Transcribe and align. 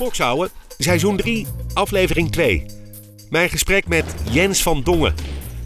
Bokshouden, 0.00 0.50
seizoen 0.78 1.16
3, 1.16 1.46
aflevering 1.72 2.32
2. 2.32 2.66
Mijn 3.30 3.50
gesprek 3.50 3.88
met 3.88 4.04
Jens 4.30 4.62
van 4.62 4.82
Dongen, 4.82 5.14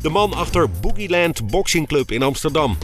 de 0.03 0.09
man 0.09 0.33
achter 0.33 0.71
Boogieland 0.71 1.51
Boxing 1.51 1.87
Club 1.87 2.11
in 2.11 2.23
Amsterdam. 2.23 2.79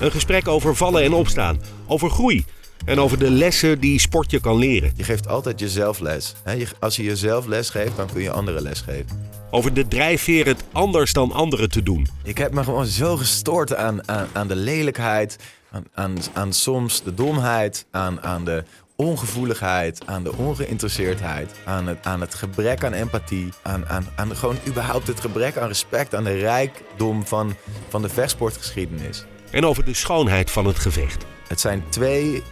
Een 0.00 0.10
gesprek 0.10 0.48
over 0.48 0.76
vallen 0.76 1.02
en 1.02 1.12
opstaan, 1.12 1.60
over 1.86 2.10
groei 2.10 2.44
en 2.84 2.98
over 2.98 3.18
de 3.18 3.30
lessen 3.30 3.80
die 3.80 4.00
sport 4.00 4.30
je 4.30 4.40
kan 4.40 4.56
leren. 4.56 4.92
Je 4.96 5.04
geeft 5.04 5.28
altijd 5.28 5.60
jezelf 5.60 6.00
les. 6.00 6.34
Als 6.80 6.96
je 6.96 7.02
jezelf 7.02 7.46
les 7.46 7.70
geeft, 7.70 7.96
dan 7.96 8.12
kun 8.12 8.22
je 8.22 8.30
anderen 8.30 8.62
les 8.62 8.80
geven. 8.80 9.30
Over 9.50 9.74
de 9.74 9.88
drijfveer 9.88 10.46
het 10.46 10.64
anders 10.72 11.12
dan 11.12 11.32
anderen 11.32 11.70
te 11.70 11.82
doen. 11.82 12.08
Ik 12.24 12.38
heb 12.38 12.52
me 12.52 12.64
gewoon 12.64 12.86
zo 12.86 13.16
gestoord 13.16 13.74
aan, 13.74 14.08
aan, 14.08 14.28
aan 14.32 14.48
de 14.48 14.56
lelijkheid, 14.56 15.38
aan, 15.70 15.84
aan, 15.94 16.16
aan 16.32 16.52
soms 16.52 17.02
de 17.02 17.14
domheid, 17.14 17.86
aan, 17.90 18.22
aan 18.22 18.44
de 18.44 18.64
ongevoeligheid, 19.02 20.06
aan 20.06 20.22
de 20.22 20.36
ongeïnteresseerdheid, 20.36 21.50
aan 21.64 21.86
het, 21.86 21.98
aan 22.02 22.20
het 22.20 22.34
gebrek 22.34 22.84
aan 22.84 22.92
empathie, 22.92 23.48
aan, 23.62 23.88
aan, 23.88 24.06
aan 24.14 24.36
gewoon 24.36 24.56
überhaupt 24.66 25.06
het 25.06 25.20
gebrek 25.20 25.56
aan 25.56 25.68
respect, 25.68 26.14
aan 26.14 26.24
de 26.24 26.38
rijkdom 26.38 27.26
van, 27.26 27.54
van 27.88 28.02
de 28.02 28.08
vechtsportgeschiedenis. 28.08 29.24
En 29.50 29.64
over 29.64 29.84
de 29.84 29.94
schoonheid 29.94 30.50
van 30.50 30.66
het 30.66 30.78
gevecht. 30.78 31.24
Het 31.48 31.60
zijn 31.60 31.84
twee 31.88 32.42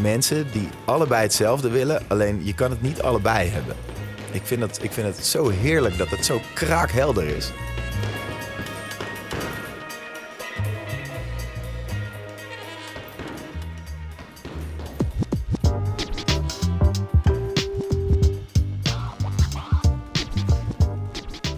mensen 0.00 0.46
die 0.52 0.68
allebei 0.84 1.22
hetzelfde 1.22 1.70
willen, 1.70 2.02
alleen 2.08 2.40
je 2.44 2.54
kan 2.54 2.70
het 2.70 2.82
niet 2.82 3.02
allebei 3.02 3.48
hebben. 3.48 3.76
Ik 4.30 4.42
vind 4.44 4.60
het, 4.60 4.78
ik 4.82 4.92
vind 4.92 5.16
het 5.16 5.26
zo 5.26 5.48
heerlijk 5.48 5.98
dat 5.98 6.10
het 6.10 6.24
zo 6.24 6.40
kraakhelder 6.54 7.26
is. 7.26 7.52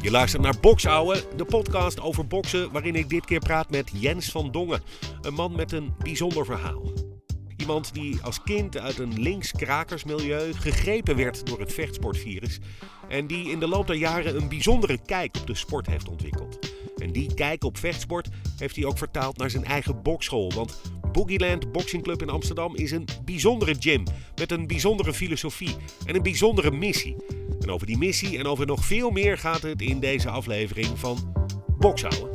Je 0.09 0.15
luistert 0.15 0.43
naar 0.43 0.61
Boksouwe, 0.61 1.25
de 1.37 1.45
podcast 1.45 2.01
over 2.01 2.27
boksen 2.27 2.73
waarin 2.73 2.95
ik 2.95 3.09
dit 3.09 3.25
keer 3.25 3.39
praat 3.39 3.71
met 3.71 3.91
Jens 3.93 4.31
van 4.31 4.51
Dongen. 4.51 4.83
Een 5.21 5.35
man 5.35 5.57
met 5.57 5.73
een 5.73 5.95
bijzonder 5.99 6.45
verhaal. 6.45 6.83
Iemand 7.57 7.95
die 7.95 8.19
als 8.23 8.43
kind 8.43 8.79
uit 8.79 8.99
een 8.99 9.21
links-krakersmilieu 9.21 10.53
gegrepen 10.53 11.17
werd 11.17 11.47
door 11.47 11.61
het 11.61 11.73
vechtsportvirus. 11.73 12.59
En 13.09 13.27
die 13.27 13.51
in 13.51 13.61
de 13.61 13.69
loop 13.69 13.87
der 13.87 13.97
jaren 13.97 14.37
een 14.37 14.49
bijzondere 14.49 14.99
kijk 15.07 15.37
op 15.41 15.47
de 15.47 15.55
sport 15.55 15.87
heeft 15.87 16.09
ontwikkeld. 16.09 16.59
En 16.97 17.13
die 17.13 17.35
kijk 17.35 17.65
op 17.65 17.79
vechtsport 17.79 18.29
heeft 18.59 18.77
hij 18.77 18.85
ook 18.85 18.99
vertaald 18.99 19.37
naar 19.37 19.51
zijn 19.51 19.65
eigen 19.65 20.03
bokschool. 20.03 20.53
Want 20.55 20.81
Boogieland 21.13 21.73
Boxing 21.73 22.03
Club 22.03 22.23
in 22.23 22.31
Amsterdam 22.31 22.77
is 22.77 22.91
een 22.91 23.09
bijzondere 23.25 23.75
gym. 23.79 24.03
Met 24.37 24.53
een 24.53 24.67
bijzondere 24.67 25.13
filosofie 25.13 25.77
en 26.07 26.15
een 26.15 26.23
bijzondere 26.23 26.71
missie. 26.71 27.17
En 27.69 27.75
over 27.75 27.87
die 27.87 27.99
missie 27.99 28.39
en 28.39 28.47
over 28.47 28.67
nog 28.67 28.85
veel 28.85 29.11
meer 29.11 29.39
gaat 29.39 29.63
het 29.63 29.83
in 29.83 30.01
deze 30.01 30.29
aflevering 30.29 30.99
van 30.99 31.33
Bokshouden. 31.79 32.29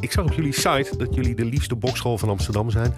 Ik 0.00 0.12
zag 0.12 0.24
op 0.24 0.32
jullie 0.32 0.52
site 0.52 0.96
dat 0.96 1.14
jullie 1.14 1.34
de 1.34 1.44
liefste 1.44 1.76
bokschool 1.76 2.18
van 2.18 2.28
Amsterdam 2.28 2.70
zijn. 2.70 2.94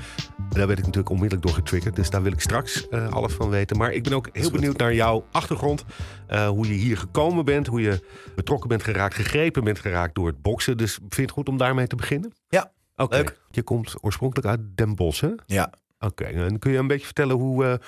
Daar 0.49 0.67
werd 0.67 0.79
ik 0.79 0.85
natuurlijk 0.85 1.11
onmiddellijk 1.11 1.47
door 1.47 1.57
getriggerd. 1.57 1.97
Dus 1.97 2.11
daar 2.11 2.23
wil 2.23 2.33
ik 2.33 2.41
straks 2.41 2.89
eh, 2.89 3.09
alles 3.09 3.33
van 3.33 3.49
weten. 3.49 3.77
Maar 3.77 3.93
ik 3.93 4.03
ben 4.03 4.13
ook 4.13 4.29
heel 4.33 4.51
benieuwd 4.51 4.77
naar 4.77 4.95
jouw 4.95 5.27
achtergrond. 5.33 5.85
eh, 6.27 6.49
hoe 6.49 6.67
je 6.67 6.73
hier 6.75 6.99
gekomen 6.99 7.45
bent. 7.45 7.67
Hoe 7.67 7.81
je 7.81 8.05
betrokken 8.35 8.69
bent 8.69 8.83
geraakt. 8.83 9.15
Gegrepen 9.15 9.65
bent 9.65 9.79
geraakt 9.79 10.15
door 10.15 10.27
het 10.27 10.43
boksen. 10.43 10.77
Dus 10.77 10.93
vind 10.95 11.15
je 11.15 11.23
het 11.23 11.31
goed 11.31 11.49
om 11.49 11.57
daarmee 11.57 11.87
te 11.87 11.97
beginnen? 11.97 12.33
Ja, 12.49 12.73
Oké. 12.97 13.17
Leuk. 13.17 13.41
Je 13.51 13.63
komt 13.63 13.95
oorspronkelijk 14.01 14.49
uit 14.49 14.61
Den 14.75 14.95
Bosch, 14.95 15.21
hè? 15.21 15.31
ja. 15.47 15.73
Oké, 15.99 16.25
en 16.25 16.59
kun 16.59 16.73
je 16.73 16.79
een 16.79 16.87
beetje 16.87 17.05
vertellen 17.05 17.37
hoe... 17.37 17.81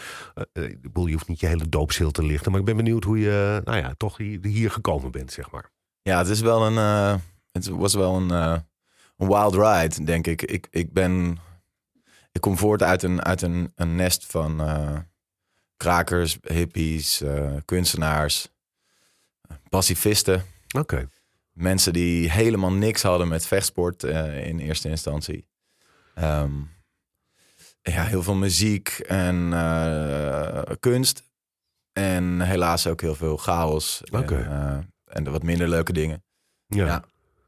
ik 0.53 0.83
bedoel, 0.83 1.07
je 1.07 1.13
hoeft 1.13 1.29
niet 1.29 1.41
je 1.41 1.47
hele 1.47 1.69
doopstil 1.69 2.11
te 2.11 2.23
lichten... 2.23 2.51
maar 2.51 2.61
ik 2.61 2.67
ben 2.67 2.77
benieuwd 2.77 3.05
hoe 3.05 3.19
je, 3.19 3.61
nou 3.65 3.79
ja, 3.79 3.95
toch 3.97 4.17
hier, 4.17 4.39
hier 4.43 4.71
gekomen 4.71 5.11
bent, 5.11 5.33
zeg 5.33 5.51
maar. 5.51 5.71
Ja, 6.03 6.19
het 6.19 6.29
is 6.29 6.41
wel 6.41 6.67
een. 6.67 6.77
het 7.53 7.69
was 7.69 7.95
wel 7.95 8.17
een, 8.17 8.31
een 8.31 9.29
wild 9.29 9.55
ride, 9.55 10.05
denk 10.05 10.27
ik. 10.27 10.43
Ik, 10.43 10.67
ik 10.71 10.93
ben. 10.93 11.39
Ik 12.33 12.41
kom 12.41 12.59
voort 12.59 12.83
uit 12.83 13.03
een, 13.03 13.25
uit 13.25 13.43
een, 13.43 13.73
een 13.75 13.97
nest 13.97 14.27
van 14.27 14.63
krakers, 15.77 16.39
hippies, 16.43 17.23
kunstenaars, 17.65 18.49
pacifisten. 19.69 20.45
Oké. 20.79 21.09
Mensen 21.57 21.93
die 21.93 22.31
helemaal 22.31 22.73
niks 22.73 23.03
hadden 23.03 23.29
met 23.29 23.47
vechtsport 23.47 24.05
eh, 24.05 24.47
in 24.47 24.59
eerste 24.59 24.89
instantie. 24.89 25.49
Ehm, 26.15 26.53
ja, 27.83 28.05
heel 28.05 28.23
veel 28.23 28.35
muziek 28.35 28.89
en 29.09 29.53
eh, 29.53 30.63
kunst. 30.81 31.23
En 31.93 32.41
helaas 32.41 32.87
ook 32.87 33.01
heel 33.01 33.15
veel 33.15 33.37
chaos. 33.37 34.03
En, 34.03 34.29
eh, 34.29 34.79
en 35.05 35.25
de 35.25 35.31
wat 35.31 35.43
minder 35.43 35.69
leuke 35.69 35.93
dingen. 35.93 36.25
Ja. 36.67 36.87
Ja. 36.87 37.05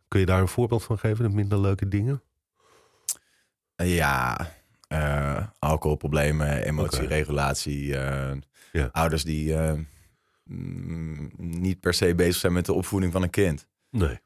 Kun 0.08 0.20
je 0.20 0.26
daar 0.26 0.40
een 0.40 0.48
voorbeeld 0.48 0.84
van 0.84 0.98
geven? 0.98 1.28
De 1.28 1.34
minder 1.34 1.60
leuke 1.60 1.88
dingen? 1.88 2.22
Ja, 3.76 4.50
alcoholproblemen, 5.58 6.62
emotieregulatie. 6.62 7.86
Ja. 8.72 8.88
Ouders 8.92 9.24
die 9.24 9.56
mm, 10.44 11.30
niet 11.36 11.80
per 11.80 11.94
se 11.94 12.14
bezig 12.14 12.36
zijn 12.36 12.52
met 12.52 12.66
de 12.66 12.72
opvoeding 12.72 13.12
van 13.12 13.22
een 13.22 13.30
kind. 13.30 13.66
Nee. 13.90 14.20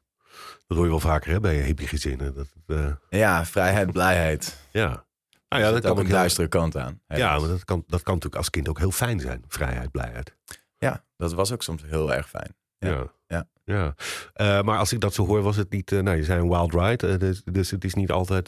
Dat 0.67 0.77
hoor 0.77 0.83
je 0.85 0.89
wel 0.91 0.99
vaker 0.99 1.31
hè, 1.31 1.39
bij 1.39 1.61
hippie 1.61 1.87
gezinnen. 1.87 2.33
Dat, 2.35 2.47
eh, 2.67 2.91
Ja, 3.09 3.45
vrijheid, 3.45 3.91
blijheid. 3.91 4.57
ja. 4.71 4.87
Nou 4.87 5.05
Er 5.49 5.59
ja, 5.59 5.65
dat 5.65 5.75
ook 5.75 5.81
kan 5.81 5.91
een 5.91 5.97
ook 5.97 6.05
heel- 6.09 6.15
duistere 6.15 6.47
kant 6.47 6.77
aan. 6.77 7.01
Ja, 7.07 7.39
maar 7.39 7.47
dat 7.47 7.63
kan, 7.65 7.83
dat 7.87 8.03
kan 8.03 8.13
natuurlijk 8.13 8.35
als 8.41 8.49
kind 8.49 8.69
ook 8.69 8.79
heel 8.79 8.91
fijn 8.91 9.19
zijn. 9.19 9.43
Vrijheid, 9.47 9.91
blijheid. 9.91 10.35
Ja, 10.77 11.03
dat 11.17 11.33
was 11.33 11.51
ook 11.51 11.63
soms 11.63 11.83
heel 11.85 12.13
erg 12.13 12.29
fijn. 12.29 12.55
Ja. 12.77 12.89
Ja. 12.89 13.07
Ja. 13.27 13.47
ja. 13.63 13.95
Eh, 14.33 14.61
maar 14.61 14.77
als 14.77 14.93
ik 14.93 14.99
dat 14.99 15.13
zo 15.13 15.25
hoor, 15.25 15.41
was 15.41 15.55
het 15.55 15.69
niet... 15.71 15.91
eh, 15.91 15.99
nou, 15.99 16.17
je 16.17 16.23
zei 16.23 16.41
een 16.41 16.49
wild 16.49 16.73
ride. 16.73 17.17
dus, 17.17 17.41
dus 17.43 17.71
het 17.71 17.83
is 17.83 17.93
niet 17.93 18.11
altijd 18.11 18.47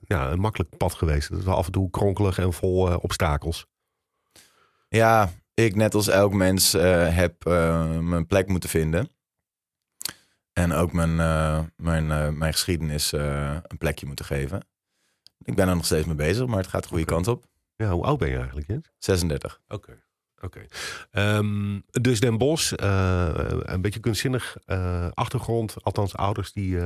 ja, 0.00 0.30
een 0.30 0.40
makkelijk 0.40 0.76
pad 0.76 0.94
geweest. 0.94 1.28
Het 1.28 1.38
is 1.38 1.46
af 1.46 1.66
en 1.66 1.72
toe 1.72 1.90
kronkelig 1.90 2.38
en 2.38 2.52
vol 2.52 2.96
obstakels. 2.98 3.66
Ja, 4.88 5.30
ik 5.54 5.74
net 5.74 5.94
als 5.94 6.08
elk 6.08 6.32
mens 6.32 6.72
heb 6.72 7.44
mijn 8.00 8.26
plek 8.26 8.48
moeten 8.48 8.68
vinden. 8.70 9.08
En 10.56 10.72
ook 10.72 10.92
mijn, 10.92 11.20
eh, 11.20 11.58
mijn, 11.76 12.10
eh, 12.10 12.28
mijn 12.28 12.52
geschiedenis 12.52 13.12
eh, 13.12 13.56
een 13.62 13.78
plekje 13.78 14.06
moeten 14.06 14.24
geven. 14.24 14.66
Ik 15.42 15.54
ben 15.54 15.68
er 15.68 15.74
nog 15.74 15.84
steeds 15.84 16.06
mee 16.06 16.14
bezig, 16.14 16.46
maar 16.46 16.58
het 16.58 16.66
gaat 16.66 16.82
de 16.82 16.88
goede 16.88 17.04
kant 17.04 17.28
op. 17.28 17.44
Ja, 17.76 17.90
hoe 17.90 18.04
oud 18.04 18.18
ben 18.18 18.28
je 18.28 18.36
eigenlijk, 18.36 18.66
Jens? 18.66 18.90
36. 18.98 19.60
Oké. 19.68 20.02
Oké. 20.40 20.66
Ehm, 21.10 21.80
dus 21.90 22.20
Den 22.20 22.38
Bosch, 22.38 22.72
een 22.76 23.80
beetje 23.80 24.00
kunstzinnig 24.00 24.56
achtergrond. 25.14 25.76
Althans, 25.82 26.16
ouders 26.16 26.52
die 26.52 26.78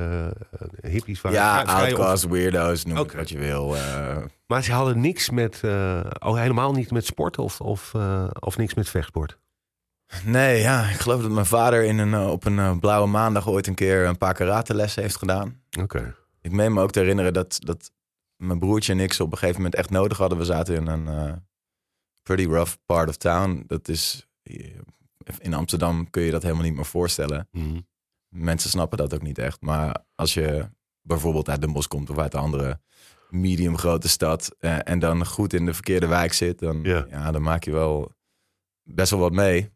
hippies 0.81 1.21
waren. 1.21 1.39
ja, 1.39 1.63
outcasts, 1.63 2.25
weirdo's, 2.25 2.85
noem 2.85 2.97
het 2.97 3.13
wat 3.13 3.29
je 3.29 3.37
wil. 3.37 3.75
Maar 4.47 4.63
ze 4.63 4.71
hadden 4.71 5.01
niks 5.01 5.29
met, 5.29 5.61
oh 6.19 6.35
helemaal 6.35 6.71
niet 6.71 6.91
met 6.91 7.05
sport 7.05 7.37
of, 7.37 7.61
of, 7.61 7.93
of 8.39 8.57
niks 8.57 8.73
met 8.73 8.89
vechtsport. 8.89 9.37
Nee, 10.25 10.61
ja, 10.61 10.89
ik 10.89 10.99
geloof 10.99 11.21
dat 11.21 11.31
mijn 11.31 11.45
vader 11.45 11.83
in 11.83 11.97
een, 11.97 12.13
eh, 12.13 12.31
op 12.31 12.45
een 12.45 12.59
eh, 12.59 12.77
blauwe 12.79 13.07
maandag 13.07 13.47
ooit 13.47 13.67
een 13.67 13.75
keer 13.75 14.05
een 14.05 14.17
paar 14.17 14.33
karatelessen 14.33 15.01
heeft 15.01 15.15
gedaan. 15.15 15.61
Oké. 15.79 16.15
Ik 16.41 16.51
meen 16.51 16.73
me 16.73 16.81
ook 16.81 16.91
te 16.91 16.99
herinneren 16.99 17.33
dat, 17.33 17.57
dat 17.59 17.91
mijn 18.35 18.59
broertje 18.59 18.91
en 18.91 18.99
ik 18.99 19.13
ze 19.13 19.23
op 19.23 19.31
een 19.31 19.37
gegeven 19.37 19.61
moment 19.61 19.75
echt 19.75 19.89
nodig 19.89 20.17
hadden. 20.17 20.37
We 20.37 20.45
zaten 20.45 20.75
in 20.75 20.87
een 20.87 21.07
eh, 21.07 21.33
pretty 22.23 22.45
rough 22.45 22.75
part 22.85 23.09
of 23.09 23.17
town. 23.17 23.63
Dat 23.67 23.87
is, 23.87 24.27
in 25.37 25.53
Amsterdam 25.53 26.09
kun 26.09 26.21
je 26.23 26.31
dat 26.31 26.43
helemaal 26.43 26.63
niet 26.63 26.75
meer 26.75 26.85
voorstellen. 26.85 27.47
Mhm. 27.51 27.79
Mensen 28.27 28.69
snappen 28.69 28.97
dat 28.97 29.13
ook 29.13 29.21
niet 29.21 29.37
echt. 29.37 29.61
Maar 29.61 30.05
als 30.15 30.33
je 30.33 30.69
bijvoorbeeld 31.01 31.49
uit 31.49 31.61
Den 31.61 31.73
Bosch 31.73 31.87
komt 31.87 32.09
of 32.09 32.17
uit 32.17 32.33
een 32.33 32.39
andere 32.39 32.79
medium 33.29 33.77
grote 33.77 34.09
stad 34.09 34.55
en 34.59 34.99
dan 34.99 35.25
goed 35.25 35.53
in 35.53 35.65
de 35.65 35.73
verkeerde 35.73 36.07
wijk 36.07 36.33
zit, 36.33 36.59
dan, 36.59 36.83
ja. 36.83 37.31
dan 37.31 37.41
maak 37.41 37.63
je 37.63 37.71
wel 37.71 38.11
best 38.83 39.11
wel 39.11 39.19
wat 39.19 39.31
mee. 39.31 39.71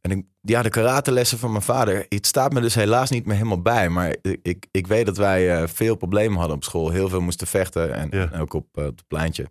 En 0.00 0.10
ik, 0.10 0.24
ja, 0.40 0.62
de 0.62 0.68
karatelessen 0.68 1.38
van 1.38 1.50
mijn 1.50 1.62
vader, 1.62 2.06
het 2.08 2.26
staat 2.26 2.52
me 2.52 2.60
dus 2.60 2.74
helaas 2.74 3.10
niet 3.10 3.26
meer 3.26 3.36
helemaal 3.36 3.62
bij. 3.62 3.88
Maar 3.88 4.16
ik, 4.22 4.38
ik, 4.42 4.66
ik 4.70 4.86
weet 4.86 5.06
dat 5.06 5.16
wij 5.16 5.56
eh, 5.62 5.68
veel 5.68 5.96
problemen 5.96 6.38
hadden 6.38 6.56
op 6.56 6.64
school. 6.64 6.90
Heel 6.90 7.08
veel 7.08 7.20
moesten 7.20 7.46
vechten 7.46 7.94
en, 7.94 8.08
Ja. 8.10 8.30
en 8.32 8.40
ook 8.40 8.52
op, 8.52 8.66
eh, 8.72 8.84
op 8.84 8.96
het 8.96 9.06
pleintje. 9.08 9.50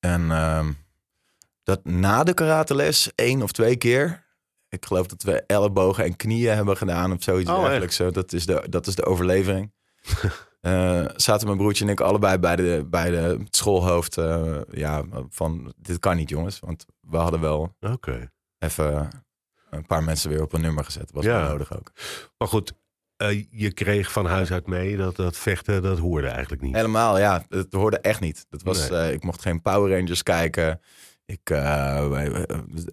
En 0.00 0.30
ehm, 0.30 0.72
dat 1.62 1.84
na 1.84 2.24
de 2.24 2.34
karateles, 2.34 3.10
één 3.14 3.42
of 3.42 3.52
twee 3.52 3.76
keer, 3.76 4.24
ik 4.68 4.86
geloof 4.86 5.06
dat 5.06 5.22
we 5.22 5.42
ellebogen 5.46 6.04
en 6.04 6.16
knieën 6.16 6.54
hebben 6.54 6.76
gedaan 6.76 7.12
of 7.12 7.22
zoiets 7.22 7.50
Oh, 7.50 7.60
dergelijks. 7.64 7.96
Zo, 7.96 8.10
dat, 8.10 8.32
is 8.32 8.46
de, 8.46 8.64
dat 8.68 8.86
is 8.86 8.94
de 8.94 9.04
overlevering. 9.04 9.72
Eh, 10.60 11.04
zaten 11.16 11.46
mijn 11.46 11.58
broertje 11.58 11.84
en 11.84 11.90
ik 11.90 12.00
allebei 12.00 12.38
bij, 12.38 12.56
de, 12.56 12.86
bij 12.90 13.10
de, 13.10 13.16
het 13.16 13.56
schoolhoofd. 13.56 14.14
ja, 14.70 15.02
van 15.30 15.72
dit 15.76 15.98
kan 15.98 16.16
niet 16.16 16.28
jongens. 16.28 16.60
Want 16.60 16.84
we 17.00 17.16
hadden 17.16 17.40
wel 17.40 17.74
Oké. 17.80 18.30
Even 18.58 19.08
een 19.70 19.86
paar 19.86 20.04
mensen 20.04 20.30
weer 20.30 20.42
op 20.42 20.52
een 20.52 20.60
nummer 20.60 20.84
gezet. 20.84 21.10
Was 21.12 21.24
Ja. 21.24 21.48
nodig 21.48 21.76
ook. 21.76 21.92
Maar 22.38 22.48
goed, 22.48 22.72
eh, 23.16 23.44
je 23.50 23.72
kreeg 23.72 24.12
van 24.12 24.26
huis 24.26 24.52
uit 24.52 24.66
mee 24.66 24.96
dat 24.96 25.16
dat 25.16 25.36
vechten, 25.36 25.82
dat 25.82 25.98
hoorde 25.98 26.28
eigenlijk 26.28 26.62
niet. 26.62 26.74
Helemaal, 26.74 27.18
ja. 27.18 27.44
Het 27.48 27.72
hoorde 27.72 27.98
echt 27.98 28.20
niet. 28.20 28.46
Dat 28.48 28.62
was, 28.62 28.88
Nee. 28.90 28.98
eh, 29.00 29.12
ik 29.12 29.22
mocht 29.24 29.42
geen 29.42 29.62
Power 29.62 29.96
Rangers 29.98 30.22
kijken. 30.22 30.80
Ik, 31.24 31.50
eh, 31.50 32.08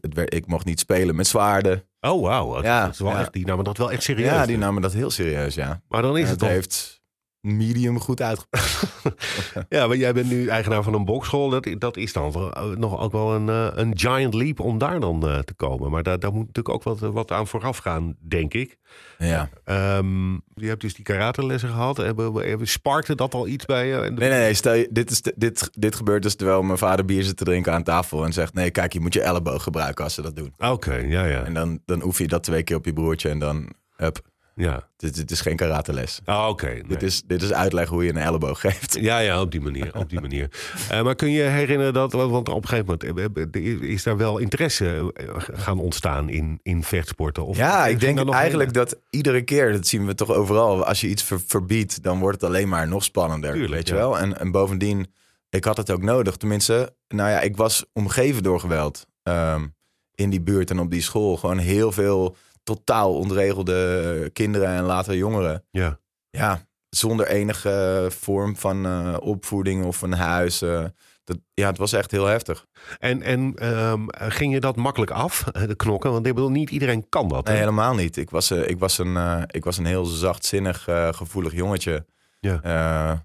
werd, 0.02 0.34
ik 0.34 0.48
mocht 0.48 0.66
niet 0.66 0.80
spelen 0.80 1.16
met 1.16 1.28
zwaarden. 1.28 1.88
Oh, 2.00 2.22
wauw. 2.24 2.54
Dat, 2.54 2.64
Ja, 2.64 2.84
dat 2.84 2.94
is 2.94 3.00
wel 3.00 3.12
ja. 3.12 3.20
echt, 3.20 3.34
die 3.34 3.46
namen 3.46 3.64
dat 3.64 3.78
wel 3.78 3.92
echt 3.92 4.04
serieus. 4.04 4.30
Ja, 4.32 4.46
die 4.46 4.58
namen 4.58 4.82
dat 4.82 4.94
heel 4.94 5.10
serieus, 5.12 5.56
ja. 5.56 5.82
Maar 5.88 6.02
dan 6.02 6.18
is 6.18 6.30
het 6.30 6.42
het 6.42 6.50
heeft 6.50 7.02
medium 7.44 8.00
goed 8.00 8.22
uitgepakt. 8.22 8.82
Ja, 9.70 9.88
maar 9.88 9.98
jij 9.98 10.14
bent 10.14 10.30
nu 10.30 10.48
eigenaar 10.48 10.84
van 10.84 10.94
een 10.94 11.06
bokschool. 11.06 11.50
Dat, 11.50 11.68
dat 11.78 11.98
is 11.98 12.14
dan 12.14 12.32
wel, 12.32 12.54
eh, 12.54 12.66
nog 12.66 13.00
ook 13.00 13.12
wel 13.12 13.34
een, 13.34 13.50
eh, 13.50 13.68
een 13.74 14.00
giant 14.00 14.34
leap 14.34 14.60
om 14.60 14.78
daar 14.78 15.00
dan 15.00 15.28
eh, 15.28 15.40
te 15.40 15.54
komen. 15.54 15.92
Maar 15.92 16.04
daar, 16.04 16.20
daar 16.20 16.34
moet 16.34 16.48
natuurlijk 16.48 16.76
ook 16.76 16.84
wat, 16.84 17.00
wat 17.00 17.32
aan 17.32 17.48
vooraf 17.48 17.78
gaan, 17.78 18.16
denk 18.20 18.54
ik. 18.54 18.78
Ja. 19.18 19.50
Ehm, 19.64 20.34
je 20.34 20.68
hebt 20.68 20.82
dus 20.82 20.94
die 20.94 21.04
karatelessen 21.04 21.70
gehad. 21.70 21.98
Hebben, 21.98 22.34
hebben, 22.34 22.68
sparkte 22.68 23.16
dat 23.16 23.34
al 23.34 23.48
iets 23.48 23.66
bij 23.66 23.88
je? 23.88 23.96
Nee, 23.96 24.30
nee, 24.30 24.40
nee. 24.40 24.54
Stel 24.54 24.74
je, 24.74 24.88
dit, 24.92 25.12
is, 25.12 25.22
dit, 25.36 25.70
dit 25.74 25.96
gebeurt 25.96 26.24
dus 26.24 26.36
terwijl 26.36 26.62
mijn 26.62 26.78
vader 26.78 27.06
bier 27.06 27.24
zit 27.24 27.38
te 27.38 27.44
drinken 27.44 27.74
aan 27.74 27.84
tafel. 27.84 28.26
En 28.26 28.34
zegt, 28.34 28.54
nee, 28.54 28.72
kijk, 28.72 28.94
je 28.94 29.00
moet 29.00 29.14
je 29.14 29.22
elleboog 29.22 29.64
gebruiken 29.64 30.04
als 30.04 30.14
ze 30.14 30.22
dat 30.22 30.36
doen. 30.36 30.54
Oké, 30.58 30.96
ja, 30.96 31.26
ja. 31.26 31.44
En 31.44 31.54
dan, 31.54 31.80
dan 31.86 32.04
oefen 32.04 32.24
je 32.24 32.30
dat 32.30 32.44
twee 32.44 32.64
keer 32.64 32.76
op 32.76 32.86
je 32.86 32.94
broertje 32.94 33.30
en 33.30 33.40
dan, 33.40 33.74
hup. 33.96 34.32
Ja. 34.56 34.88
Dit, 34.98 35.16
dit 35.16 35.32
is 35.32 35.42
geen 35.42 35.56
karateles. 35.56 36.20
Ah, 36.26 36.48
Oké. 36.50 36.68
nee. 36.68 36.84
Dit, 36.88 37.04
is, 37.04 37.22
dit 37.26 37.42
is 37.42 37.54
uitleg 37.54 37.90
hoe 37.90 38.04
je 38.04 38.10
een 38.10 38.18
elleboog 38.18 38.60
geeft. 38.60 38.98
Ja, 39.00 39.20
ja, 39.20 39.42
op 39.42 39.52
die 39.52 39.62
manier. 39.62 39.96
Op 39.96 40.10
die 40.10 40.22
manier. 40.22 40.50
Eh, 40.90 41.04
maar 41.04 41.16
kun 41.16 41.32
je 41.32 41.42
herinneren 41.42 41.94
dat, 41.94 42.12
want 42.14 42.50
op 42.50 42.64
een 42.64 42.68
gegeven 42.68 42.98
moment 43.14 43.36
eh, 43.56 43.64
eh, 43.66 43.82
is 43.82 44.04
daar 44.04 44.18
wel 44.18 44.38
interesse 44.38 45.14
gaan 45.54 45.80
ontstaan 45.80 46.30
in, 46.30 46.60
in 46.64 46.84
vechtsporten? 46.84 47.46
Of 47.46 47.58
Ja, 47.58 47.88
ik 47.88 48.00
denk 48.00 48.32
eigenlijk 48.32 48.76
heen? 48.76 48.86
dat 48.86 49.00
iedere 49.10 49.42
keer, 49.42 49.72
dat 49.72 49.88
zien 49.88 50.06
we 50.06 50.16
toch 50.16 50.32
overal, 50.32 50.86
als 50.86 51.02
je 51.02 51.08
iets 51.08 51.24
ver- 51.24 51.42
verbiedt, 51.48 52.04
dan 52.04 52.20
wordt 52.20 52.42
het 52.42 52.50
alleen 52.50 52.70
maar 52.70 52.88
nog 52.88 53.04
spannender. 53.04 53.52
Tuurlijk, 53.52 53.74
weet 53.74 53.88
je 53.88 53.94
ja. 53.94 54.00
wel? 54.00 54.20
En, 54.20 54.40
en 54.40 54.52
bovendien, 54.52 55.14
ik 55.50 55.64
had 55.64 55.78
het 55.78 55.92
ook 55.92 56.02
nodig. 56.02 56.36
Tenminste, 56.38 56.96
nou 57.08 57.30
ja, 57.30 57.42
ik 57.42 57.58
was 57.58 57.86
omgeven 57.94 58.44
door 58.44 58.60
geweld 58.60 59.06
ehm, 59.24 59.68
in 60.16 60.30
die 60.30 60.42
buurt 60.42 60.70
en 60.70 60.80
op 60.80 60.92
die 60.92 61.02
school. 61.02 61.38
Gewoon 61.38 61.58
heel 61.58 61.92
veel 61.92 62.36
totaal 62.64 63.14
ontregelde 63.18 64.02
eh, 64.24 64.30
kinderen 64.34 64.68
en 64.68 64.84
later 64.84 65.16
jongeren. 65.16 65.66
Ja. 65.72 66.00
Ja, 66.30 66.68
zonder 66.90 67.28
enige 67.28 68.08
vorm 68.10 68.56
van 68.56 68.86
eh, 68.86 69.18
opvoeding 69.20 69.86
of 69.86 70.02
een 70.02 70.14
huis. 70.14 70.62
eh, 70.62 70.86
dat, 71.24 71.38
ja, 71.54 71.68
het 71.68 71.78
was 71.78 71.94
echt 71.94 72.12
heel 72.12 72.26
heftig. 72.26 72.66
En, 73.00 73.22
en 73.22 73.54
ehm, 73.56 74.06
ging 74.10 74.54
je 74.54 74.60
dat 74.60 74.76
makkelijk 74.76 75.12
af, 75.12 75.48
eh, 75.48 75.68
de 75.68 75.76
knokken? 75.76 76.12
Want 76.12 76.26
ik 76.28 76.34
bedoel, 76.34 76.50
niet 76.52 76.70
iedereen 76.70 77.10
kan 77.10 77.28
dat. 77.28 77.46
Nee, 77.46 77.58
helemaal 77.58 77.94
niet. 77.96 78.18
Ik 78.18 78.30
was, 78.30 78.52
eh, 78.52 78.70
ik 78.70 78.80
was, 78.80 78.98
een, 78.98 79.18
eh, 79.18 79.42
ik 79.48 79.64
was 79.64 79.78
een 79.78 79.86
heel 79.86 80.06
zachtzinnig, 80.06 80.88
eh, 80.88 81.14
gevoelig 81.14 81.54
jongetje. 81.54 82.06
Ja. 82.40 82.62
Eh, 82.62 83.20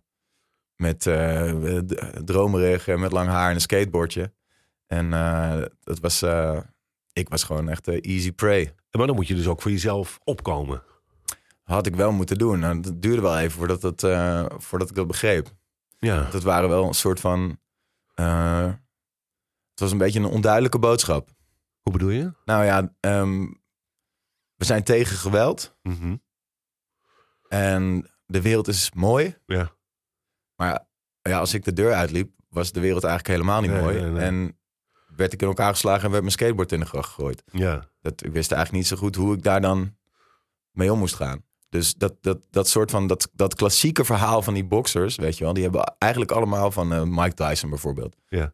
met 0.76 1.06
eh, 1.06 1.52
dromerig, 2.24 2.88
eh, 2.88 2.96
met 2.96 3.12
lang 3.12 3.28
haar 3.28 3.48
en 3.48 3.54
een 3.54 3.60
skateboardje. 3.60 4.32
En 4.86 5.12
eh, 5.12 5.56
dat 5.80 5.98
was, 6.00 6.22
eh, 6.22 6.58
ik 7.12 7.28
was 7.28 7.42
gewoon 7.44 7.68
echt 7.68 7.88
eh, 7.88 7.98
easy 8.14 8.32
prey. 8.32 8.74
Maar 8.90 9.06
dan 9.06 9.16
moet 9.16 9.28
je 9.28 9.34
dus 9.34 9.46
ook 9.46 9.62
voor 9.62 9.70
jezelf 9.70 10.18
opkomen. 10.24 10.82
Had 11.62 11.86
ik 11.86 11.96
wel 11.96 12.12
moeten 12.12 12.38
doen. 12.38 12.58
Nou, 12.58 12.80
dat 12.80 13.02
duurde 13.02 13.22
wel 13.22 13.38
even 13.38 13.58
voordat, 13.58 13.82
het, 13.82 14.02
eh, 14.02 14.44
voordat 14.56 14.90
ik 14.90 14.94
dat 14.94 15.06
begreep. 15.06 15.50
Ja. 15.98 16.30
Dat 16.30 16.42
waren 16.42 16.68
wel 16.68 16.86
een 16.86 16.94
soort 16.94 17.20
van... 17.20 17.58
eh, 18.14 18.66
het 19.70 19.80
was 19.80 19.92
een 19.92 19.98
beetje 19.98 20.18
een 20.18 20.24
onduidelijke 20.26 20.78
boodschap. 20.78 21.30
Hoe 21.82 21.92
bedoel 21.92 22.10
je? 22.10 22.32
Nou 22.44 22.64
ja, 22.64 22.94
ehm, 23.00 23.40
we 24.54 24.64
zijn 24.64 24.82
tegen 24.84 25.16
geweld. 25.16 25.76
Mhm. 25.82 26.16
En 27.48 28.10
de 28.26 28.42
wereld 28.42 28.68
is 28.68 28.90
mooi. 28.94 29.36
Ja. 29.46 29.70
Maar 30.56 30.86
ja, 31.22 31.38
als 31.38 31.54
ik 31.54 31.64
de 31.64 31.72
deur 31.72 31.92
uitliep, 31.94 32.30
was 32.48 32.72
de 32.72 32.80
wereld 32.80 33.04
eigenlijk 33.04 33.34
helemaal 33.34 33.60
niet 33.60 33.70
Nee, 33.70 33.80
mooi. 33.80 34.00
nee, 34.00 34.10
nee. 34.10 34.22
En 34.22 34.58
werd 35.16 35.32
ik 35.32 35.42
in 35.42 35.48
elkaar 35.48 35.72
geslagen 35.72 36.04
en 36.04 36.10
werd 36.10 36.22
mijn 36.22 36.32
skateboard 36.34 36.72
in 36.72 36.80
de 36.80 36.86
gracht 36.86 37.08
gegooid. 37.08 37.42
Ja. 37.52 37.88
Dat, 38.08 38.24
ik 38.24 38.32
wist 38.32 38.52
eigenlijk 38.52 38.82
niet 38.82 38.92
zo 38.92 39.04
goed 39.04 39.16
hoe 39.16 39.34
ik 39.34 39.42
daar 39.42 39.60
dan 39.60 39.96
mee 40.70 40.92
om 40.92 40.98
moest 40.98 41.14
gaan. 41.14 41.42
Dus 41.68 41.94
dat, 41.94 42.14
dat, 42.20 42.38
dat 42.50 42.68
soort 42.68 42.90
van, 42.90 43.06
dat, 43.06 43.30
dat 43.32 43.54
klassieke 43.54 44.04
verhaal 44.04 44.42
van 44.42 44.54
die 44.54 44.64
boxers, 44.64 45.16
weet 45.16 45.38
je 45.38 45.44
wel, 45.44 45.52
die 45.52 45.62
hebben 45.62 45.94
eigenlijk 45.98 46.32
allemaal 46.32 46.70
van 46.70 46.92
eh, 46.92 47.02
Mike 47.02 47.34
Tyson 47.34 47.70
bijvoorbeeld. 47.70 48.16
Ja. 48.28 48.52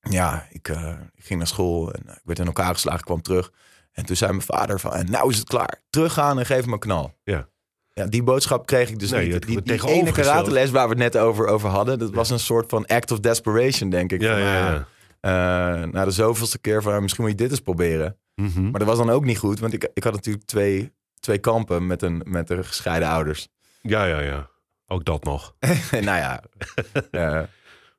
Ja, 0.00 0.46
ik, 0.50 0.68
eh, 0.68 0.94
ik 1.14 1.24
ging 1.24 1.38
naar 1.38 1.48
school 1.48 1.92
en 1.92 2.00
ik 2.00 2.20
werd 2.24 2.38
in 2.38 2.46
elkaar 2.46 2.74
geslagen, 2.74 3.04
kwam 3.04 3.22
terug. 3.22 3.52
En 3.92 4.06
toen 4.06 4.16
zei 4.16 4.30
mijn 4.30 4.42
vader 4.42 4.80
van, 4.80 4.92
en 4.92 5.10
nou 5.10 5.30
is 5.30 5.38
het 5.38 5.48
klaar. 5.48 5.82
Teruggaan 5.90 6.38
en 6.38 6.46
geef 6.46 6.66
me 6.66 6.72
een 6.72 6.78
knal. 6.78 7.14
Ja. 7.24 7.48
Ja, 7.92 8.06
die 8.06 8.22
boodschap 8.22 8.66
kreeg 8.66 8.90
ik 8.90 8.98
dus 8.98 9.10
Nee, 9.10 9.32
niet. 9.32 9.46
Die, 9.46 9.62
die 9.62 9.88
ene 9.88 10.12
karateles 10.12 10.70
waar 10.70 10.88
we 10.88 11.02
het 11.02 11.12
net 11.12 11.16
over, 11.22 11.46
over 11.46 11.68
hadden, 11.68 11.98
dat 11.98 12.10
was 12.10 12.30
een 12.30 12.38
soort 12.38 12.70
van 12.70 12.86
act 12.86 13.10
of 13.10 13.20
desperation, 13.20 13.90
denk 13.90 14.12
ik. 14.12 14.20
Ja, 14.20 14.30
Van, 14.30 14.40
ja, 14.40 14.66
ah, 14.68 14.84
ja. 15.20 15.82
eh, 15.82 15.88
na 15.90 16.04
de 16.04 16.10
zoveelste 16.10 16.58
keer 16.58 16.82
van, 16.82 16.92
ah, 16.92 17.00
misschien 17.00 17.24
moet 17.24 17.32
je 17.32 17.38
dit 17.38 17.50
eens 17.50 17.60
proberen. 17.60 18.16
Mhm. 18.40 18.62
Maar 18.70 18.78
dat 18.78 18.88
was 18.88 18.98
dan 18.98 19.10
ook 19.10 19.24
niet 19.24 19.38
goed, 19.38 19.58
want 19.60 19.72
ik, 19.72 19.88
ik 19.94 20.04
had 20.04 20.12
natuurlijk 20.12 20.44
twee, 20.46 20.92
twee 21.20 21.38
kampen 21.38 21.86
met, 21.86 22.02
een, 22.02 22.22
met 22.26 22.46
de 22.48 22.64
gescheiden 22.64 23.08
ouders. 23.08 23.48
Ja, 23.82 24.04
ja, 24.04 24.20
ja. 24.20 24.50
Ook 24.86 25.04
dat 25.04 25.24
nog. 25.24 25.54
nou 25.90 26.02
ja, 26.04 26.42
eh, 27.10 27.42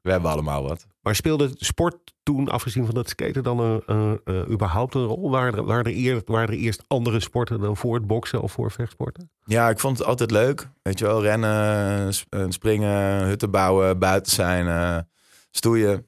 we 0.01 0.11
hebben 0.11 0.31
allemaal 0.31 0.63
wat. 0.63 0.87
Maar 1.01 1.15
speelde 1.15 1.51
sport 1.55 2.13
toen, 2.23 2.49
afgezien 2.49 2.85
van 2.85 2.93
dat 2.95 3.09
skaten, 3.09 3.43
dan 3.43 3.59
een, 3.59 3.81
een- 4.23 4.51
überhaupt 4.51 4.95
een 4.95 5.03
rol? 5.05 5.29
Waren 5.31 5.53
er, 5.53 5.63
waren, 5.65 5.85
er 5.85 5.91
eerst, 5.91 6.27
waren 6.27 6.47
er 6.49 6.59
eerst 6.59 6.83
andere 6.87 7.19
sporten 7.19 7.59
dan 7.59 7.77
voor 7.77 7.93
het 7.95 8.07
boksen 8.07 8.41
of 8.41 8.51
voor 8.51 8.71
vechtsporten? 8.71 9.31
Ja, 9.45 9.69
ik 9.69 9.79
vond 9.79 9.97
het 9.97 10.07
altijd 10.07 10.31
leuk. 10.31 10.67
Weet 10.81 10.99
je 10.99 11.05
wel, 11.05 11.21
rennen, 11.21 12.11
eh, 12.29 12.45
springen, 12.49 13.23
hutten 13.25 13.51
bouwen, 13.51 13.99
buiten 13.99 14.31
zijn, 14.31 14.67
eh, 14.67 14.97
stoeien. 15.51 16.07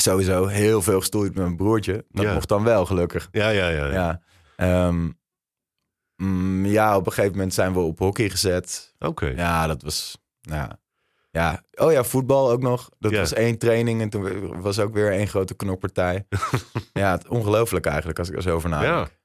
Sowieso 0.00 0.46
heel 0.46 0.82
veel 0.82 0.98
gestoeid 0.98 1.34
met 1.34 1.42
mijn 1.44 1.56
broertje. 1.56 2.04
Dat 2.10 2.24
Ja. 2.24 2.32
mocht 2.34 2.48
dan 2.48 2.64
wel, 2.64 2.86
gelukkig. 2.86 3.28
Ja, 3.32 3.48
ja, 3.48 3.68
ja. 3.68 3.86
ja. 3.86 3.92
Ja. 3.92 4.20
Ehm, 4.56 5.10
mm, 6.16 6.64
ja, 6.66 6.96
op 6.96 7.06
een 7.06 7.12
gegeven 7.12 7.36
moment 7.36 7.54
zijn 7.54 7.72
we 7.72 7.78
op 7.78 7.98
hockey 7.98 8.30
gezet. 8.30 8.94
Oké. 8.98 9.26
Ja, 9.26 9.66
dat 9.66 9.82
was... 9.82 10.18
Ja. 10.40 10.78
ja. 11.30 11.62
Oh 11.74 11.92
ja, 11.92 12.04
voetbal 12.04 12.50
ook 12.50 12.62
nog. 12.62 12.88
Dat 12.98 13.10
Ja. 13.12 13.18
was 13.18 13.32
één 13.32 13.58
training 13.58 14.00
en 14.00 14.08
toen 14.10 14.60
was 14.62 14.78
ook 14.78 14.92
weer 14.94 15.12
één 15.12 15.28
grote 15.28 15.54
knokpartij. 15.54 16.26
ja, 16.92 17.18
ongelooflijk 17.28 17.86
eigenlijk 17.86 18.18
als 18.18 18.28
ik 18.28 18.36
er 18.36 18.42
zo 18.42 18.54
over 18.54 18.68
nadenk. 18.68 19.16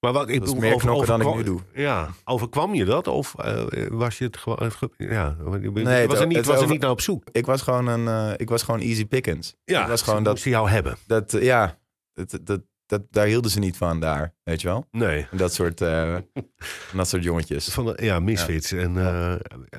Maar 0.00 0.12
wat 0.12 0.28
ik 0.28 0.40
bedoel, 0.40 0.54
meer 0.54 0.74
over- 0.74 0.86
knokken 0.86 1.06
dan 1.06 1.20
ik 1.20 1.34
nu 1.36 1.42
doe. 1.42 1.60
Ja, 1.74 2.08
overkwam 2.24 2.74
je 2.74 2.84
dat? 2.84 3.06
Of 3.06 3.34
eh, 3.34 3.86
was 3.88 4.18
je 4.18 4.24
het 4.24 4.36
gewoon... 4.36 4.70
Ja, 4.96 5.36
Nee, 5.72 6.06
was 6.06 6.20
er 6.20 6.26
niet, 6.26 6.46
was 6.46 6.60
er 6.60 6.68
niet 6.68 6.80
naar 6.80 6.90
op 6.90 7.00
zoek? 7.00 7.24
Ik 7.32 7.46
was 7.46 7.62
gewoon 7.62 7.86
een, 7.86 8.08
eh, 8.08 8.34
ik 8.36 8.48
was 8.48 8.62
gewoon 8.62 8.80
easy 8.80 9.06
pickings. 9.06 9.54
Ja, 9.64 9.82
ik 9.82 9.88
was 9.88 10.02
gewoon 10.02 10.18
ze 10.18 10.24
dat, 10.24 10.32
moesten 10.32 10.50
jou 10.50 10.68
hebben. 10.68 10.96
dat 11.06 11.34
eh, 11.34 11.42
ja, 11.42 11.78
dat, 12.12 12.38
dat, 12.42 12.60
dat, 12.86 13.02
daar 13.10 13.26
hielden 13.26 13.50
ze 13.50 13.58
niet 13.58 13.76
van 13.76 14.00
daar, 14.00 14.34
weet 14.42 14.60
je 14.60 14.68
wel? 14.68 14.84
Nee. 14.90 15.26
En 15.30 15.36
dat 15.36 15.54
soort, 15.54 15.78
dat 16.96 17.08
soort 17.08 17.22
jongetjes. 17.22 17.68
Van 17.68 17.84
de, 17.84 17.98
ja, 18.02 18.20
misfits 18.20 18.72
En, 18.72 18.96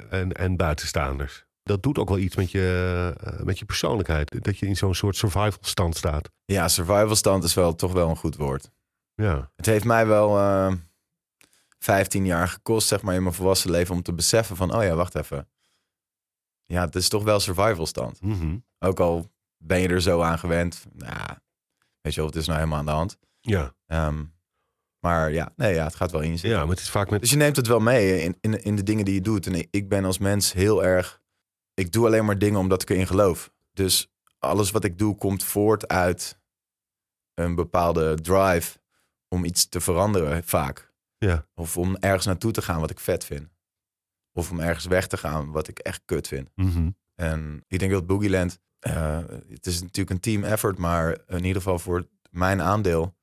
en, 0.09 0.31
en 0.31 0.55
buitenstaanders. 0.55 1.47
Dat 1.63 1.83
doet 1.83 1.97
ook 1.97 2.09
wel 2.09 2.17
iets 2.17 2.35
met 2.35 2.51
je, 2.51 3.13
met 3.43 3.59
je 3.59 3.65
persoonlijkheid. 3.65 4.43
Dat 4.43 4.57
je 4.57 4.65
in 4.65 4.75
zo'n 4.75 4.95
soort 4.95 5.15
survival 5.15 5.57
stand 5.61 5.95
staat. 5.97 6.29
Ja, 6.45 6.67
survival 6.67 7.15
stand 7.15 7.43
is 7.43 7.53
wel 7.53 7.75
toch 7.75 7.93
wel 7.93 8.09
een 8.09 8.15
goed 8.15 8.35
woord. 8.35 8.69
Ja, 9.19 9.51
Het 9.55 9.65
heeft 9.65 9.85
mij 9.85 10.07
wel 10.07 10.37
eh 10.37 10.73
15 11.79 12.25
jaar 12.25 12.47
gekost, 12.47 12.87
zeg 12.87 13.01
maar, 13.01 13.15
in 13.15 13.23
mijn 13.23 13.35
volwassen 13.35 13.71
leven 13.71 13.95
om 13.95 14.01
te 14.01 14.13
beseffen 14.13 14.55
van, 14.55 14.75
oh 14.75 14.83
ja, 14.83 14.95
wacht 14.95 15.15
even. 15.15 15.47
Ja, 16.65 16.85
het 16.85 16.95
is 16.95 17.09
toch 17.09 17.23
wel 17.23 17.39
survival 17.39 17.85
stand. 17.85 18.21
Mhm. 18.21 18.57
Ook 18.79 18.99
al 18.99 19.31
ben 19.57 19.79
je 19.79 19.87
er 19.87 20.01
zo 20.01 20.21
aan 20.21 20.39
gewend. 20.39 20.85
Nou, 20.93 21.37
weet 22.01 22.13
je 22.13 22.19
wel, 22.19 22.29
het 22.29 22.35
is 22.39 22.45
nou 22.45 22.57
helemaal 22.57 22.79
aan 22.79 22.85
de 22.85 22.91
hand. 22.91 23.17
ja. 23.41 23.73
Ehm, 23.85 24.23
maar 24.99 25.31
ja, 25.31 25.53
nee, 25.55 25.73
ja, 25.73 25.83
het 25.83 25.95
gaat 25.95 26.11
wel 26.11 26.21
in 26.21 26.37
ja, 26.41 26.59
maar 26.59 26.69
het 26.69 26.79
is 26.79 26.89
vaak 26.89 27.09
met... 27.09 27.21
Dus 27.21 27.29
je 27.29 27.35
neemt 27.35 27.55
het 27.55 27.67
wel 27.67 27.79
mee 27.79 28.21
in, 28.21 28.37
in, 28.41 28.63
in 28.63 28.75
de 28.75 28.83
dingen 28.83 29.05
die 29.05 29.13
je 29.13 29.21
doet. 29.21 29.45
En 29.45 29.53
ik, 29.53 29.67
ik 29.71 29.89
ben 29.89 30.05
als 30.05 30.17
mens 30.17 30.53
heel 30.53 30.83
erg. 30.83 31.21
Ik 31.73 31.91
doe 31.91 32.05
alleen 32.05 32.25
maar 32.25 32.37
dingen 32.37 32.59
omdat 32.59 32.81
ik 32.81 32.89
erin 32.89 33.07
geloof. 33.07 33.51
Dus 33.73 34.11
alles 34.39 34.71
wat 34.71 34.83
ik 34.83 34.97
doe 34.97 35.15
komt 35.15 35.43
voort 35.43 35.87
uit 35.87 36.39
een 37.33 37.55
bepaalde 37.55 38.15
drive 38.21 38.79
om 39.29 39.45
iets 39.45 39.69
te 39.69 39.79
veranderen, 39.81 40.43
vaak. 40.43 40.91
Ja. 41.17 41.45
Of 41.55 41.77
om 41.77 41.95
ergens 41.95 42.25
naartoe 42.25 42.51
te 42.51 42.61
gaan 42.61 42.79
wat 42.79 42.89
ik 42.89 42.99
vet 42.99 43.25
vind. 43.25 43.47
Of 44.33 44.51
om 44.51 44.59
ergens 44.59 44.85
weg 44.85 45.07
te 45.07 45.17
gaan 45.17 45.51
wat 45.51 45.67
ik 45.67 45.79
echt 45.79 46.01
kut 46.05 46.27
vind. 46.27 46.49
Mhm. 46.55 46.89
En 47.15 47.63
ik 47.67 47.79
denk 47.79 47.91
dat 47.91 48.05
Boogieland, 48.07 48.59
eh 48.79 49.17
het 49.49 49.65
is 49.65 49.81
natuurlijk 49.81 50.09
een 50.09 50.19
team 50.19 50.43
effort, 50.43 50.77
maar 50.77 51.17
in 51.27 51.43
ieder 51.45 51.61
geval 51.61 51.79
voor 51.79 52.07
mijn 52.29 52.61
aandeel, 52.61 53.15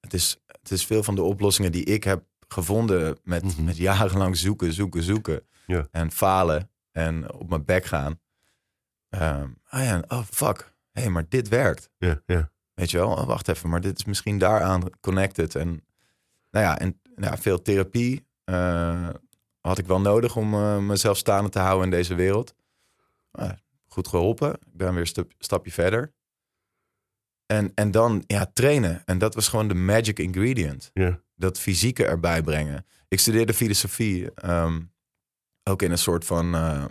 het 0.00 0.14
is, 0.14 0.38
het 0.46 0.70
is 0.70 0.86
veel 0.86 1.02
van 1.02 1.14
de 1.14 1.22
oplossingen 1.22 1.72
die 1.72 1.84
ik 1.84 2.04
heb 2.04 2.24
gevonden 2.48 3.18
met, 3.22 3.42
Mhm. 3.42 3.64
met 3.64 3.76
jarenlang 3.76 4.36
zoeken, 4.36 4.72
zoeken, 4.72 5.02
zoeken 5.02 5.46
Ja. 5.66 5.88
en 5.90 6.10
falen 6.10 6.70
en 6.90 7.32
op 7.32 7.48
mijn 7.48 7.64
bek 7.64 7.84
gaan. 7.84 8.20
Ah 9.10 9.84
ja, 9.84 10.02
oh 10.08 10.22
fuck, 10.30 10.74
hé, 10.92 11.02
hey, 11.02 11.10
maar 11.10 11.28
dit 11.28 11.48
werkt. 11.48 11.90
Ja, 11.98 12.22
ja. 12.26 12.51
Weet 12.74 12.90
je 12.90 12.96
wel, 12.98 13.08
oh, 13.08 13.26
wacht 13.26 13.48
even, 13.48 13.68
maar 13.68 13.80
dit 13.80 13.98
is 13.98 14.04
misschien 14.04 14.38
daaraan 14.38 14.82
connected. 15.00 15.54
En 15.54 15.68
nou 16.50 16.64
ja, 16.64 16.78
en 16.78 17.00
nou 17.14 17.32
ja, 17.32 17.38
veel 17.38 17.62
therapie 17.62 18.26
eh, 18.44 19.08
had 19.60 19.78
ik 19.78 19.86
wel 19.86 20.00
nodig 20.00 20.36
om 20.36 20.54
eh, 20.54 20.78
mezelf 20.78 21.16
staande 21.16 21.50
te 21.50 21.58
houden 21.58 21.84
in 21.84 21.90
deze 21.90 22.14
wereld. 22.14 22.54
Goed 23.86 24.08
geholpen. 24.08 24.52
Ik 24.52 24.76
ben 24.76 24.94
weer 24.94 25.10
een 25.14 25.26
stapje 25.38 25.72
verder. 25.72 26.14
En, 27.46 27.72
en 27.74 27.90
dan 27.90 28.24
ja, 28.26 28.46
trainen. 28.52 29.02
En 29.04 29.18
dat 29.18 29.34
was 29.34 29.48
gewoon 29.48 29.68
de 29.68 29.74
magic 29.74 30.18
ingredient. 30.18 30.90
Ja. 30.92 31.20
Dat 31.34 31.58
fysieke 31.58 32.06
erbij 32.06 32.42
brengen. 32.42 32.86
Ik 33.08 33.20
studeerde 33.20 33.54
filosofie. 33.54 34.34
ehm, 34.34 34.80
ook 35.64 35.82
in 35.82 35.90
een 35.90 35.98
soort 35.98 36.24
van 36.24 36.54
eh, 36.54 36.84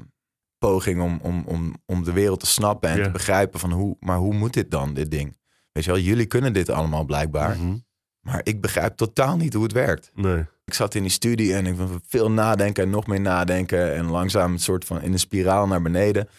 poging 0.57 1.01
om, 1.01 1.19
om, 1.21 1.43
om, 1.45 1.75
om 1.85 2.03
de 2.03 2.11
wereld 2.11 2.39
te 2.39 2.45
snappen 2.45 2.89
en 2.89 3.03
te 3.03 3.11
begrijpen 3.11 3.59
van 3.59 3.71
hoe, 3.71 3.97
maar 3.99 4.17
hoe 4.17 4.33
moet 4.33 4.53
dit 4.53 4.71
dan, 4.71 4.93
dit 4.93 5.11
ding? 5.11 5.37
Weet 5.71 5.83
je 5.85 5.91
wel, 5.91 5.99
jullie 5.99 6.25
kunnen 6.25 6.53
dit 6.53 6.69
allemaal 6.69 7.03
blijkbaar. 7.05 7.57
Mhm. 7.57 7.77
Maar 8.21 8.41
ik 8.43 8.61
begrijp 8.61 8.95
totaal 8.95 9.37
niet 9.37 9.53
hoe 9.53 9.63
het 9.63 9.71
werkt. 9.71 10.11
Nee. 10.13 10.45
Ik 10.65 10.73
zat 10.73 10.95
in 10.95 11.01
die 11.01 11.11
studie 11.11 11.53
en 11.55 11.65
ik 11.65 11.75
was 11.75 11.89
veel 12.07 12.31
nadenken 12.31 12.83
en 12.83 12.89
nog 12.89 13.07
meer 13.07 13.21
nadenken. 13.21 13.93
En 13.95 14.05
langzaam 14.05 14.51
een 14.51 14.59
soort 14.59 14.85
van 14.85 15.01
in 15.01 15.11
een 15.13 15.19
spiraal 15.19 15.67
naar 15.67 15.81
beneden. 15.81 16.29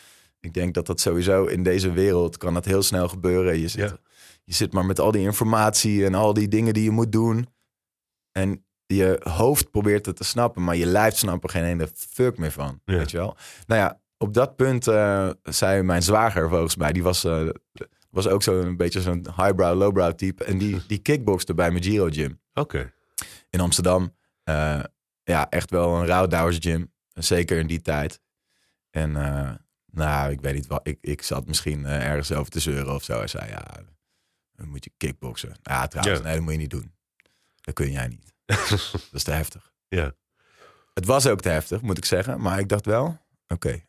Ik 0.40 0.54
denk 0.54 0.74
dat 0.74 0.86
dat 0.86 1.00
sowieso 1.00 1.44
in 1.44 1.62
deze 1.62 1.92
wereld 1.92 2.36
kan 2.36 2.54
dat 2.54 2.64
heel 2.64 2.82
snel 2.82 3.08
gebeuren. 3.08 3.58
Je 3.58 3.68
zit, 3.68 3.80
Ja. 3.90 3.96
je 4.44 4.54
zit 4.54 4.72
maar 4.72 4.84
met 4.84 5.00
al 5.00 5.10
die 5.10 5.22
informatie 5.22 6.04
en 6.04 6.14
al 6.14 6.34
die 6.34 6.48
dingen 6.48 6.74
die 6.74 6.82
je 6.84 6.90
moet 6.90 7.12
doen. 7.12 7.48
En 8.32 8.64
je 8.86 9.20
hoofd 9.28 9.70
probeert 9.70 10.06
het 10.06 10.16
te 10.16 10.24
snappen, 10.24 10.64
maar 10.64 10.76
je 10.76 10.86
lijf 10.86 11.16
snapt 11.16 11.44
er 11.44 11.50
geen 11.50 11.64
ene 11.64 11.88
fuck 11.94 12.38
meer 12.38 12.52
van. 12.52 12.80
Ja. 12.84 12.96
Weet 12.96 13.10
je 13.10 13.16
wel? 13.16 13.36
Nou 13.66 13.80
ja, 13.80 14.00
op 14.18 14.34
dat 14.34 14.56
punt 14.56 14.86
eh, 14.86 15.30
zei 15.42 15.82
mijn 15.82 16.02
zwager 16.02 16.48
volgens 16.48 16.76
mij, 16.76 16.92
die 16.92 17.02
was, 17.02 17.24
eh, 17.24 17.48
was 18.12 18.26
ook 18.28 18.42
zo'n 18.42 18.76
beetje 18.76 19.00
zo'n 19.00 19.26
highbrow, 19.36 19.78
lowbrow 19.78 20.12
type. 20.14 20.44
En 20.44 20.58
die, 20.58 20.86
die 20.86 20.98
kickboxte 20.98 21.54
bij 21.54 21.70
mijn 21.70 21.82
Giro 21.84 22.08
Gym 22.10 22.40
Oké. 22.54 22.92
in 23.50 23.60
Amsterdam. 23.60 24.16
Eh, 24.42 24.82
ja, 25.22 25.48
echt 25.50 25.70
wel 25.70 25.94
een 25.96 26.06
rouwdouwers 26.06 26.56
gym. 26.60 26.92
Zeker 27.12 27.58
in 27.58 27.66
die 27.66 27.80
tijd. 27.80 28.20
En 28.90 29.16
eh, 29.16 29.54
nou, 29.86 30.30
ik 30.30 30.40
weet 30.40 30.54
niet 30.54 30.66
wat. 30.66 30.80
Ik, 30.86 30.98
ik 31.00 31.22
zat 31.22 31.46
misschien 31.46 31.84
eh, 31.86 32.06
ergens 32.06 32.32
over 32.32 32.50
te 32.52 32.60
zeuren 32.60 32.94
of 32.94 33.02
zo. 33.04 33.18
Hij 33.18 33.26
zei, 33.26 33.48
ja, 33.48 33.64
dan 34.52 34.68
moet 34.68 34.84
je 34.84 34.90
kickboksen. 34.96 35.54
Ja, 35.62 35.86
trouwens, 35.86 36.22
nee, 36.22 36.34
dat 36.34 36.42
moet 36.42 36.52
je 36.52 36.58
niet 36.58 36.70
doen. 36.70 36.92
Dat 37.60 37.74
kun 37.74 37.90
jij 37.90 38.08
niet. 38.08 38.34
dat 38.70 39.08
is 39.12 39.22
te 39.22 39.30
heftig. 39.30 39.72
Ja. 39.88 40.12
Het 40.94 41.04
was 41.06 41.26
ook 41.26 41.40
te 41.40 41.48
heftig, 41.48 41.80
moet 41.80 41.98
ik 41.98 42.04
zeggen. 42.04 42.40
Maar 42.40 42.58
ik 42.58 42.68
dacht 42.68 42.86
wel, 42.86 43.18
oké. 43.46 43.82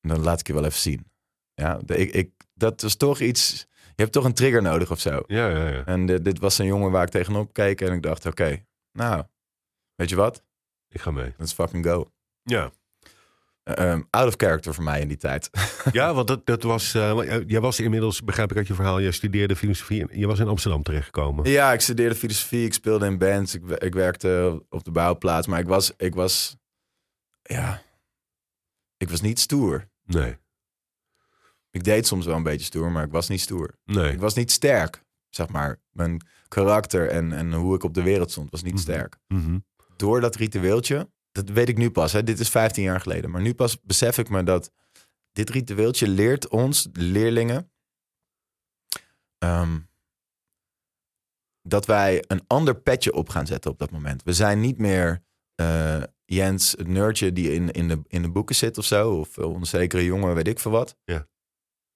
Dan 0.00 0.20
laat 0.20 0.40
ik 0.40 0.46
je 0.46 0.52
wel 0.52 0.64
even 0.64 0.80
zien. 0.80 1.10
Ja, 1.54 1.78
de- 1.84 1.96
ik, 1.96 2.12
ik, 2.12 2.30
dat 2.54 2.82
is 2.82 2.96
toch 2.96 3.20
iets... 3.20 3.66
Je 3.96 4.02
hebt 4.02 4.12
toch 4.12 4.24
een 4.24 4.34
trigger 4.34 4.62
nodig 4.62 4.90
of 4.90 5.00
zo. 5.00 5.22
Ja, 5.26 5.48
ja, 5.48 5.68
ja. 5.68 5.84
En 5.84 6.06
dit, 6.06 6.24
dit 6.24 6.38
was 6.38 6.58
een 6.58 6.66
jongen 6.66 6.90
waar 6.90 7.02
ik 7.02 7.08
tegenop 7.08 7.52
keek 7.52 7.80
en 7.80 7.92
ik 7.92 8.02
dacht, 8.02 8.26
oké, 8.26 8.64
nou, 8.92 9.22
weet 9.94 10.08
je 10.08 10.16
wat? 10.16 10.42
Ik 10.88 11.00
ga 11.00 11.10
mee. 11.10 11.34
Let's 11.38 11.52
fucking 11.52 11.86
go. 11.86 12.10
Ja. 12.42 12.70
Eh, 13.62 13.90
ehm, 13.90 14.02
out 14.10 14.26
of 14.26 14.34
character 14.36 14.74
voor 14.74 14.84
mij 14.84 15.00
in 15.00 15.08
die 15.08 15.16
tijd. 15.16 15.50
Ja, 15.92 16.14
want 16.14 16.28
dat, 16.28 16.46
dat 16.46 16.62
was. 16.62 16.94
eh, 16.94 17.34
eh, 17.36 17.42
jij 17.46 17.60
was 17.60 17.80
inmiddels, 17.80 18.22
begrijp 18.22 18.50
ik 18.50 18.56
uit 18.56 18.66
je 18.66 18.74
verhaal, 18.74 19.00
jij 19.00 19.10
studeerde 19.10 19.56
filosofie. 19.56 20.18
Je 20.18 20.26
was 20.26 20.38
in 20.38 20.48
Amsterdam 20.48 20.82
terechtgekomen. 20.82 21.50
ja, 21.50 21.72
ik 21.72 21.80
studeerde 21.80 22.14
filosofie, 22.14 22.64
ik 22.64 22.74
speelde 22.74 23.06
in 23.06 23.18
bands, 23.18 23.54
ik, 23.54 23.62
ik 23.70 23.94
werkte 23.94 24.62
op 24.68 24.84
de 24.84 24.90
bouwplaats, 24.90 25.46
maar 25.46 25.58
ik 25.60 25.66
was, 25.66 25.92
ik 25.96 26.14
was, 26.14 26.56
ja, 27.42 27.82
ik 28.96 29.10
was 29.10 29.20
niet 29.20 29.38
stoer. 29.40 29.88
Nee. 30.04 30.36
Ik 31.74 31.84
deed 31.84 32.06
soms 32.06 32.26
wel 32.26 32.36
een 32.36 32.42
beetje 32.42 32.64
stoer, 32.66 32.90
maar 32.90 33.04
ik 33.04 33.10
was 33.12 33.28
niet 33.28 33.40
stoer. 33.40 33.74
Nee. 33.84 34.12
Ik 34.12 34.20
was 34.20 34.34
niet 34.34 34.52
sterk, 34.52 35.04
zeg 35.28 35.48
maar. 35.48 35.80
Mijn 35.90 36.26
karakter 36.48 37.08
en, 37.08 37.32
en 37.32 37.52
hoe 37.52 37.74
ik 37.74 37.82
op 37.84 37.94
de 37.94 38.02
wereld 38.02 38.30
stond 38.30 38.50
was 38.50 38.62
niet 38.62 38.72
Mhm. 38.72 38.82
sterk. 38.82 39.16
Mhm. 39.28 39.58
door 39.96 40.20
dat 40.20 40.34
ritueeltje, 40.36 41.10
dat 41.32 41.48
weet 41.48 41.68
ik 41.68 41.76
nu 41.76 41.90
pas, 41.90 42.12
hè, 42.12 42.22
dit 42.22 42.38
is 42.40 42.48
15 42.48 42.82
jaar 42.84 43.00
geleden, 43.00 43.30
maar 43.30 43.40
nu 43.40 43.54
pas 43.54 43.80
besef 43.80 44.18
ik 44.18 44.28
me 44.28 44.42
dat 44.42 44.70
dit 45.32 45.50
ritueeltje 45.50 46.08
leert 46.08 46.48
ons, 46.48 46.88
leerlingen, 46.92 47.72
ehm, 49.38 49.78
dat 51.62 51.86
wij 51.86 52.24
een 52.26 52.44
ander 52.46 52.76
petje 52.80 53.12
op 53.12 53.28
gaan 53.28 53.46
zetten 53.46 53.70
op 53.70 53.78
dat 53.78 53.90
moment. 53.90 54.22
We 54.22 54.32
zijn 54.32 54.60
niet 54.60 54.78
meer 54.78 55.22
eh, 55.54 56.02
Jens, 56.24 56.70
het 56.72 56.86
nerdje 56.88 57.32
die 57.32 57.52
in, 57.52 57.70
in, 57.70 57.88
de, 57.88 58.02
in 58.06 58.22
de 58.22 58.30
boeken 58.30 58.54
zit 58.54 58.78
of 58.78 58.84
zo, 58.84 59.18
of 59.18 59.36
een 59.36 59.44
onzekere 59.44 60.04
jongen, 60.04 60.34
weet 60.34 60.48
ik 60.48 60.58
veel 60.58 60.70
wat. 60.70 60.96
Ja. 61.04 61.26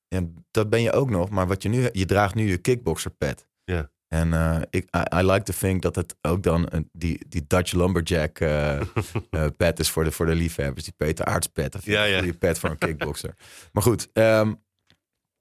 Ja. 0.08 0.22
Dat 0.50 0.70
ben 0.70 0.82
je 0.82 0.92
ook 0.92 1.10
nog, 1.10 1.30
maar 1.30 1.46
wat 1.46 1.62
je 1.62 1.68
nu, 1.68 1.88
je 1.92 2.04
draagt 2.04 2.34
nu 2.34 2.48
je 2.48 2.58
kickboxerpet. 2.58 3.48
Ja. 3.64 3.90
En 4.08 4.32
eh, 4.32 4.60
ik, 4.70 4.84
I, 4.96 5.16
I 5.16 5.22
like 5.22 5.42
to 5.42 5.52
think 5.58 5.82
dat 5.82 5.94
het 5.94 6.16
ook 6.20 6.42
dan 6.42 6.66
een, 6.70 6.88
die, 6.92 7.28
die 7.28 7.46
Dutch 7.46 7.72
Lumberjack 7.72 8.38
eh, 8.38 8.80
eh, 9.30 9.46
pet 9.56 9.78
is 9.78 9.90
voor 9.90 10.04
de, 10.04 10.12
voor 10.12 10.26
de 10.26 10.34
liefhebbers. 10.34 10.84
Die 10.84 10.94
Peter 10.96 11.24
Aarts 11.24 11.46
pet. 11.46 11.74
Ik 11.74 11.84
Ja, 11.84 12.04
ja. 12.04 12.18
goede 12.18 12.38
pet 12.38 12.58
voor 12.58 12.70
een 12.70 12.78
kickboxer. 12.78 13.34
maar 13.72 13.82
goed, 13.82 14.08
ehm, 14.12 14.54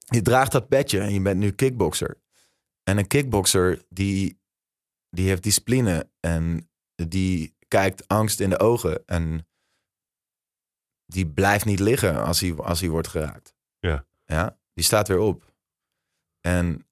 je 0.05 0.21
draagt 0.21 0.51
dat 0.51 0.67
petje 0.67 0.99
en 0.99 1.13
je 1.13 1.21
bent 1.21 1.39
nu 1.39 1.51
kickboxer. 1.51 2.21
En 2.83 2.97
een 2.97 3.07
kickboxer 3.07 3.81
die, 3.89 4.39
die 5.09 5.27
heeft 5.27 5.43
discipline 5.43 6.09
en 6.19 6.69
die 6.95 7.55
kijkt 7.67 8.07
angst 8.07 8.39
in 8.39 8.49
de 8.49 8.59
ogen. 8.59 9.05
En 9.05 9.47
die 11.05 11.27
blijft 11.27 11.65
niet 11.65 11.79
liggen 11.79 12.23
als 12.23 12.39
hij, 12.39 12.55
als 12.55 12.79
hij 12.79 12.89
wordt 12.89 13.07
geraakt. 13.07 13.55
Ja. 13.79 14.06
Ja, 14.27 14.57
die 14.73 14.83
staat 14.83 15.07
weer 15.07 15.19
op. 15.19 15.53
En 16.41 16.87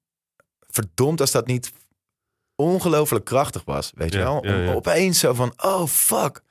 verdomd 0.66 1.20
als 1.20 1.30
dat 1.30 1.46
niet 1.46 1.72
ongelooflijk 2.54 3.24
krachtig 3.24 3.64
was, 3.64 3.92
weet 3.94 4.12
je 4.12 4.18
wel? 4.18 4.46
ja. 4.46 4.72
opeens 4.72 5.18
zo 5.18 5.34
van, 5.34 5.52
oh 5.56 5.86
fuck. 5.86 6.42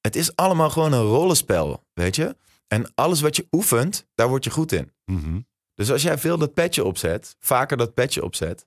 Het 0.00 0.16
is 0.16 0.36
allemaal 0.36 0.70
gewoon 0.70 0.92
een 0.92 1.02
rollenspel, 1.02 1.84
weet 1.92 2.16
je? 2.16 2.36
En 2.66 2.94
alles 2.94 3.20
wat 3.20 3.36
je 3.36 3.46
oefent, 3.50 4.06
daar 4.14 4.28
word 4.28 4.44
je 4.44 4.50
goed 4.50 4.72
in. 4.72 4.92
Mhm. 5.04 5.40
Dus 5.74 5.90
als 5.90 6.02
jij 6.02 6.18
veel 6.18 6.38
dat 6.38 6.54
petje 6.54 6.84
opzet, 6.84 7.36
vaker 7.40 7.76
dat 7.76 7.94
petje 7.94 8.24
opzet, 8.24 8.66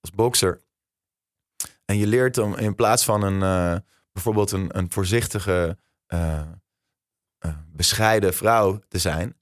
als 0.00 0.10
bokser, 0.10 0.60
en 1.84 1.96
je 1.96 2.06
leert 2.06 2.38
om 2.38 2.56
in 2.56 2.74
plaats 2.74 3.04
van 3.04 3.22
een, 3.22 3.42
eh, 3.42 3.80
bijvoorbeeld 4.12 4.50
een, 4.50 4.78
een 4.78 4.90
voorzichtige, 4.90 5.78
eh, 6.06 6.40
eh, 7.38 7.56
bescheiden 7.66 8.34
vrouw 8.34 8.80
te 8.88 8.98
zijn, 8.98 9.36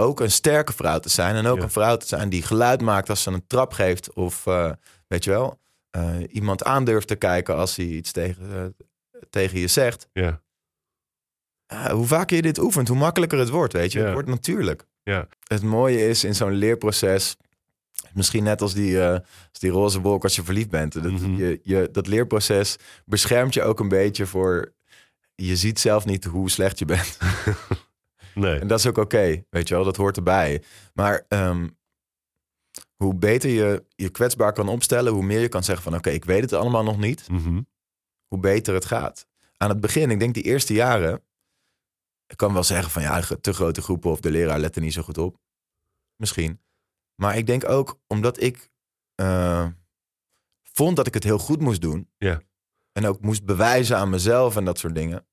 ook 0.00 0.20
een 0.20 0.30
sterke 0.30 0.72
vrouw 0.72 0.98
te 0.98 1.08
zijn. 1.08 1.34
En 1.36 1.46
ook 1.46 1.56
Ja. 1.56 1.62
een 1.62 1.70
vrouw 1.70 1.96
te 1.96 2.06
zijn 2.06 2.28
die 2.28 2.42
geluid 2.42 2.80
maakt 2.80 3.08
als 3.10 3.22
ze 3.22 3.30
een 3.30 3.46
trap 3.46 3.72
geeft. 3.72 4.12
Of 4.12 4.46
eh, 4.46 4.70
weet 5.06 5.24
je 5.24 5.30
wel, 5.30 5.58
eh, 5.90 6.14
iemand 6.30 6.64
aandurft 6.64 7.08
te 7.08 7.16
kijken 7.16 7.56
als 7.56 7.76
hij 7.76 7.86
iets 7.86 8.12
tegen, 8.12 8.44
eh, 8.54 9.20
tegen 9.30 9.58
je 9.58 9.66
zegt. 9.68 10.08
Ja. 10.12 10.40
Ja, 11.66 11.94
hoe 11.94 12.06
vaker 12.06 12.36
je 12.36 12.42
dit 12.42 12.58
oefent, 12.58 12.88
hoe 12.88 12.96
makkelijker 12.96 13.38
het 13.38 13.48
wordt, 13.48 13.72
weet 13.72 13.92
je. 13.92 13.98
Ja. 13.98 14.04
Het 14.04 14.14
wordt 14.14 14.28
natuurlijk. 14.28 14.86
Ja. 15.02 15.28
Het 15.46 15.62
mooie 15.62 16.08
is 16.08 16.24
in 16.24 16.34
zo'n 16.34 16.52
leerproces, 16.52 17.36
misschien 18.12 18.42
net 18.44 18.60
als 18.62 18.74
die, 18.74 19.00
als 19.02 19.58
die 19.58 19.70
roze 19.70 20.00
wolk 20.00 20.22
als 20.22 20.36
je 20.36 20.42
verliefd 20.44 20.70
bent. 20.70 20.92
Dat, 20.92 21.02
Mhm. 21.12 21.36
je, 21.36 21.60
je, 21.62 21.88
dat 21.92 22.06
leerproces 22.06 22.76
beschermt 23.04 23.54
je 23.54 23.62
ook 23.62 23.80
een 23.80 23.88
beetje 23.88 24.26
voor... 24.26 24.72
Je 25.34 25.56
ziet 25.56 25.78
zelf 25.80 26.04
niet 26.04 26.24
hoe 26.24 26.50
slecht 26.50 26.78
je 26.78 26.84
bent. 26.84 27.18
Nee. 28.40 28.58
En 28.58 28.66
dat 28.68 28.78
is 28.78 28.86
ook 28.86 28.98
oké, 28.98 29.44
weet 29.50 29.68
je 29.68 29.74
wel. 29.74 29.84
Dat 29.84 29.96
hoort 29.96 30.16
erbij. 30.16 30.62
Maar 30.94 31.24
ehm, 31.28 31.68
hoe 32.96 33.14
beter 33.14 33.50
je 33.50 33.84
je 33.94 34.08
kwetsbaar 34.10 34.52
kan 34.52 34.68
opstellen... 34.68 35.12
hoe 35.12 35.24
meer 35.24 35.40
je 35.40 35.48
kan 35.48 35.64
zeggen 35.64 35.84
van... 35.84 35.94
oké, 35.94 36.10
ik 36.10 36.24
weet 36.24 36.40
het 36.42 36.52
allemaal 36.52 36.82
nog 36.84 36.98
niet 36.98 37.28
Mhm. 37.28 37.62
hoe 38.26 38.38
beter 38.40 38.74
het 38.74 38.84
gaat. 38.84 39.26
Aan 39.56 39.68
het 39.68 39.80
begin, 39.80 40.10
ik 40.10 40.18
denk 40.18 40.34
die 40.34 40.42
eerste 40.42 40.72
jaren, 40.72 41.24
ik 42.26 42.36
kan 42.36 42.52
wel 42.52 42.64
zeggen 42.64 42.90
van 42.90 43.02
ja, 43.02 43.20
te 43.40 43.52
grote 43.52 43.82
groepen 43.82 44.10
of 44.10 44.20
de 44.20 44.30
leraar 44.30 44.58
let 44.58 44.76
er 44.76 44.82
niet 44.82 44.92
zo 44.92 45.02
goed 45.02 45.18
op. 45.18 45.38
Misschien. 46.16 46.60
Maar 47.14 47.36
ik 47.36 47.46
denk 47.46 47.68
ook 47.68 48.00
omdat 48.06 48.42
ik 48.42 48.70
eh, 49.14 49.66
vond 50.62 50.96
dat 50.96 51.06
ik 51.06 51.14
het 51.14 51.24
heel 51.24 51.38
goed 51.38 51.60
moest 51.60 51.80
doen. 51.80 52.10
Ja. 52.18 52.40
En 52.92 53.06
ook 53.06 53.20
moest 53.20 53.44
bewijzen 53.44 53.96
aan 53.96 54.10
mezelf 54.10 54.56
en 54.56 54.64
dat 54.64 54.78
soort 54.78 54.94
dingen. 54.94 55.26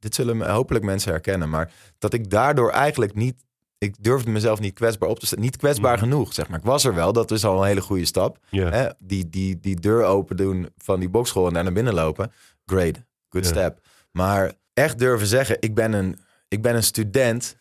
Dit 0.00 0.14
zullen 0.14 0.50
hopelijk 0.50 0.84
mensen 0.84 1.10
herkennen. 1.12 1.50
Maar 1.50 1.72
dat 1.98 2.12
ik 2.12 2.30
daardoor 2.30 2.70
eigenlijk 2.70 3.14
niet. 3.14 3.44
Ik 3.78 3.94
durfde 4.02 4.30
mezelf 4.30 4.60
niet 4.60 4.74
kwetsbaar 4.74 5.08
op 5.08 5.18
te 5.18 5.26
stellen. 5.26 5.44
Niet 5.44 5.56
kwetsbaar 5.56 5.92
Mhm. 5.96 6.02
genoeg, 6.04 6.34
zeg 6.34 6.48
maar. 6.48 6.58
Ik 6.58 6.64
was 6.64 6.84
er 6.84 6.94
wel. 6.94 7.12
Dat 7.12 7.30
is 7.30 7.44
al 7.44 7.60
een 7.60 7.66
hele 7.66 7.80
goede 7.80 8.04
stap 8.04 8.38
hè, 8.70 8.88
die, 8.98 9.28
die, 9.28 9.60
die 9.60 9.80
deur 9.80 10.04
open 10.04 10.36
doen 10.36 10.68
van 10.76 11.00
die 11.00 11.08
boxschool 11.08 11.46
en 11.46 11.52
daar 11.54 11.62
naar 11.64 11.72
binnen 11.72 11.94
lopen. 11.94 12.32
Great, 12.64 12.96
good 13.28 13.46
step. 13.46 13.80
Maar 14.12 14.52
echt 14.72 14.98
durven 14.98 15.26
zeggen, 15.26 15.56
ik 15.60 15.74
ben 15.74 15.92
een, 15.92 16.18
ik 16.48 16.62
ben 16.62 16.74
een 16.74 16.82
student. 16.82 17.56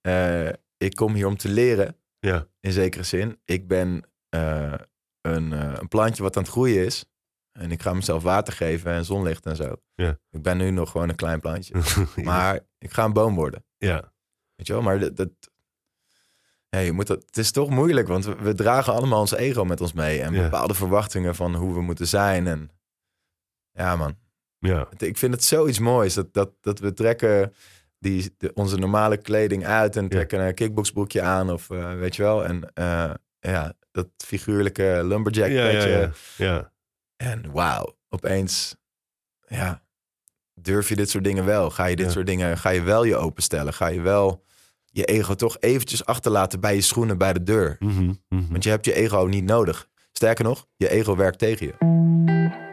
Eh, 0.00 0.48
ik 0.76 0.94
kom 0.94 1.14
hier 1.14 1.26
om 1.26 1.36
te 1.36 1.48
leren, 1.48 1.96
in 2.60 2.72
zekere 2.72 3.02
zin. 3.02 3.38
Ik 3.44 3.68
ben 3.68 4.02
eh, 4.28 4.72
een, 5.20 5.52
eh, 5.52 5.72
een 5.80 5.88
plantje 5.88 6.22
wat 6.22 6.36
aan 6.36 6.42
het 6.42 6.52
groeien 6.52 6.84
is. 6.84 7.04
En 7.56 7.70
ik 7.72 7.82
ga 7.82 7.92
mezelf 7.94 8.22
water 8.22 8.52
geven 8.52 8.92
en 8.92 9.04
zonlicht 9.04 9.46
en 9.46 9.56
zo. 9.56 9.74
Ja. 9.94 10.18
Ik 10.30 10.42
ben 10.42 10.56
nu 10.56 10.70
nog 10.70 10.90
gewoon 10.90 11.08
een 11.08 11.14
klein 11.16 11.40
plantje. 11.40 11.74
Maar 12.24 12.60
ik 12.78 12.92
ga 12.92 13.04
een 13.04 13.12
boom 13.12 13.34
worden. 13.34 13.64
ja. 13.78 14.14
Weet 14.56 14.66
je 14.66 14.72
wel, 14.72 14.82
maar 14.82 14.98
dat, 14.98 15.16
dat 15.16 15.30
ja, 16.68 16.78
je 16.78 16.92
moet 16.92 17.06
dat, 17.06 17.22
het 17.26 17.36
is 17.36 17.50
toch 17.50 17.70
moeilijk, 17.70 18.08
want 18.08 18.24
we, 18.24 18.34
we 18.34 18.54
dragen 18.54 18.92
allemaal 18.92 19.20
ons 19.20 19.32
ego 19.34 19.64
met 19.64 19.80
ons 19.80 19.92
mee 19.92 20.22
en 20.22 20.32
bepaalde 20.42 20.74
verwachtingen 20.74 21.34
van 21.34 21.54
hoe 21.54 21.74
we 21.74 21.80
moeten 21.80 22.06
zijn. 22.08 22.46
En 22.46 22.70
ja, 23.72 23.96
man, 23.96 24.16
Ja. 24.58 24.88
Ik 24.96 25.18
vind 25.18 25.34
het 25.34 25.44
zoiets 25.44 25.78
moois 25.78 26.14
dat, 26.14 26.34
dat, 26.34 26.50
dat 26.60 26.78
we 26.78 26.92
trekken 26.92 27.54
die, 27.98 28.34
de- 28.38 28.50
onze 28.54 28.76
normale 28.76 29.16
kleding 29.16 29.66
uit 29.66 29.96
en 29.96 30.08
trekken 30.08 30.40
een 30.40 30.54
kickboxbroekje 30.54 31.22
aan 31.22 31.50
of 31.50 31.70
eh, 31.70 31.94
weet 31.94 32.16
je 32.16 32.22
wel. 32.22 32.44
En 32.44 32.70
eh, 32.74 33.10
ja, 33.40 33.72
dat 33.90 34.08
figuurlijke 34.16 35.00
lumberjack 35.04 35.50
Ja, 35.50 35.68
ja, 35.68 36.10
ja. 36.36 36.72
En 37.16 37.50
wauw, 37.52 37.96
opeens, 38.08 38.76
ja, 39.46 39.82
durf 40.54 40.88
je 40.88 40.96
dit 40.96 41.10
soort 41.10 41.24
dingen 41.24 41.44
wel? 41.44 41.70
Ga 41.70 41.86
je 41.86 41.96
dit 41.96 42.06
Ja. 42.06 42.12
soort 42.12 42.26
dingen, 42.26 42.58
ga 42.58 42.70
je 42.70 42.82
wel 42.82 43.04
je 43.04 43.16
openstellen? 43.16 43.72
Ga 43.74 43.86
je 43.86 44.00
wel 44.00 44.44
je 44.84 45.04
ego 45.04 45.34
toch 45.34 45.56
eventjes 45.60 46.04
achterlaten 46.04 46.60
bij 46.60 46.74
je 46.74 46.80
schoenen 46.80 47.18
bij 47.18 47.32
de 47.32 47.42
deur? 47.42 47.76
Mhm, 47.78 48.12
mhm. 48.28 48.50
Want 48.50 48.64
je 48.64 48.70
hebt 48.70 48.84
je 48.84 48.94
ego 48.94 49.24
niet 49.24 49.44
nodig. 49.44 49.88
Sterker 50.12 50.44
nog, 50.44 50.66
je 50.76 50.88
ego 50.88 51.16
werkt 51.16 51.38
tegen 51.38 51.66
je. 51.66 52.65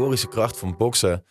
De 0.00 0.06
metaforische 0.06 0.28
kracht 0.28 0.58
van 0.58 0.76
boksen, 0.76 1.24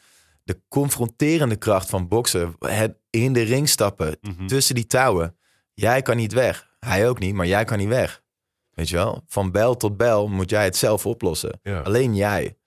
de 0.43 0.61
confronterende 0.67 1.55
kracht 1.55 1.89
van 1.89 2.07
boksen, 2.07 2.55
het 2.59 2.97
in 3.09 3.33
de 3.33 3.41
ring 3.41 3.69
stappen, 3.69 4.17
Mhm. 4.21 4.47
tussen 4.47 4.75
die 4.75 4.87
touwen. 4.87 5.37
Jij 5.73 6.01
kan 6.01 6.17
niet 6.17 6.33
weg. 6.33 6.69
Hij 6.79 7.09
ook 7.09 7.19
niet, 7.19 7.33
maar 7.33 7.47
jij 7.47 7.63
kan 7.65 7.77
niet 7.77 7.87
weg. 7.87 8.21
Weet 8.69 8.89
je 8.89 8.95
wel? 8.95 9.23
Van 9.27 9.51
bel 9.51 9.77
tot 9.77 9.97
bel 9.97 10.27
moet 10.27 10.49
jij 10.49 10.63
het 10.63 10.75
zelf 10.77 11.05
oplossen. 11.05 11.59
Ja. 11.63 11.79
Alleen 11.81 12.15
jij. 12.15 12.57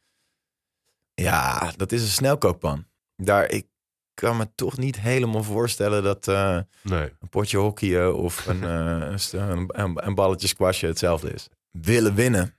Ja, 1.15 1.73
dat 1.77 1.93
is 1.93 2.03
een 2.03 2.09
snelkookpan. 2.09 2.87
Daar, 3.17 3.51
ik 3.51 3.67
kan 4.15 4.37
me 4.37 4.49
toch 4.55 4.77
niet 4.79 5.01
helemaal 5.01 5.43
voorstellen 5.43 6.03
dat 6.03 6.29
eh, 6.29 6.59
Nee. 6.83 7.13
een 7.21 7.29
potje 7.29 7.59
hockeyen 7.59 8.17
of 8.17 8.47
een, 8.47 8.63
eh, 8.75 9.11
een, 9.33 9.51
een, 9.51 9.69
een, 9.81 10.07
een 10.07 10.15
balletje 10.15 10.49
squashen 10.49 10.89
hetzelfde 10.89 11.31
is. 11.33 11.49
Willen 11.71 12.15
winnen. 12.15 12.55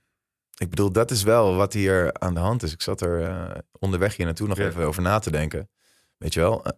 Ik 0.63 0.69
bedoel, 0.69 0.91
dat 0.91 1.11
is 1.11 1.23
wel 1.23 1.55
wat 1.55 1.73
hier 1.73 2.13
aan 2.13 2.33
de 2.33 2.39
hand 2.39 2.63
is. 2.63 2.73
Ik 2.73 2.81
zat 2.81 3.01
er 3.01 3.23
eh, 3.23 3.57
onderweg 3.79 4.15
hier 4.15 4.25
naartoe 4.25 4.47
nog 4.47 4.57
Ja. 4.57 4.65
even 4.67 4.83
over 4.85 5.01
na 5.01 5.19
te 5.19 5.31
denken. 5.31 5.69
Weet 6.17 6.33
je 6.33 6.39
wel? 6.39 6.65
Eh, 6.65 6.71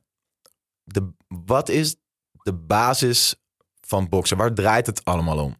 De, 0.83 1.13
wat 1.27 1.69
is 1.69 1.95
de 2.43 2.53
basis 2.53 3.35
van 3.81 4.09
boksen? 4.09 4.37
Waar 4.37 4.53
draait 4.53 4.85
het 4.85 5.03
allemaal 5.05 5.39
om? 5.43 5.55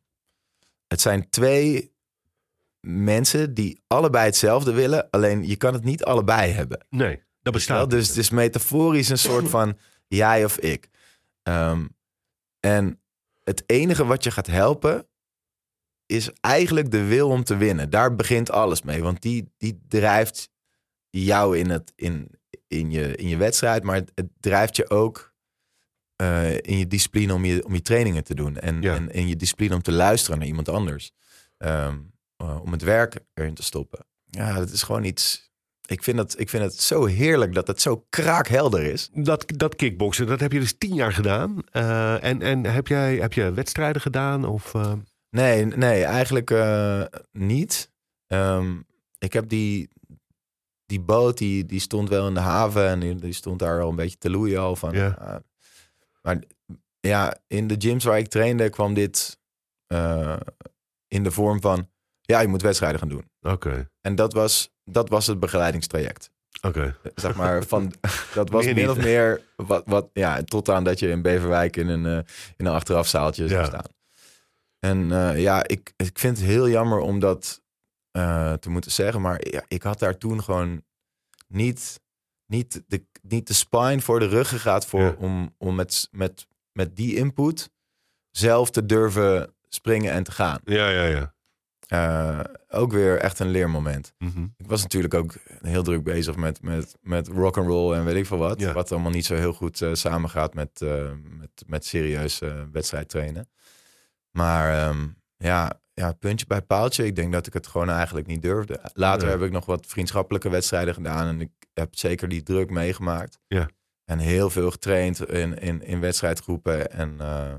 Het 0.88 1.02
zijn 1.02 1.30
twee 1.30 1.94
mensen 2.80 3.54
die 3.54 3.82
allebei 3.88 4.26
hetzelfde 4.26 4.72
willen. 4.72 5.10
Alleen 5.10 5.48
je 5.48 5.56
kan 5.56 5.74
het 5.74 5.84
niet 5.84 6.04
allebei 6.04 6.52
hebben. 6.52 6.86
Nee, 6.90 7.24
dat 7.42 7.54
bestaat. 7.54 7.90
dus 7.90 8.08
het 8.08 8.18
is 8.18 8.30
metaforisch 8.30 9.10
een 9.10 9.18
soort 9.18 9.50
van 9.50 9.78
jij 10.08 10.46
of 10.46 10.58
ik. 10.58 10.90
Ehm, 11.44 11.88
en 12.60 13.02
het 13.44 13.64
enige 13.66 14.06
wat 14.06 14.24
je 14.24 14.32
gaat 14.32 14.48
helpen 14.48 15.08
is 16.06 16.30
eigenlijk 16.42 16.92
de 16.92 17.04
wil 17.04 17.30
om 17.30 17.44
te 17.44 17.58
winnen. 17.58 17.90
Daar 17.90 18.16
begint 18.16 18.52
alles 18.52 18.82
mee, 18.82 19.02
want 19.04 19.22
die, 19.22 19.54
die 19.58 19.80
drijft 19.88 20.50
jou 21.10 21.58
in, 21.58 21.70
het, 21.70 21.92
in, 21.96 22.30
in, 22.68 22.92
je, 22.92 23.16
in 23.16 23.28
je 23.28 23.38
wedstrijd, 23.38 23.84
maar 23.84 23.96
het, 23.96 24.12
het 24.16 24.28
drijft 24.40 24.76
je 24.76 24.90
ook 24.90 25.34
eh, 26.16 26.54
in 26.54 26.78
je 26.78 26.88
discipline 26.88 27.34
om 27.34 27.46
je, 27.46 27.66
om 27.66 27.74
je 27.74 27.82
trainingen 27.82 28.24
te 28.24 28.36
doen. 28.36 28.58
En, 28.58 28.82
Ja. 28.82 28.96
en 28.96 29.10
in 29.12 29.28
je 29.28 29.36
discipline 29.36 29.76
om 29.76 29.82
te 29.82 29.92
luisteren 29.92 30.38
naar 30.38 30.48
iemand 30.48 30.70
anders. 30.70 31.12
Ehm, 31.58 31.98
eh, 32.38 32.62
om 32.62 32.72
het 32.72 32.82
werk 32.82 33.20
erin 33.34 33.54
te 33.54 33.64
stoppen. 33.64 34.06
Ja, 34.30 34.54
dat 34.54 34.70
is 34.70 34.84
gewoon 34.84 35.04
iets. 35.04 35.44
Ik 35.86 36.04
vind, 36.04 36.18
dat, 36.18 36.40
ik 36.40 36.50
vind 36.50 36.64
het 36.64 36.82
zo 36.82 37.06
heerlijk 37.06 37.54
dat 37.54 37.68
het 37.68 37.82
zo 37.82 38.06
kraakhelder 38.10 38.84
is. 38.84 39.10
Dat, 39.14 39.46
dat 39.48 39.76
kickboksen, 39.76 40.28
dat 40.28 40.40
heb 40.40 40.52
je 40.52 40.60
dus 40.60 40.78
tien 40.78 40.94
jaar 40.94 41.14
gedaan. 41.14 41.62
Eh, 41.72 42.24
en 42.24 42.42
en 42.42 42.64
heb, 42.66 42.88
jij, 42.88 43.16
heb 43.16 43.34
je 43.34 43.52
wedstrijden 43.54 44.02
gedaan? 44.02 44.46
Of, 44.46 44.74
Nee, 45.36 45.66
nee, 45.66 46.04
eigenlijk 46.04 46.52
eh, 46.52 47.04
niet. 47.32 47.92
Ehm, 48.28 48.80
ik 49.18 49.34
heb 49.34 49.50
die, 49.50 49.90
die 50.86 51.00
boot, 51.02 51.38
die, 51.38 51.66
die 51.66 51.80
stond 51.80 52.10
wel 52.10 52.28
in 52.28 52.34
de 52.34 52.40
haven 52.40 52.88
en 52.88 53.00
die, 53.00 53.16
die 53.16 53.34
stond 53.34 53.60
daar 53.60 53.82
al 53.82 53.90
een 53.90 53.96
beetje 53.96 54.18
te 54.18 54.30
loeien 54.30 54.60
al 54.60 54.76
van. 54.76 54.96
Ah. 55.18 55.36
maar 56.22 56.40
ja, 57.00 57.38
in 57.48 57.68
de 57.68 57.76
gyms 57.78 58.04
waar 58.04 58.18
ik 58.18 58.28
trainde 58.28 58.70
kwam 58.70 58.94
dit 58.94 59.40
eh, 59.88 60.38
in 61.08 61.24
de 61.24 61.32
vorm 61.32 61.62
van, 61.62 61.90
ja, 62.22 62.40
je 62.40 62.48
moet 62.48 62.62
wedstrijden 62.62 63.00
gaan 63.00 63.10
doen. 63.10 63.30
Oké, 63.42 63.90
En 64.02 64.16
dat 64.16 64.34
was, 64.34 64.70
dat 64.84 65.10
was 65.10 65.28
het 65.28 65.40
begeleidingstraject. 65.40 66.32
oké. 66.62 66.98
Zeg 67.16 67.36
maar, 67.36 67.64
van, 67.64 67.94
dat 68.34 68.50
was 68.50 68.66
Meer 68.66 68.76
min 68.76 68.90
of 68.90 68.98
meer 68.98 69.42
wat, 69.56 69.84
wat, 69.86 70.10
ja, 70.14 70.44
tot 70.44 70.70
aan 70.70 70.84
dat 70.84 71.00
je 71.00 71.10
in 71.10 71.22
Beverwijk 71.22 71.76
in 71.78 71.88
een, 71.88 72.06
eh, 72.06 72.34
in 72.58 72.66
een 72.66 72.74
achterafzaaltje 72.74 73.48
zou 73.48 73.60
Ja. 73.62 73.66
staan. 73.68 73.94
En 74.86 75.12
eh, 75.12 75.42
ja, 75.42 75.68
ik, 75.68 75.94
ik 75.96 76.20
vind 76.20 76.38
het 76.38 76.46
heel 76.46 76.70
jammer 76.70 77.00
om 77.00 77.20
dat 77.20 77.62
eh, 78.12 78.54
te 78.54 78.70
moeten 78.70 78.92
zeggen, 78.92 79.22
maar 79.22 79.48
ja, 79.50 79.64
ik 79.68 79.84
had 79.84 80.00
daar 80.00 80.18
toen 80.18 80.44
gewoon 80.44 80.84
niet, 81.48 82.00
niet, 82.46 82.84
de, 82.88 83.06
niet 83.22 83.48
de 83.48 83.54
spine 83.54 84.02
voor 84.02 84.20
de 84.20 84.28
ruggen 84.28 84.60
gehad 84.60 84.86
voor, 84.86 85.02
Ja. 85.02 85.16
om, 85.18 85.56
om 85.58 85.76
met, 85.76 86.08
met, 86.12 86.48
met 86.72 86.96
die 86.96 87.16
input 87.16 87.70
zelf 88.32 88.70
te 88.72 88.86
durven 88.86 89.54
springen 89.70 90.12
en 90.12 90.24
te 90.24 90.32
gaan. 90.32 90.60
Ja, 90.64 90.90
ja, 90.90 91.04
ja. 91.06 91.34
Eh, 91.86 92.40
ook 92.70 92.92
weer 92.92 93.20
echt 93.20 93.40
een 93.40 93.50
leermoment. 93.52 94.14
Mhm. 94.18 94.44
Ik 94.58 94.68
was 94.68 94.82
natuurlijk 94.82 95.14
ook 95.14 95.34
heel 95.62 95.84
druk 95.84 96.04
bezig 96.04 96.36
met, 96.36 96.62
met, 96.62 96.96
met 97.02 97.28
rock 97.28 97.58
and 97.58 97.68
roll 97.68 97.94
en 97.96 98.06
weet 98.06 98.16
ik 98.16 98.26
veel 98.26 98.38
wat. 98.38 98.60
Ja. 98.60 98.74
Wat 98.74 98.92
allemaal 98.92 99.12
niet 99.12 99.26
zo 99.26 99.36
heel 99.36 99.54
goed 99.54 99.82
eh, 99.82 99.94
samengaat 99.94 100.54
met, 100.54 100.82
eh, 100.82 101.12
met, 101.38 101.64
met 101.68 101.86
serieus 101.86 102.42
wedstrijd 102.72 103.10
trainen. 103.10 103.50
Maar 104.36 104.88
ehm, 104.88 105.08
ja, 105.38 105.80
ja, 105.94 106.12
puntje 106.12 106.46
bij 106.46 106.62
paaltje. 106.62 107.06
Ik 107.06 107.16
denk 107.16 107.32
dat 107.32 107.48
ik 107.48 107.54
het 107.54 107.68
gewoon 107.68 107.90
eigenlijk 107.90 108.28
niet 108.28 108.42
durfde. 108.42 108.80
Later 108.94 109.30
heb 109.30 109.42
ik 109.42 109.52
nog 109.52 109.66
wat 109.66 109.86
vriendschappelijke 109.86 110.50
wedstrijden 110.50 110.94
gedaan. 110.94 111.28
En 111.28 111.42
ik 111.42 111.52
heb 111.74 111.96
zeker 111.96 112.28
die 112.28 112.44
druk 112.44 112.70
meegemaakt. 112.70 113.40
Ja. 113.48 113.70
En 114.06 114.20
heel 114.20 114.50
veel 114.50 114.72
getraind 114.72 115.30
in, 115.30 115.58
in, 115.58 115.82
in 115.82 116.00
wedstrijdgroepen 116.00 116.92
en 116.92 117.20
eh, 117.20 117.54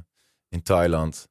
in 0.48 0.62
Thailand. 0.62 1.28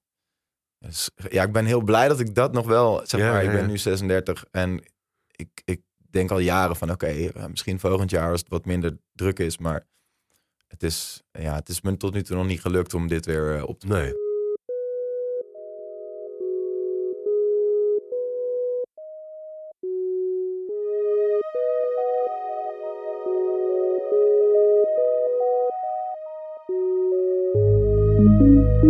Dus, 0.80 1.10
ja, 1.30 1.44
ik 1.44 1.52
ben 1.52 1.66
heel 1.66 1.82
blij 1.82 2.08
dat 2.08 2.20
ik 2.20 2.36
dat 2.36 2.54
nog 2.54 2.66
wel, 2.66 3.02
zeg 3.04 3.20
Ja, 3.20 3.32
maar, 3.32 3.44
ik 3.44 3.52
ben 3.52 3.68
nu 3.68 3.78
36 3.78 4.46
en 4.52 4.84
ik, 5.32 5.62
ik 5.66 5.82
denk 5.98 6.32
al 6.32 6.40
jaren 6.40 6.76
van, 6.76 6.92
oké, 6.92 7.08
eh, 7.08 7.46
misschien 7.46 7.80
volgend 7.80 8.10
jaar 8.10 8.32
als 8.32 8.40
het 8.40 8.50
wat 8.50 8.66
minder 8.66 8.98
druk 9.12 9.40
is, 9.40 9.58
maar 9.58 9.88
het 10.68 10.84
is, 10.84 11.24
ja, 11.32 11.56
het 11.56 11.70
is 11.70 11.82
me 11.82 11.98
tot 11.98 12.14
nu 12.14 12.24
toe 12.24 12.36
nog 12.36 12.46
niet 12.46 12.62
gelukt 12.62 12.94
om 12.94 13.08
dit 13.08 13.26
weer 13.26 13.56
eh, 13.56 13.64
op 13.64 13.80
te 13.80 13.88
Nee. 13.88 14.25
Er 28.76 28.82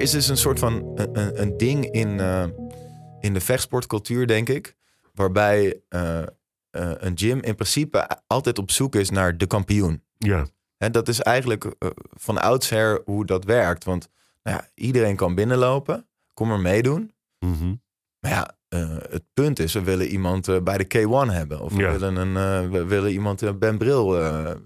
is 0.00 0.10
dus 0.10 0.28
een 0.28 0.36
soort 0.36 0.58
van 0.58 0.98
een, 1.12 1.56
ding 1.56 1.90
in, 1.90 2.20
eh, 2.20 2.44
in 3.20 3.34
de 3.34 3.40
vechtsportcultuur, 3.40 4.26
denk 4.26 4.48
ik, 4.48 4.76
waarbij 5.14 5.80
eh, 5.88 6.22
eh, 6.70 6.90
een 6.96 7.18
gym 7.18 7.40
in 7.40 7.54
principe 7.54 8.08
altijd 8.26 8.58
op 8.58 8.70
zoek 8.70 8.94
is 8.94 9.10
naar 9.10 9.36
de 9.36 9.46
kampioen. 9.46 10.02
Ja. 10.18 10.46
Hè, 10.76 10.90
dat 10.90 11.08
is 11.08 11.20
eigenlijk 11.20 11.64
eh, 11.64 11.88
van 12.10 12.38
oudsher 12.40 13.02
hoe 13.04 13.26
dat 13.26 13.44
werkt. 13.44 13.84
Want 13.84 14.08
nou 14.42 14.56
ja, 14.56 14.68
iedereen 14.74 15.16
kan 15.16 15.34
binnenlopen, 15.34 16.08
kom 16.34 16.50
er 16.52 16.60
meedoen. 16.60 17.12
Mhm. 17.38 17.74
Maar 18.20 18.30
ja, 18.30 18.50
eh, 18.68 18.96
het 19.10 19.24
punt 19.34 19.58
is, 19.58 19.72
we 19.72 19.82
willen 19.82 20.06
iemand 20.06 20.64
bij 20.64 20.78
de 20.78 20.84
K1 20.84 21.32
hebben. 21.32 21.60
Of 21.60 21.72
we, 21.72 21.78
Ja. 21.78 21.90
willen, 21.90 22.16
een, 22.16 22.70
we 22.70 22.84
willen 22.84 23.10
iemand 23.10 23.58
Ben 23.58 23.78
Bril, 23.78 24.10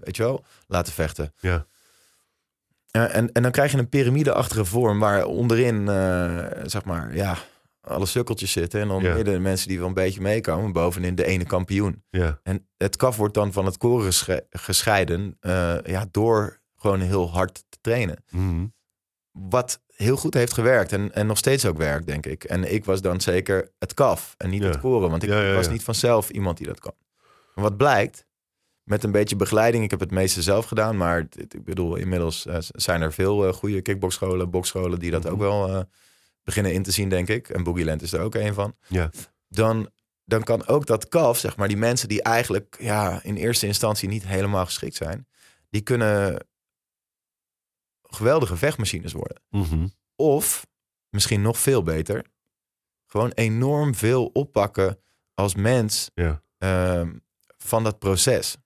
weet 0.01 0.15
je 0.15 0.23
wel, 0.23 0.45
laten 0.67 0.93
vechten. 0.93 1.33
Ja. 1.37 1.65
En, 2.91 3.31
en 3.31 3.41
dan 3.43 3.51
krijg 3.51 3.71
je 3.71 3.77
een 3.77 3.89
piramideachtige 3.89 4.65
vorm 4.65 4.99
waar 4.99 5.25
onderin, 5.25 5.85
zeg 6.69 6.85
maar, 6.85 7.15
ja, 7.15 7.37
alle 7.87 8.05
sukkeltjes 8.05 8.51
zitten. 8.51 8.81
En 8.81 8.87
dan 8.87 9.03
Ja. 9.03 9.13
midden 9.15 9.33
de 9.33 9.39
mensen 9.39 9.67
die 9.67 9.79
wel 9.79 9.87
een 9.87 9.93
beetje 9.93 10.21
meekomen. 10.21 10.71
Bovenin 10.71 11.15
de 11.15 11.25
ene 11.25 11.43
kampioen. 11.45 12.03
Ja. 12.09 12.39
En 12.43 12.67
het 12.77 12.95
kaf 12.95 13.17
wordt 13.17 13.33
dan 13.33 13.53
van 13.53 13.65
het 13.65 13.77
koren 13.77 14.05
gesche- 14.05 14.45
gescheiden. 14.49 15.37
eh, 15.39 15.77
ja, 15.83 16.05
door 16.11 16.61
gewoon 16.75 16.99
heel 16.99 17.31
hard 17.31 17.53
te 17.69 17.77
trainen. 17.81 18.23
Mhm. 18.29 18.65
Wat 19.31 19.81
heel 19.87 20.15
goed 20.17 20.33
heeft 20.33 20.53
gewerkt 20.53 20.91
en, 20.91 21.13
en 21.13 21.27
nog 21.27 21.37
steeds 21.37 21.65
ook 21.65 21.77
werkt, 21.77 22.07
denk 22.07 22.25
ik. 22.25 22.43
En 22.43 22.73
ik 22.73 22.85
was 22.85 23.01
dan 23.01 23.21
zeker 23.21 23.71
het 23.79 23.93
kaf 23.93 24.33
en 24.37 24.49
niet 24.49 24.61
Ja. 24.61 24.67
het 24.67 24.79
koren, 24.79 25.09
want 25.09 25.23
ik 25.23 25.53
was 25.55 25.69
niet 25.69 25.83
vanzelf 25.83 26.29
iemand 26.29 26.57
die 26.57 26.67
dat 26.67 26.79
kan. 26.79 26.93
Maar 27.55 27.63
wat 27.63 27.77
blijkt, 27.77 28.25
met 28.83 29.03
een 29.03 29.11
beetje 29.11 29.35
begeleiding, 29.35 29.83
ik 29.83 29.91
heb 29.91 29.99
het 29.99 30.11
meeste 30.11 30.41
zelf 30.41 30.65
gedaan, 30.65 30.97
maar 30.97 31.19
ik 31.37 31.63
bedoel, 31.63 31.95
inmiddels 31.95 32.45
eh, 32.45 32.57
zijn 32.59 33.01
er 33.01 33.13
veel 33.13 33.47
eh, 33.47 33.53
goede 33.53 33.81
kickboxscholen, 33.81 34.49
boxscholen 34.49 34.99
die 34.99 35.11
dat 35.11 35.23
Mhm. 35.23 35.31
ook 35.33 35.39
wel 35.39 35.85
beginnen 36.45 36.73
in 36.73 36.83
te 36.83 36.91
zien, 36.91 37.09
denk 37.09 37.27
ik. 37.27 37.49
En 37.49 37.63
Boogie 37.63 37.85
Land 37.85 38.01
is 38.01 38.13
er 38.13 38.21
ook 38.21 38.35
een 38.35 38.53
van. 38.53 38.75
Ja. 38.87 39.09
Dan, 39.47 39.89
dan 40.25 40.43
kan 40.43 40.67
ook 40.67 40.85
dat 40.85 41.07
kaf, 41.09 41.37
zeg 41.37 41.55
maar, 41.57 41.67
die 41.67 41.77
mensen 41.77 42.07
die 42.07 42.21
eigenlijk 42.23 42.75
ja, 42.79 43.23
in 43.23 43.35
eerste 43.35 43.67
instantie 43.67 44.09
niet 44.09 44.25
helemaal 44.27 44.65
geschikt 44.65 44.95
zijn, 44.95 45.27
die 45.69 45.81
kunnen 45.81 46.45
geweldige 48.01 48.57
vechtmachines 48.57 49.13
worden. 49.13 49.41
Mhm. 49.49 49.87
Of, 50.15 50.65
misschien 51.09 51.41
nog 51.41 51.57
veel 51.59 51.83
beter, 51.83 52.25
gewoon 53.05 53.31
enorm 53.31 53.95
veel 53.95 54.25
oppakken 54.33 54.99
als 55.33 55.55
mens 55.55 56.09
Ja. 56.13 56.41
ehm, 56.57 57.13
van 57.57 57.83
dat 57.83 57.99
proces. 57.99 58.57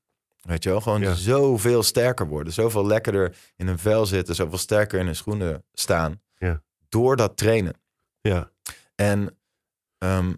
Weet 0.41 0.63
je 0.63 0.69
wel, 0.69 0.81
gewoon 0.81 1.01
Ja. 1.01 1.13
zoveel 1.13 1.83
sterker 1.83 2.27
worden. 2.27 2.53
Zoveel 2.53 2.85
lekkerder 2.85 3.37
in 3.55 3.67
een 3.67 3.79
vel 3.79 4.05
zitten, 4.05 4.35
zoveel 4.35 4.57
sterker 4.57 4.99
in 4.99 5.05
hun 5.05 5.15
schoenen 5.15 5.63
staan. 5.73 6.21
Door 6.89 7.15
dat 7.15 7.37
trainen. 7.37 7.73
Ja. 8.21 8.51
En 8.95 9.37
ehm, 9.97 10.33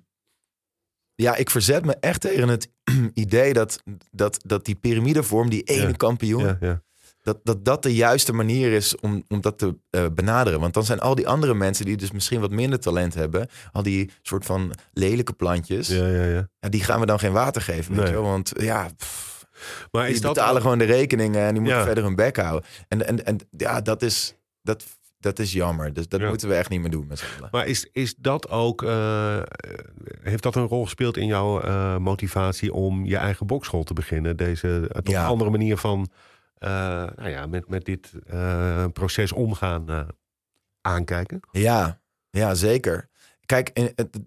ja, 1.16 1.36
ik 1.36 1.50
verzet 1.50 1.86
me 1.86 1.96
echt 2.00 2.22
tegen 2.22 2.48
het 2.50 2.70
idee 3.14 3.54
dat, 3.54 3.84
dat, 4.12 4.40
dat 4.46 4.66
die 4.66 4.76
piramidevorm, 4.76 5.50
die 5.50 5.64
ene 5.64 5.88
Ja. 5.88 5.92
kampioen, 5.92 6.44
Ja. 6.44 6.58
Ja. 6.60 6.82
dat, 7.22 7.40
dat 7.44 7.66
dat 7.66 7.84
de 7.84 7.96
juiste 7.96 8.34
manier 8.34 8.72
is 8.74 8.96
om, 9.00 9.24
om 9.28 9.42
dat 9.42 9.58
te 9.58 9.76
eh, 9.90 10.06
benaderen. 10.14 10.60
Want 10.60 10.74
dan 10.74 10.84
zijn 10.86 11.00
al 11.00 11.16
die 11.16 11.28
andere 11.28 11.54
mensen 11.54 11.86
die 11.86 11.98
dus 11.98 12.12
misschien 12.12 12.40
wat 12.40 12.52
minder 12.52 12.80
talent 12.80 13.14
hebben, 13.14 13.48
al 13.72 13.84
die 13.84 14.12
soort 14.22 14.46
van 14.46 14.74
lelijke 14.94 15.34
plantjes, 15.34 15.88
Ja. 15.88 16.08
Ja. 16.08 16.24
Ja. 16.26 16.48
ja, 16.60 16.70
die 16.70 16.84
gaan 16.84 17.00
we 17.00 17.06
dan 17.06 17.20
geen 17.20 17.32
water 17.32 17.62
geven. 17.62 17.96
Weet 17.96 18.04
Nee. 18.04 18.14
je? 18.14 18.20
Want 18.20 18.52
ja, 18.58 18.90
pff, 18.98 19.46
Maar 19.92 20.06
die 20.06 20.14
is 20.14 20.22
dat 20.22 20.34
betalen 20.34 20.62
gewoon 20.62 20.78
de 20.78 20.84
rekeningen 20.86 21.42
en 21.48 21.54
die 21.54 21.62
moeten 21.62 21.84
verder 21.84 22.04
hun 22.04 22.16
bek 22.16 22.38
houden. 22.38 22.70
En, 22.88 23.08
en, 23.08 23.26
en 23.26 23.38
ja, 23.50 23.82
dat 23.82 24.02
is, 24.02 24.36
dat, 24.62 24.86
dat 25.22 25.40
is 25.40 25.54
jammer. 25.54 25.94
Dus 25.94 26.08
dat 26.08 26.20
Ja. 26.20 26.28
moeten 26.30 26.48
we 26.48 26.56
echt 26.56 26.70
niet 26.70 26.82
meer 26.82 26.90
doen 26.92 27.08
met 27.08 27.20
z'n 27.20 27.26
allen. 27.38 27.50
Maar 27.52 27.68
is, 27.68 27.88
is 27.92 28.16
dat 28.16 28.50
ook, 28.50 28.84
eh, 28.84 29.42
heeft 30.22 30.44
dat 30.44 30.56
een 30.56 30.68
rol 30.68 30.84
gespeeld 30.84 31.18
in 31.18 31.26
jouw 31.26 31.62
eh, 31.62 31.98
motivatie 31.98 32.74
om 32.74 33.06
je 33.06 33.18
eigen 33.18 33.48
bokschool 33.48 33.84
te 33.84 33.94
beginnen? 33.94 34.38
Deze 34.38 34.88
eh, 34.92 35.02
toch 35.02 35.14
Ja. 35.14 35.26
andere 35.26 35.50
manier 35.50 35.78
van 35.78 36.10
nou 36.60 37.30
ja, 37.30 37.46
met, 37.48 37.68
met 37.70 37.86
dit 37.86 38.12
proces 38.94 39.32
omgaan 39.32 40.08
aankijken? 40.82 41.40
Ja, 41.52 42.02
ja, 42.30 42.54
zeker. 42.54 43.10
Kijk, 43.46 43.76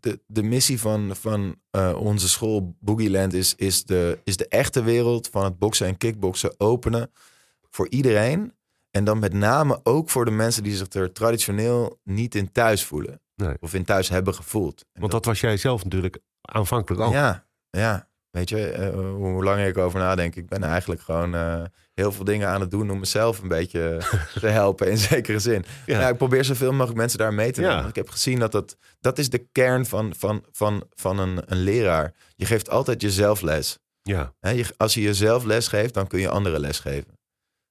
de, 0.00 0.20
de 0.26 0.42
missie 0.42 0.80
van, 0.80 1.16
van 1.16 1.56
onze 1.96 2.28
school 2.28 2.76
Boogie 2.80 3.10
Land 3.10 3.32
is, 3.32 3.54
is, 3.54 3.84
de, 3.84 4.18
is 4.24 4.36
de 4.36 4.48
echte 4.48 4.82
wereld 4.82 5.28
van 5.28 5.44
het 5.44 5.58
boksen 5.58 5.86
en 5.86 5.96
kickboksen 5.96 6.54
openen 6.60 7.10
voor 7.70 7.88
iedereen. 7.88 8.52
En 8.94 9.04
dan 9.04 9.18
met 9.18 9.32
name 9.32 9.80
ook 9.82 10.10
voor 10.10 10.24
de 10.24 10.30
mensen 10.30 10.62
die 10.62 10.76
zich 10.76 10.92
er 10.92 11.12
traditioneel 11.12 12.00
niet 12.04 12.34
in 12.34 12.52
thuis 12.52 12.84
voelen. 12.84 13.20
Nee. 13.36 13.56
Of 13.60 13.74
in 13.74 13.84
thuis 13.84 14.08
hebben 14.08 14.34
gevoeld. 14.34 14.84
En 14.92 15.00
Want 15.00 15.12
dat 15.12 15.24
was 15.24 15.40
jij 15.40 15.56
zelf 15.56 15.84
natuurlijk 15.84 16.18
aanvankelijk 16.40 17.02
ook. 17.02 17.12
Ja, 17.12 17.46
ja. 17.70 18.08
Weet 18.30 18.48
je, 18.48 18.68
eh, 18.70 18.94
hoe 18.94 19.44
langer 19.44 19.66
ik 19.66 19.78
over 19.78 19.98
nadenk, 19.98 20.34
ik 20.36 20.48
ben 20.48 20.62
eigenlijk 20.62 21.00
gewoon 21.00 21.34
eh, 21.34 21.62
heel 21.94 22.12
veel 22.12 22.24
dingen 22.24 22.48
aan 22.48 22.60
het 22.60 22.70
doen 22.70 22.90
om 22.90 22.98
mezelf 22.98 23.42
een 23.42 23.48
beetje 23.48 24.00
te 24.40 24.46
helpen 24.60 24.90
in 24.90 24.98
zekere 24.98 25.38
zin. 25.38 25.64
Ja. 25.86 26.00
Ja. 26.00 26.08
ik 26.08 26.16
probeer 26.16 26.44
zoveel 26.44 26.72
mogelijk 26.72 26.96
mensen 26.98 27.18
daar 27.18 27.34
mee 27.34 27.52
te 27.52 27.60
Ja. 27.60 27.74
nemen. 27.74 27.88
Ik 27.88 27.94
heb 27.94 28.08
gezien 28.08 28.38
dat 28.38 28.52
dat, 28.52 28.76
dat 29.00 29.18
is 29.18 29.30
de 29.30 29.46
kern 29.52 29.86
van, 29.86 30.14
van, 30.16 30.44
van, 30.52 30.84
van 30.90 31.18
een, 31.18 31.42
een 31.46 31.58
leraar. 31.62 32.14
Je 32.36 32.46
geeft 32.46 32.70
altijd 32.70 33.02
jezelf 33.02 33.40
les. 33.40 33.78
Ja. 34.02 34.32
Je, 34.40 34.66
als 34.76 34.94
je 34.94 35.00
jezelf 35.00 35.44
les 35.44 35.68
geeft, 35.68 35.94
dan 35.94 36.06
kun 36.06 36.20
je 36.20 36.28
anderen 36.28 36.60
les 36.60 36.78
geven. 36.78 37.18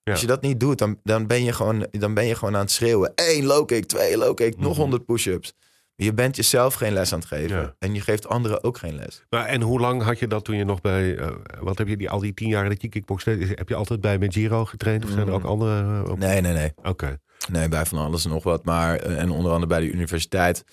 Ja. 0.03 0.11
Als 0.11 0.21
je 0.21 0.27
dat 0.27 0.41
niet 0.41 0.59
doet, 0.59 0.77
dan, 0.77 0.99
dan, 1.03 1.27
ben 1.27 1.43
je 1.43 1.53
gewoon, 1.53 1.87
dan 1.91 2.13
ben 2.13 2.25
je 2.25 2.35
gewoon 2.35 2.55
aan 2.55 2.61
het 2.61 2.71
schreeuwen. 2.71 3.11
Eén 3.15 3.45
low 3.45 3.67
kick, 3.67 3.85
twee 3.85 4.17
low 4.17 4.35
kick, 4.35 4.57
nog 4.57 4.71
Mhm. 4.71 4.79
100 4.81 5.05
push-ups. 5.05 5.53
Je 5.95 6.13
bent 6.13 6.35
jezelf 6.35 6.73
geen 6.73 6.93
les 6.93 7.13
aan 7.13 7.19
het 7.19 7.27
geven. 7.27 7.57
Ja. 7.57 7.75
En 7.79 7.93
je 7.93 8.01
geeft 8.01 8.27
anderen 8.27 8.63
ook 8.63 8.77
geen 8.77 8.95
les. 8.95 9.23
Maar 9.29 9.45
en 9.45 9.61
hoe 9.61 9.79
lang 9.79 10.01
had 10.03 10.19
je 10.19 10.27
dat 10.27 10.45
toen 10.45 10.55
je 10.55 10.63
nog 10.65 10.81
bij, 10.81 11.17
eh, 11.17 11.29
wat 11.59 11.77
heb 11.77 11.87
je 11.87 11.97
die 11.97 12.09
al 12.09 12.19
die 12.19 12.33
tien 12.33 12.47
jaar 12.49 12.69
dat 12.69 12.81
je 12.81 12.87
kickbox 12.89 13.23
deed, 13.23 13.47
heb 13.57 13.69
je 13.69 13.75
altijd 13.75 14.01
bij 14.01 14.17
met 14.17 14.33
Giro 14.33 14.65
getraind 14.65 15.03
of 15.03 15.09
zijn 15.11 15.27
er 15.27 15.33
ook 15.33 15.41
Mm. 15.43 15.47
andere? 15.49 16.03
eh, 16.03 16.11
op- 16.11 16.17
Nee, 16.17 16.41
nee, 16.41 16.53
nee. 16.53 16.71
Oké. 16.83 17.19
Nee, 17.51 17.69
bij 17.69 17.85
van 17.85 17.97
alles 17.97 18.23
en 18.23 18.29
nog 18.29 18.43
wat. 18.43 18.65
Maar, 18.65 18.95
eh, 18.99 19.19
en 19.21 19.29
onder 19.29 19.51
andere 19.51 19.67
bij 19.67 19.79
de 19.79 19.91
universiteit 19.91 20.63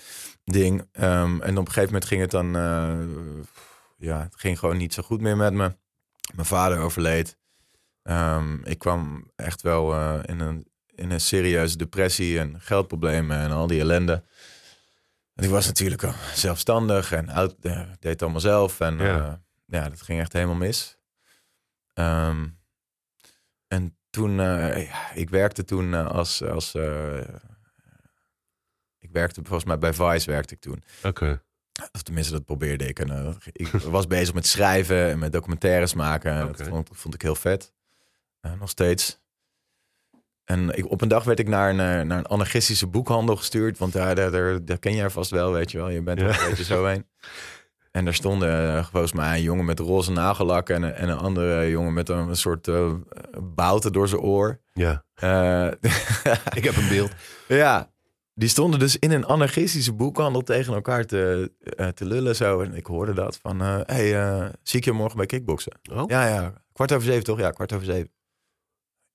ding. 0.45 0.87
Ehm, 0.93 1.40
en 1.40 1.59
op 1.59 1.66
een 1.66 1.73
gegeven 1.73 1.85
moment 1.85 2.05
ging 2.05 2.21
het 2.21 2.31
dan... 2.31 2.53
ja, 3.99 4.21
het 4.23 4.35
ging 4.37 4.59
gewoon 4.59 4.77
niet 4.77 4.95
zo 4.95 5.03
goed 5.03 5.21
meer 5.21 5.37
met 5.37 5.53
me. 5.53 5.73
Mijn 6.35 6.47
vader 6.47 6.79
overleed. 6.79 7.38
Ehm, 8.03 8.65
ik 8.65 8.79
kwam 8.79 9.31
echt 9.37 9.63
wel 9.63 9.95
eh, 9.95 10.19
in, 10.27 10.41
een, 10.41 10.67
in 10.95 11.11
een 11.11 11.21
serieuze 11.21 11.77
depressie 11.77 12.39
en 12.39 12.61
geldproblemen 12.61 13.39
en 13.39 13.51
al 13.51 13.67
die 13.67 13.81
ellende. 13.81 14.25
En 15.35 15.45
ik 15.45 15.51
was 15.51 15.67
natuurlijk 15.67 16.05
al 16.05 16.15
zelfstandig 16.35 17.13
en 17.13 17.29
oud, 17.29 17.55
eh, 17.61 17.81
deed 17.99 18.13
het 18.13 18.23
allemaal 18.23 18.41
zelf. 18.41 18.81
En 18.81 18.99
Ja. 18.99 19.05
ja. 19.17 19.43
ja, 19.67 19.89
dat 19.89 20.03
ging 20.03 20.21
echt 20.21 20.33
helemaal 20.33 20.55
mis. 20.55 20.99
Ehm, 21.95 22.47
en 23.69 23.97
toen, 24.11 24.41
eh, 24.41 24.87
ja, 24.87 25.13
ik 25.15 25.31
werkte 25.31 25.65
toen 25.65 25.95
eh, 25.95 26.07
als, 26.07 26.43
als 26.43 26.75
eh, 26.75 27.19
ik 28.99 29.11
werkte 29.13 29.41
volgens 29.45 29.65
mij 29.65 29.79
bij 29.79 29.93
Vice 29.93 30.31
werkte 30.31 30.55
ik 30.55 30.61
toen. 30.61 30.85
Oké. 31.03 31.43
Of 31.93 32.03
tenminste, 32.03 32.33
dat 32.33 32.45
probeerde 32.45 32.89
ik. 32.89 32.99
En, 32.99 33.11
eh, 33.11 33.35
ik 33.53 33.69
was 33.69 34.07
bezig 34.07 34.35
met 34.35 34.47
schrijven 34.47 35.11
en 35.11 35.19
met 35.19 35.33
documentaires 35.33 35.95
maken. 35.95 36.47
Dat 36.47 36.63
vond, 36.69 36.89
vond 36.93 37.15
ik 37.15 37.23
heel 37.23 37.35
vet. 37.35 37.73
Eh, 38.40 38.53
nog 38.61 38.68
steeds. 38.68 39.20
En 40.44 40.70
ik, 40.76 40.90
op 40.90 41.00
een 41.00 41.09
dag 41.09 41.24
werd 41.24 41.38
ik 41.38 41.48
naar 41.48 41.70
een, 41.70 41.76
naar 42.07 42.18
een 42.18 42.26
anarchistische 42.26 42.87
boekhandel 42.87 43.37
gestuurd. 43.37 43.79
Want 43.79 43.92
daar, 43.92 44.14
daar, 44.14 44.31
daar, 44.31 44.64
daar 44.64 44.79
ken 44.79 44.94
jij 44.94 45.11
vast 45.11 45.31
wel, 45.31 45.53
weet 45.53 45.70
je 45.70 45.79
wel. 45.79 45.88
Je 45.88 46.03
bent 46.03 46.20
er 46.20 46.26
Ja. 46.29 46.40
een 46.42 46.48
beetje 46.48 46.64
zo 46.64 46.85
heen. 46.87 47.07
En 47.90 48.05
daar 48.05 48.14
stonden 48.14 48.76
eh, 48.76 48.85
volgens 48.87 49.12
mij 49.12 49.37
een 49.37 49.42
jongen 49.42 49.64
met 49.64 49.79
roze 49.79 50.11
nagellak... 50.12 50.68
en, 50.68 50.83
een- 50.83 50.92
en 50.94 51.09
een 51.09 51.18
andere 51.18 51.70
jongen 51.70 51.92
met 51.92 52.09
een, 52.09 52.29
een 52.29 52.37
soort 52.37 52.68
eh 52.68 52.92
bouten 53.42 53.92
door 53.92 54.09
zijn 54.09 54.20
oor. 54.20 54.61
Ja. 54.72 55.05
Ik 56.55 56.64
heb 56.64 56.76
een 56.76 56.88
beeld. 56.88 57.11
ja, 57.48 57.90
die 58.35 58.48
stonden 58.48 58.79
dus 58.81 58.98
in 58.98 59.11
een 59.11 59.24
anarchistische 59.26 59.92
boekhandel 59.92 60.42
tegen 60.42 60.74
elkaar 60.74 61.05
te, 61.05 61.53
te 61.94 62.05
lullen 62.05 62.37
zo. 62.37 62.61
En 62.61 62.74
ik 62.74 62.87
hoorde 62.87 63.12
dat 63.12 63.37
van, 63.42 63.61
hé, 63.61 63.83
hey, 63.87 64.50
zie 64.62 64.79
ik 64.79 64.85
je 64.85 64.92
morgen 64.92 65.16
bij 65.16 65.26
kickboksen? 65.26 65.79
Oh, 65.92 66.03
Ja, 66.07 66.26
ja, 66.29 66.53
kwart 66.72 66.92
over 66.92 67.07
zeven 67.07 67.24
toch? 67.24 67.38
Ja, 67.38 67.50
kwart 67.50 67.72
over 67.72 67.87
zeven. 67.87 68.11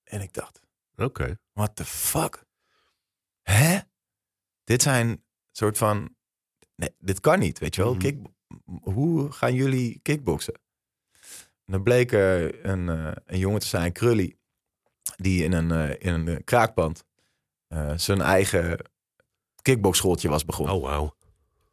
En 0.06 0.20
ik 0.20 0.32
dacht, 0.32 0.60
oké. 0.96 1.38
what 1.52 1.76
the 1.76 1.84
fuck? 1.84 2.44
Hè? 3.42 3.78
Dit 4.64 4.82
zijn 4.82 5.24
soort 5.52 5.78
van, 5.78 6.16
nee, 6.74 6.94
dit 6.98 7.20
kan 7.20 7.38
niet, 7.38 7.58
weet 7.58 7.74
je 7.74 7.82
wel. 7.82 7.94
Mhm. 7.94 8.00
Kick, 8.00 8.18
hoe 8.82 9.32
gaan 9.32 9.54
jullie 9.54 9.98
kickboksen? 10.02 10.54
En 11.64 11.72
dan 11.72 11.82
bleek 11.82 12.12
er 12.12 12.64
een, 12.66 12.88
eh, 12.88 13.12
een 13.24 13.38
jongen 13.38 13.60
te 13.60 13.66
zijn, 13.66 13.92
Krully, 13.92 14.36
die 15.16 15.44
in 15.44 15.52
een, 15.52 15.70
eh, 15.70 16.12
in 16.12 16.28
een 16.28 16.44
kraakpand 16.44 17.04
eh, 17.66 17.92
zijn 17.96 18.20
eigen 18.20 18.90
kickboxschooltje 19.62 20.28
was 20.28 20.44
begonnen. 20.44 20.74
Oh, 20.74 20.82
wauw. 20.82 21.16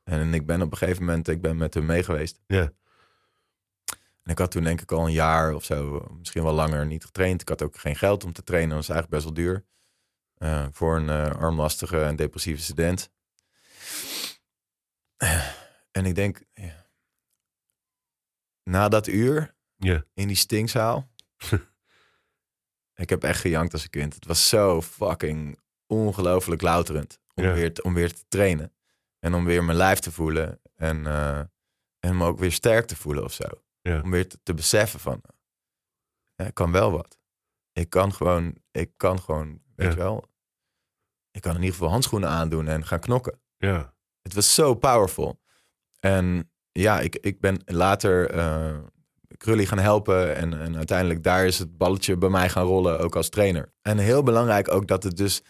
En 0.03 0.33
ik 0.33 0.45
ben 0.45 0.61
op 0.61 0.71
een 0.71 0.77
gegeven 0.77 1.05
moment, 1.05 1.27
ik 1.27 1.41
ben 1.41 1.57
met 1.57 1.73
hem 1.73 1.85
mee 1.85 2.03
geweest. 2.03 2.39
Ja. 2.47 2.71
En 4.23 4.31
ik 4.31 4.37
had 4.37 4.51
toen 4.51 4.63
denk 4.63 4.81
ik 4.81 4.91
al 4.91 5.05
een 5.05 5.11
jaar 5.11 5.53
of 5.53 5.63
zo, 5.63 6.07
misschien 6.17 6.43
wel 6.43 6.53
langer 6.53 6.85
niet 6.85 7.05
getraind. 7.05 7.41
Ik 7.41 7.49
had 7.49 7.61
ook 7.61 7.77
geen 7.77 7.95
geld 7.95 8.23
om 8.23 8.33
te 8.33 8.43
trainen, 8.43 8.69
dat 8.75 8.87
was 8.87 8.95
eigenlijk 8.95 9.23
best 9.23 9.35
wel 9.35 9.45
duur. 9.45 9.65
eh, 10.37 10.67
voor 10.71 10.95
een 10.97 11.09
eh, 11.09 11.31
armlastige 11.41 12.01
en 12.03 12.15
depressieve 12.15 12.61
student. 12.61 13.11
En 15.91 16.05
ik 16.05 16.15
denk, 16.15 16.43
ja, 16.53 16.85
na 18.63 18.89
dat 18.89 19.07
uur 19.07 19.55
in 20.13 20.27
die 20.27 20.35
stinkzaal, 20.35 21.09
ik 23.03 23.09
heb 23.09 23.23
echt 23.23 23.39
gejankt 23.39 23.73
als 23.73 23.83
een 23.83 23.89
kind. 23.89 24.13
Het 24.15 24.25
was 24.25 24.49
zo 24.49 24.81
fucking 24.81 25.59
ongelooflijk 25.87 26.61
louterend 26.61 27.19
om, 27.33 27.43
weer, 27.53 27.73
te- 27.73 27.81
om 27.83 27.93
weer 27.93 28.13
te 28.13 28.23
trainen. 28.27 28.73
En 29.19 29.33
om 29.33 29.45
weer 29.45 29.63
mijn 29.63 29.77
lijf 29.77 29.99
te 29.99 30.11
voelen. 30.11 30.61
En, 30.75 31.07
eh, 31.07 31.39
en 31.99 32.17
me 32.17 32.25
ook 32.25 32.39
weer 32.39 32.51
sterk 32.51 32.85
te 32.87 32.95
voelen 32.95 33.23
of 33.23 33.33
zo. 33.33 33.45
Ja. 33.83 34.01
Om 34.01 34.11
weer 34.11 34.27
te, 34.27 34.39
te 34.43 34.53
beseffen 34.53 34.99
van, 34.99 35.21
ja, 36.35 36.45
ik 36.45 36.53
kan 36.53 36.71
wel 36.71 36.91
wat. 36.91 37.17
Ik 37.71 37.89
kan 37.89 38.13
gewoon, 38.13 38.57
ik 38.71 38.91
kan 38.97 39.19
gewoon, 39.19 39.61
weet 39.75 39.91
je 39.91 39.97
wel. 39.97 40.31
Ik 41.31 41.41
kan 41.41 41.51
in 41.51 41.59
ieder 41.59 41.73
geval 41.73 41.89
handschoenen 41.89 42.29
aandoen 42.29 42.67
en 42.67 42.85
gaan 42.85 42.99
knokken. 42.99 43.41
Ja. 43.57 43.93
Het 44.21 44.33
was 44.33 44.53
zo 44.53 44.73
powerful. 44.73 45.41
En 45.99 46.51
ja, 46.71 46.99
ik, 46.99 47.15
ik 47.15 47.39
ben 47.39 47.61
later 47.65 48.29
eh 48.29 48.79
Krully 49.37 49.65
gaan 49.65 49.79
helpen. 49.79 50.35
En, 50.35 50.59
en 50.59 50.77
uiteindelijk 50.77 51.23
daar 51.23 51.45
is 51.45 51.59
het 51.59 51.77
balletje 51.77 52.17
bij 52.17 52.29
mij 52.29 52.49
gaan 52.49 52.65
rollen, 52.65 52.99
ook 52.99 53.15
als 53.15 53.29
trainer. 53.29 53.73
En 53.81 53.97
heel 53.97 54.23
belangrijk 54.23 54.71
ook 54.71 54.87
dat 54.87 55.03
het 55.03 55.17
dus 55.17 55.41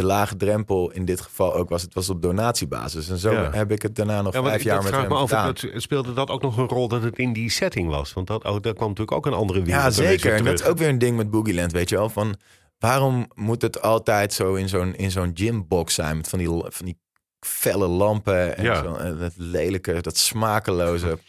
de 0.00 0.06
lage 0.06 0.36
drempel 0.36 0.90
in 0.90 1.04
dit 1.04 1.20
geval 1.20 1.54
ook 1.54 1.68
was. 1.68 1.82
Het 1.82 1.94
was 1.94 2.10
op 2.10 2.22
donatiebasis. 2.22 3.08
En 3.08 3.18
zo 3.18 3.32
Ja. 3.32 3.50
heb 3.52 3.70
ik 3.72 3.82
het 3.82 3.96
daarna 3.96 4.22
nog 4.22 4.34
Ja, 4.34 4.42
vijf 4.42 4.62
jaar 4.62 4.82
met 4.82 4.92
hem 4.92 5.08
me 5.08 5.14
af, 5.14 5.28
gedaan. 5.28 5.46
dat, 5.46 5.64
speelde 5.76 6.12
dat 6.12 6.30
ook 6.30 6.42
nog 6.42 6.56
een 6.56 6.68
rol 6.68 6.88
dat 6.88 7.02
het 7.02 7.18
in 7.18 7.32
die 7.32 7.50
setting 7.50 7.88
was? 7.88 8.12
Want 8.12 8.26
dat, 8.26 8.44
oh, 8.44 8.60
daar 8.60 8.74
kwam 8.74 8.88
natuurlijk 8.88 9.16
ook 9.16 9.26
een 9.26 9.32
andere 9.38 9.62
wereld. 9.62 9.82
Ja, 9.84 9.90
zeker. 9.90 10.34
En 10.34 10.44
dat 10.44 10.60
is 10.60 10.66
ook 10.66 10.78
weer 10.78 10.88
een 10.88 10.98
ding 10.98 11.16
met 11.16 11.30
Boogieland, 11.30 11.72
weet 11.72 11.88
je 11.88 11.96
wel. 11.96 12.08
Van, 12.08 12.36
waarom 12.78 13.30
moet 13.34 13.62
het 13.62 13.82
altijd 13.82 14.32
zo 14.32 14.54
in 14.54 14.68
zo'n, 14.68 14.94
in 14.96 15.10
zo'n 15.10 15.30
gymbox 15.34 15.94
zijn... 15.94 16.16
met 16.16 16.28
van 16.28 16.38
die, 16.38 16.48
van 16.48 16.86
die 16.86 16.98
felle 17.40 17.86
lampen 17.86 18.56
en 18.56 18.64
Ja. 18.64 18.82
zo, 18.82 18.94
en 18.94 19.18
dat 19.18 19.32
lelijke, 19.36 20.00
dat 20.00 20.16
smakeloze... 20.16 21.18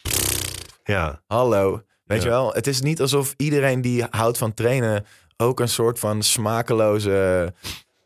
Ja, 0.84 1.22
Hallo, 1.28 1.82
weet 2.06 2.24
je 2.24 2.30
wel? 2.30 2.54
Het 2.54 2.68
is 2.68 2.82
niet 2.82 3.02
alsof 3.02 3.34
iedereen 3.38 3.82
die 3.82 4.06
houdt 4.10 4.38
van 4.38 4.54
trainen... 4.54 5.06
ook 5.38 5.60
een 5.60 5.70
soort 5.70 6.00
van 6.00 6.24
smakeloze 6.24 7.54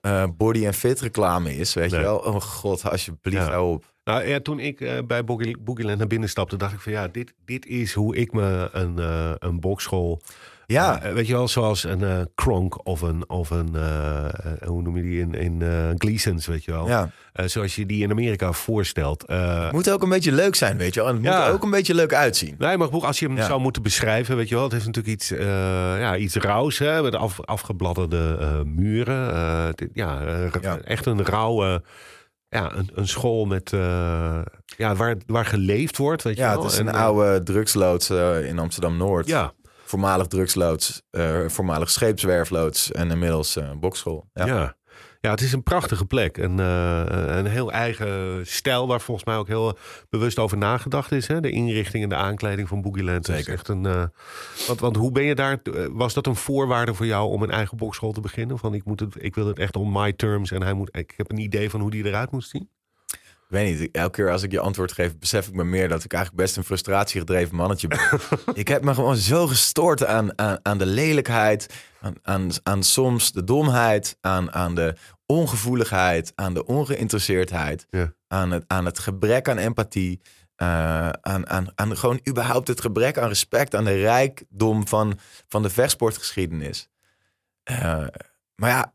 eh, 0.03 0.23
body- 0.37 0.65
en 0.65 0.73
fit 0.73 0.99
reclame 1.01 1.55
is, 1.55 1.73
weet 1.73 1.91
Nee. 1.91 1.99
je 1.99 2.05
wel? 2.05 2.17
Oh 2.17 2.41
god, 2.41 2.89
alsjeblieft, 2.89 3.45
Ja. 3.45 3.51
hou 3.51 3.73
op. 3.73 3.91
Nou 4.03 4.27
ja, 4.27 4.39
toen 4.39 4.59
ik 4.59 4.81
eh, 4.81 4.97
bij 5.07 5.23
Boogie- 5.23 5.57
Boogieland 5.59 5.97
naar 5.97 6.07
binnen 6.07 6.29
stapte, 6.29 6.55
dacht 6.57 6.73
ik 6.73 6.79
van 6.79 6.91
ja, 6.91 7.07
dit, 7.07 7.33
dit 7.45 7.65
is 7.65 7.93
hoe 7.93 8.15
ik 8.15 8.31
me 8.33 8.69
een, 8.71 8.99
eh 8.99 9.33
een 9.39 9.59
bokschool. 9.59 10.21
Ja, 10.73 11.01
eh, 11.01 11.13
weet 11.13 11.27
je 11.27 11.33
wel, 11.33 11.47
zoals 11.47 11.83
een 11.83 12.03
eh 12.03 12.19
Kronk 12.35 12.87
of 12.87 13.01
een, 13.01 13.29
of 13.29 13.49
een 13.49 13.75
eh, 13.75 14.25
hoe 14.67 14.81
noem 14.81 14.97
je 14.97 15.03
die 15.03 15.19
in, 15.19 15.33
in 15.33 15.61
eh, 15.61 15.89
Gleason's, 15.97 16.45
weet 16.47 16.63
je 16.63 16.71
wel. 16.71 16.87
ja. 16.87 17.09
Zoals 17.45 17.75
je 17.75 17.85
die 17.85 18.03
in 18.03 18.11
Amerika 18.11 18.51
voorstelt. 18.51 19.23
Het 19.27 19.71
moet 19.71 19.91
ook 19.91 20.03
een 20.03 20.09
beetje 20.09 20.31
leuk 20.31 20.55
zijn, 20.55 20.77
weet 20.77 20.93
je 20.93 20.99
wel? 20.99 21.09
En 21.09 21.15
het 21.15 21.23
Ja. 21.25 21.37
moet 21.39 21.47
er 21.47 21.53
ook 21.53 21.63
een 21.63 21.69
beetje 21.69 21.93
leuk 21.95 22.13
uitzien. 22.13 22.55
Nee, 22.57 22.77
maar 22.77 22.89
als 22.89 23.19
je 23.19 23.25
hem 23.27 23.37
Ja. 23.37 23.45
zou 23.45 23.59
moeten 23.61 23.81
beschrijven, 23.81 24.35
weet 24.35 24.49
je 24.49 24.55
wel, 24.55 24.63
het 24.63 24.73
heeft 24.73 24.85
natuurlijk 24.85 25.13
iets, 25.13 25.29
ja, 25.99 26.17
iets 26.17 26.35
rauws, 26.35 26.77
hè, 26.79 27.01
met 27.01 27.15
af, 27.15 27.41
afgebladderde 27.45 28.37
muren. 28.65 29.35
Het- 29.65 29.87
ja, 29.93 30.21
Ja. 30.61 30.77
echt 30.77 31.05
een 31.05 31.25
rauwe, 31.25 31.83
ja, 32.49 32.71
een, 32.75 32.89
een 32.93 33.07
school 33.07 33.45
met, 33.45 33.69
ja, 34.77 34.95
waar, 34.95 35.15
waar 35.25 35.45
geleefd 35.45 35.97
wordt, 35.97 36.23
weet 36.23 36.35
je 36.35 36.41
Ja, 36.41 36.53
wel. 36.53 36.63
het 36.63 36.71
is 36.71 36.77
En, 36.77 36.87
een 36.87 36.95
oude 36.95 37.43
drugsloods 37.43 38.09
in 38.43 38.59
Amsterdam-Noord. 38.59 39.27
Ja, 39.27 39.53
Voormalig 39.93 40.27
drugsloods, 40.27 41.01
eh, 41.09 41.39
voormalig 41.47 41.89
scheepswerfloods 41.89 42.91
en 42.91 43.11
inmiddels 43.11 43.55
eh 43.55 43.71
bokschool. 43.79 44.29
Ja. 44.33 44.45
ja. 44.45 44.75
ja. 45.19 45.31
het 45.31 45.41
is 45.41 45.53
een 45.53 45.63
prachtige 45.63 46.05
plek. 46.05 46.37
En 46.37 46.59
eh, 46.59 47.37
een 47.37 47.45
heel 47.45 47.71
eigen 47.71 48.41
stijl 48.47 48.87
waar 48.87 49.01
volgens 49.01 49.25
mij 49.25 49.35
ook 49.35 49.47
heel 49.47 49.77
bewust 50.09 50.39
over 50.39 50.57
nagedacht 50.57 51.11
is. 51.11 51.27
Hè? 51.27 51.39
De 51.39 51.49
inrichting 51.49 52.03
en 52.03 52.09
de 52.09 52.15
aankleding 52.15 52.67
van 52.67 52.81
Boogieland. 52.81 53.25
Dat 53.25 53.35
is 53.35 53.45
Zeker. 53.45 53.53
echt 53.53 53.67
een, 53.67 54.11
want, 54.67 54.79
want 54.79 54.95
hoe 54.95 55.11
ben 55.11 55.23
je 55.23 55.35
daar? 55.35 55.61
Was 55.91 56.13
dat 56.13 56.27
een 56.27 56.35
voorwaarde 56.35 56.93
voor 56.93 57.05
jou 57.05 57.29
om 57.29 57.43
een 57.43 57.51
eigen 57.51 57.77
bokschool 57.77 58.11
te 58.11 58.21
beginnen? 58.21 58.57
Van 58.57 58.73
ik, 58.73 58.85
moet 58.85 58.99
het, 58.99 59.15
ik 59.17 59.35
wil 59.35 59.47
het 59.47 59.59
echt 59.59 59.75
on 59.75 59.91
my 59.91 60.13
terms 60.13 60.51
en 60.51 60.61
hij 60.61 60.73
moet, 60.73 60.95
ik 60.95 61.13
heb 61.17 61.31
een 61.31 61.39
idee 61.39 61.69
van 61.69 61.81
hoe 61.81 61.91
die 61.91 62.05
eruit 62.05 62.31
moet 62.31 62.45
zien. 62.45 62.69
Weet 63.53 63.79
niet, 63.79 63.91
elke 63.91 64.11
keer 64.11 64.31
als 64.31 64.43
ik 64.43 64.51
je 64.51 64.59
antwoord 64.59 64.91
geef, 64.91 65.17
besef 65.17 65.47
ik 65.47 65.53
me 65.53 65.63
meer 65.63 65.89
dat 65.89 66.03
ik 66.03 66.13
eigenlijk 66.13 66.43
best 66.43 66.57
een 66.57 66.63
frustratiegedreven 66.63 67.55
mannetje 67.55 67.87
ben. 67.87 67.99
ik 68.53 68.67
heb 68.67 68.83
me 68.83 68.93
gewoon 68.93 69.15
zo 69.15 69.47
gestoord 69.47 70.05
aan, 70.05 70.37
aan, 70.39 70.57
aan 70.61 70.77
de 70.77 70.85
lelijkheid, 70.85 71.73
aan, 72.01 72.13
aan, 72.21 72.49
aan 72.63 72.83
soms 72.83 73.31
de 73.31 73.43
domheid, 73.43 74.17
aan, 74.21 74.51
aan 74.53 74.75
de 74.75 74.95
ongevoeligheid, 75.25 76.31
aan 76.35 76.53
de 76.53 76.65
ongeïnteresseerdheid, 76.65 77.87
Ja. 77.89 78.13
aan, 78.27 78.51
het, 78.51 78.63
aan 78.67 78.85
het 78.85 78.99
gebrek 78.99 79.49
aan 79.49 79.57
empathie. 79.57 80.21
eh, 80.55 81.09
aan, 81.09 81.49
aan, 81.49 81.67
aan 81.75 81.97
gewoon 81.97 82.19
überhaupt 82.29 82.67
het 82.67 82.81
gebrek 82.81 83.17
aan 83.17 83.27
respect, 83.27 83.75
aan 83.75 83.85
de 83.85 83.99
rijkdom 84.01 84.87
van, 84.87 85.19
van 85.47 85.61
de 85.61 85.69
vechtsportgeschiedenis. 85.69 86.89
Eh, 87.63 88.05
maar 88.55 88.69
ja, 88.69 88.93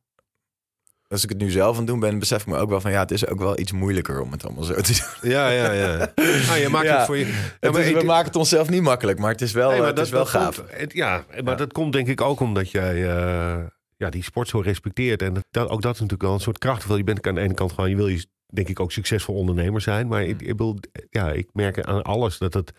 als 1.08 1.22
ik 1.22 1.28
het 1.28 1.38
nu 1.38 1.50
zelf 1.50 1.70
aan 1.72 1.78
het 1.78 1.86
doen 1.86 2.00
ben, 2.00 2.18
besef 2.18 2.40
ik 2.40 2.46
me 2.46 2.56
ook 2.56 2.68
wel 2.68 2.80
van 2.80 2.90
ja, 2.90 3.00
het 3.00 3.10
is 3.10 3.26
ook 3.26 3.38
wel 3.38 3.58
iets 3.58 3.72
moeilijker 3.72 4.20
om 4.20 4.32
het 4.32 4.44
allemaal 4.44 4.64
zo 4.64 4.74
te 4.80 4.92
doen. 5.20 5.30
Ja, 5.30 5.48
ja, 5.50 5.72
ja. 5.72 6.12
Ah, 6.14 6.58
je 6.64 6.68
maakt 6.70 6.86
Ja. 6.86 6.96
het 6.96 7.06
voor 7.06 7.16
je. 7.16 7.26
Ja, 7.26 7.32
Het 7.60 7.72
maar 7.72 7.80
is- 7.80 7.92
we 7.92 7.98
ik- 7.98 8.04
maken 8.06 8.26
het 8.26 8.36
onszelf 8.36 8.68
niet 8.70 8.82
makkelijk, 8.82 9.18
maar 9.18 9.30
het 9.30 9.40
is 9.40 9.52
wel, 9.52 9.70
Nee, 9.70 9.78
maar 9.78 9.88
het 9.88 9.98
is 9.98 10.10
wel 10.10 10.20
dat 10.20 10.28
gaaf. 10.28 10.56
komt- 10.56 10.68
het- 10.72 10.92
ja, 10.92 11.24
maar 11.28 11.44
Ja. 11.44 11.54
dat 11.54 11.72
komt 11.72 11.92
denk 11.92 12.08
ik 12.08 12.20
ook 12.20 12.40
omdat 12.40 12.70
jij 12.70 12.94
eh, 13.10 13.64
ja, 13.96 14.10
die 14.10 14.22
sport 14.22 14.48
zo 14.48 14.58
respecteert. 14.60 15.22
En 15.22 15.34
dat, 15.50 15.68
ook 15.68 15.82
dat 15.82 15.94
is 15.94 16.00
natuurlijk 16.00 16.22
wel 16.22 16.32
een 16.34 16.40
soort 16.40 16.58
kracht. 16.58 16.84
Want 16.86 16.98
je 16.98 17.04
bent 17.04 17.26
aan 17.26 17.34
de 17.34 17.40
ene 17.40 17.54
kant 17.54 17.72
gewoon, 17.72 17.90
je 17.90 17.96
wil 17.96 18.08
je 18.08 18.26
denk 18.46 18.68
ik 18.68 18.80
ook 18.80 18.92
succesvol 18.92 19.34
ondernemer 19.34 19.80
zijn. 19.80 20.08
Maar 20.08 20.22
ik, 20.22 20.40
ik, 20.40 20.46
bedoel, 20.46 20.76
ja, 21.10 21.32
ik 21.32 21.48
merk 21.52 21.80
aan 21.80 22.02
alles 22.02 22.38
dat, 22.38 22.54
het, 22.54 22.72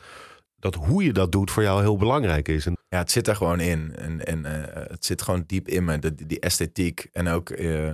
dat 0.55 0.75
hoe 0.75 1.03
je 1.03 1.13
dat 1.13 1.31
doet 1.31 1.51
voor 1.51 1.63
jou 1.63 1.81
heel 1.81 1.97
belangrijk 1.97 2.47
is. 2.47 2.65
En, 2.65 2.77
Ja, 2.89 2.97
het 2.97 3.11
zit 3.11 3.27
er 3.27 3.35
gewoon 3.35 3.59
in. 3.59 3.95
En, 3.95 4.25
en 4.25 4.45
eh, 4.45 4.87
het 4.91 5.05
zit 5.05 5.21
gewoon 5.21 5.43
diep 5.47 5.67
in 5.67 5.83
me, 5.85 5.99
de, 5.99 6.15
die 6.25 6.39
esthetiek. 6.39 7.07
En 7.11 7.27
ook 7.27 7.49
eh, 7.49 7.91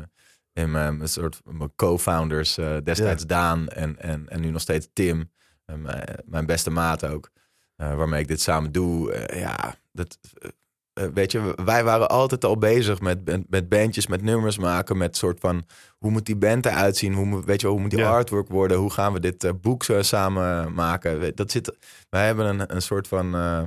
in 0.55 0.71
mijn, 0.71 1.07
soort 1.09 1.41
mijn 1.43 1.75
co-founders, 1.75 2.57
eh, 2.57 2.77
destijds 2.83 3.25
Daan 3.25 3.67
en, 3.67 3.99
en, 4.01 4.29
en 4.29 4.41
nu 4.41 4.49
nog 4.49 4.61
steeds 4.61 4.87
Tim. 4.93 5.31
En 5.65 5.81
mijn, 5.81 6.03
mijn 6.25 6.45
beste 6.45 6.69
maat 6.69 7.05
ook, 7.05 7.29
eh, 7.75 7.95
waarmee 7.95 8.21
ik 8.21 8.27
dit 8.27 8.41
samen 8.41 8.71
doe. 8.71 9.11
Eh, 9.11 9.39
ja, 9.39 9.75
dat, 9.91 10.17
eh, 10.37 10.49
eh, 10.93 11.09
weet 11.13 11.31
je, 11.31 11.53
wij 11.65 11.83
waren 11.83 12.09
altijd 12.09 12.45
al 12.45 12.57
bezig 12.57 12.99
met, 13.01 13.25
met, 13.25 13.49
met 13.49 13.69
bandjes, 13.69 14.07
met 14.07 14.21
nummers 14.21 14.57
maken, 14.57 14.97
met 14.97 15.17
soort 15.17 15.39
van 15.39 15.65
hoe 15.97 16.11
moet 16.11 16.25
die 16.25 16.35
band 16.37 16.65
eruit 16.65 16.97
zien? 16.97 17.13
Hoe, 17.13 17.25
moet- 17.25 17.45
weet 17.45 17.61
je, 17.61 17.67
hoe 17.67 17.79
moet 17.79 17.89
die 17.89 17.99
Ja. 17.99 18.09
artwork 18.09 18.47
worden? 18.47 18.77
Hoe 18.77 18.91
gaan 18.91 19.13
we 19.13 19.19
dit 19.19 19.43
eh, 19.43 19.51
boek 19.61 19.83
zo 19.83 20.01
samen 20.01 20.73
maken? 20.73 21.35
Dat 21.35 21.51
zit, 21.51 21.77
wij 22.09 22.25
hebben 22.25 22.45
een, 22.45 22.75
een 22.75 22.81
soort 22.81 23.07
van, 23.07 23.35
eh, 23.35 23.63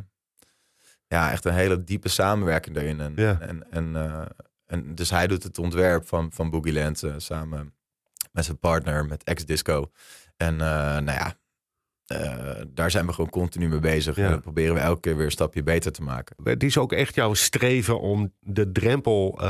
ja, 1.06 1.30
echt 1.30 1.44
een 1.44 1.54
hele 1.54 1.84
diepe 1.84 2.08
samenwerking 2.08 2.74
daarin. 2.74 3.00
En, 3.00 3.12
Ja. 3.16 3.40
en, 3.40 3.70
en, 3.70 3.96
eh, 3.96 4.22
en 4.68 4.94
dus 4.94 5.10
hij 5.10 5.26
doet 5.26 5.42
het 5.42 5.58
ontwerp 5.58 6.06
van, 6.06 6.32
van 6.32 6.50
Boogieland 6.50 7.02
eh, 7.02 7.14
samen 7.16 7.72
met 8.32 8.44
zijn 8.44 8.58
partner, 8.58 9.06
met 9.06 9.34
X-Disco. 9.34 9.90
En 10.36 10.52
eh, 10.52 10.98
nou 10.98 11.04
ja, 11.04 11.34
eh, 12.06 12.62
daar 12.68 12.90
zijn 12.90 13.06
we 13.06 13.12
gewoon 13.12 13.30
continu 13.30 13.68
mee 13.68 13.78
bezig. 13.78 14.16
Ja. 14.16 14.24
En 14.24 14.30
dan 14.30 14.40
proberen 14.40 14.74
we 14.74 14.80
elke 14.80 15.00
keer 15.00 15.16
weer 15.16 15.24
een 15.24 15.30
stapje 15.30 15.62
beter 15.62 15.92
te 15.92 16.02
maken. 16.02 16.36
het 16.44 16.62
is 16.62 16.78
ook 16.78 16.92
echt 16.92 17.14
jouw 17.14 17.34
streven 17.34 18.00
om 18.00 18.32
de 18.40 18.72
drempel 18.72 19.40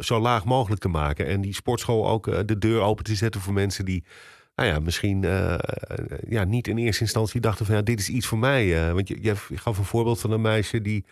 zo 0.00 0.20
laag 0.20 0.44
mogelijk 0.44 0.80
te 0.80 0.88
maken. 0.88 1.26
En 1.26 1.40
die 1.40 1.54
sportschool 1.54 2.08
ook 2.08 2.46
de 2.46 2.58
deur 2.58 2.80
open 2.80 3.04
te 3.04 3.14
zetten 3.14 3.40
voor 3.40 3.52
mensen 3.52 3.84
die. 3.84 4.04
Nou 4.54 4.68
ja, 4.68 4.78
misschien 4.78 5.22
ja, 6.28 6.44
niet 6.44 6.68
in 6.68 6.78
eerste 6.78 7.02
instantie 7.02 7.40
dachten 7.40 7.66
van 7.66 7.74
ja, 7.74 7.82
dit 7.82 8.00
is 8.00 8.08
iets 8.08 8.26
voor 8.26 8.38
mij. 8.38 8.92
want 8.92 9.08
je, 9.08 9.22
je 9.22 9.34
gaf 9.36 9.78
een 9.78 9.84
voorbeeld 9.84 10.20
van 10.20 10.30
een 10.30 10.40
meisje 10.40 10.80
die 10.80 11.04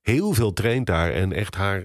heel 0.00 0.32
veel 0.32 0.52
traint 0.52 0.86
daar 0.86 1.12
en 1.12 1.32
echt 1.32 1.54
haar, 1.54 1.84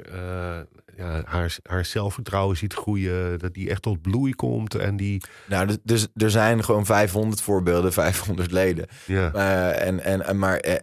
ja, 0.97 1.21
haar, 1.25 1.57
haar 1.63 1.85
zelfvertrouwen 1.85 2.57
ziet 2.57 2.73
groeien. 2.73 3.39
Dat 3.39 3.53
die 3.53 3.69
echt 3.69 3.81
tot 3.81 4.01
bloei 4.01 4.35
komt 4.35 4.75
en 4.75 4.97
die. 4.97 5.23
Nou, 5.47 5.77
dus, 5.83 6.07
er 6.15 6.29
zijn 6.31 6.63
gewoon 6.63 6.85
500 6.85 7.41
voorbeelden, 7.41 7.93
500 7.93 8.51
leden. 8.51 8.87
Ja, 9.05 9.33
Eh, 9.33 9.87
en, 9.87 9.99
en, 10.25 10.37
maar 10.39 10.57
eh, 10.57 10.75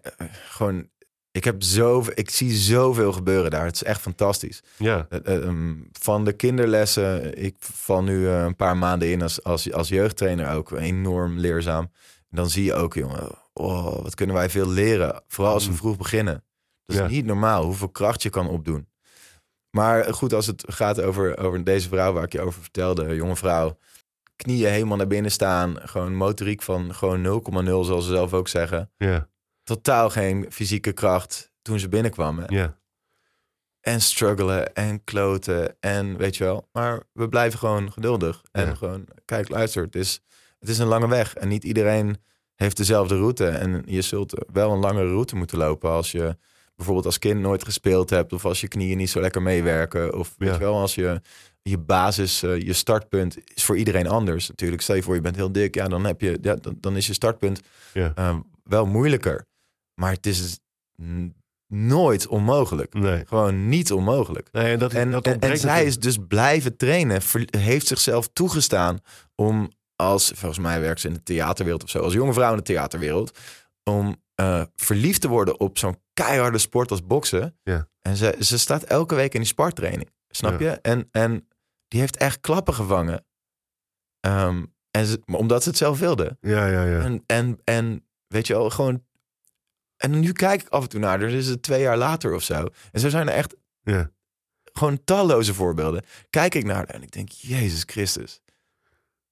gewoon, 0.48 0.88
ik 1.30 1.44
heb 1.44 1.62
zoveel, 1.62 2.12
ik 2.16 2.30
zie 2.30 2.50
zoveel 2.52 3.12
gebeuren 3.12 3.50
daar. 3.50 3.64
Het 3.64 3.74
is 3.74 3.82
echt 3.84 4.00
fantastisch. 4.00 4.62
ja, 4.76 5.06
Eh, 5.08 5.18
eh, 5.24 5.42
ehm, 5.46 5.74
van 5.92 6.24
de 6.24 6.32
kinderlessen, 6.32 7.38
ik 7.44 7.54
val 7.58 8.02
nu 8.02 8.28
een 8.28 8.56
paar 8.56 8.76
maanden 8.76 9.10
in 9.10 9.22
als, 9.22 9.42
als, 9.42 9.72
als 9.72 9.88
jeugdtrainer 9.88 10.54
ook 10.54 10.70
enorm 10.70 11.38
leerzaam. 11.38 11.90
En 12.30 12.36
dan 12.36 12.50
zie 12.50 12.64
je 12.64 12.74
ook, 12.74 12.94
jongen, 12.94 13.28
oh, 13.52 14.02
wat 14.02 14.14
kunnen 14.14 14.36
wij 14.36 14.50
veel 14.50 14.68
leren. 14.68 15.22
Vooral 15.28 15.52
als 15.52 15.64
we 15.64 15.70
Mm. 15.70 15.76
vroeg 15.76 15.96
beginnen. 15.96 16.44
Dat 16.84 16.96
is 16.96 17.02
Ja. 17.02 17.08
niet 17.08 17.24
normaal 17.24 17.64
hoeveel 17.64 17.88
kracht 17.88 18.22
je 18.22 18.30
kan 18.30 18.48
opdoen. 18.48 18.86
Maar 19.76 20.14
goed, 20.14 20.32
als 20.32 20.46
het 20.46 20.64
gaat 20.66 21.00
over, 21.00 21.38
over 21.38 21.64
deze 21.64 21.88
vrouw 21.88 22.12
waar 22.12 22.24
ik 22.24 22.32
je 22.32 22.40
over 22.40 22.60
vertelde, 22.62 23.14
jonge 23.14 23.36
vrouw. 23.36 23.78
Knieën 24.36 24.70
helemaal 24.70 24.96
naar 24.96 25.06
binnen 25.06 25.30
staan. 25.30 25.76
Gewoon 25.82 26.14
motoriek 26.14 26.62
van 26.62 26.94
gewoon 26.94 27.42
0,0 27.44 27.64
zoals 27.64 28.04
ze 28.06 28.10
zelf 28.12 28.32
ook 28.34 28.48
zeggen. 28.48 28.90
ja, 28.96 29.28
Totaal 29.62 30.10
geen 30.10 30.46
fysieke 30.50 30.92
kracht 30.92 31.52
toen 31.62 31.78
ze 31.78 31.88
binnenkwam. 31.88 32.44
ja. 32.48 32.80
En 33.80 34.00
struggelen 34.00 34.74
en 34.74 35.04
kloten 35.04 35.76
en 35.80 36.16
weet 36.16 36.36
je 36.36 36.44
wel. 36.44 36.68
Maar 36.72 37.02
we 37.12 37.28
blijven 37.28 37.58
gewoon 37.58 37.92
geduldig. 37.92 38.42
En 38.52 38.66
Ja. 38.66 38.74
gewoon, 38.74 39.06
kijk, 39.24 39.48
luister, 39.48 39.82
het 39.84 39.94
is, 39.94 40.20
het 40.58 40.68
is 40.68 40.78
een 40.78 40.86
lange 40.86 41.08
weg. 41.08 41.34
En 41.34 41.48
niet 41.48 41.64
iedereen 41.64 42.22
heeft 42.54 42.76
dezelfde 42.76 43.16
route. 43.16 43.48
En 43.48 43.82
je 43.86 44.02
zult 44.02 44.44
wel 44.52 44.72
een 44.72 44.78
langere 44.78 45.08
route 45.08 45.36
moeten 45.36 45.58
lopen 45.58 45.90
als 45.90 46.12
je 46.12 46.36
bijvoorbeeld 46.84 47.06
als 47.06 47.18
kind 47.18 47.40
nooit 47.40 47.64
gespeeld 47.64 48.10
hebt. 48.10 48.32
Of 48.32 48.44
als 48.44 48.60
je 48.60 48.68
knieën 48.68 48.96
niet 48.96 49.10
zo 49.10 49.20
lekker 49.20 49.42
meewerken. 49.42 50.14
Of 50.18 50.34
weet 50.38 50.52
je 50.52 50.58
wel, 50.58 50.74
als 50.80 50.94
je 50.94 51.20
je 51.62 51.78
basis, 51.78 52.42
eh, 52.42 52.60
je 52.60 52.72
startpunt 52.72 53.36
is 53.54 53.64
voor 53.64 53.76
iedereen 53.76 54.08
anders. 54.08 54.48
Natuurlijk, 54.48 54.82
stel 54.82 54.94
je 54.94 55.02
voor 55.02 55.14
je 55.14 55.20
bent 55.20 55.36
heel 55.36 55.52
dik. 55.52 55.74
Ja, 55.74 55.88
dan, 55.88 56.04
heb 56.04 56.20
je, 56.20 56.38
ja, 56.42 56.54
dan, 56.54 56.76
dan 56.80 56.96
is 56.96 57.06
je 57.06 57.12
startpunt 57.12 57.60
Ja. 57.92 58.12
eh, 58.14 58.36
wel 58.64 58.86
moeilijker. 58.86 59.44
Maar 60.00 60.12
het 60.12 60.26
is 60.26 60.58
nooit 61.66 62.26
onmogelijk. 62.26 62.94
Nee. 62.94 63.26
Gewoon 63.26 63.68
niet 63.68 63.92
onmogelijk. 63.92 64.48
nee 64.52 64.72
en 64.72 64.78
dat, 64.78 64.92
En, 64.92 65.10
dat 65.10 65.26
en, 65.26 65.58
zij 65.58 65.84
is 65.84 65.98
dus 65.98 66.16
blijven 66.28 66.76
trainen. 66.76 67.22
ver- 67.22 67.48
heeft 67.58 67.86
zichzelf 67.86 68.28
toegestaan 68.32 68.98
om 69.34 69.70
als, 69.96 70.32
volgens 70.34 70.60
mij 70.60 70.80
werkt 70.80 71.00
ze 71.00 71.08
in 71.08 71.14
de 71.14 71.22
theaterwereld 71.22 71.82
of 71.82 71.90
zo, 71.90 71.98
als 71.98 72.12
jonge 72.12 72.32
vrouw 72.32 72.50
in 72.50 72.56
de 72.56 72.62
theaterwereld, 72.62 73.38
om 73.90 74.21
eh, 74.34 74.64
verliefd 74.76 75.20
te 75.20 75.28
worden 75.28 75.60
op 75.60 75.78
zo'n 75.78 76.00
keiharde 76.14 76.58
sport 76.58 76.90
als 76.90 77.06
boksen. 77.06 77.58
Ja. 77.62 77.88
En 78.00 78.16
ze, 78.16 78.36
ze 78.40 78.58
staat 78.58 78.82
elke 78.82 79.14
week 79.14 79.34
in 79.34 79.40
die 79.40 79.48
spartraining. 79.48 80.10
Snap 80.28 80.60
Ja. 80.60 80.70
je? 80.70 80.76
En, 80.80 81.08
en 81.10 81.48
die 81.88 82.00
heeft 82.00 82.16
echt 82.16 82.40
klappen 82.40 82.74
gevangen. 82.74 83.24
Ehm, 84.20 84.64
en 84.90 85.06
ze, 85.06 85.20
omdat 85.32 85.62
ze 85.62 85.68
het 85.68 85.78
zelf 85.78 85.98
wilde. 85.98 86.36
Ja, 86.40 86.66
ja, 86.66 86.84
ja. 86.84 87.00
En, 87.00 87.22
en, 87.26 87.58
en 87.64 88.06
weet 88.26 88.46
je 88.46 88.52
wel, 88.52 88.70
gewoon. 88.70 89.04
En 89.96 90.20
nu 90.20 90.32
kijk 90.32 90.60
ik 90.62 90.68
af 90.68 90.82
en 90.82 90.88
toe 90.88 91.00
naar, 91.00 91.18
dus 91.18 91.32
is 91.32 91.46
het 91.46 91.62
twee 91.62 91.80
jaar 91.80 91.96
later 91.96 92.34
of 92.34 92.42
zo. 92.42 92.66
En 92.92 93.00
zo 93.00 93.08
zijn 93.08 93.28
er 93.28 93.34
echt 93.34 93.54
Ja. 93.82 94.10
gewoon 94.72 95.04
talloze 95.04 95.54
voorbeelden. 95.54 96.04
Kijk 96.30 96.54
ik 96.54 96.64
naar 96.64 96.74
haar 96.76 96.86
en 96.90 97.02
ik 97.02 97.10
denk, 97.12 97.28
Jezus 97.30 97.82
Christus. 97.86 98.40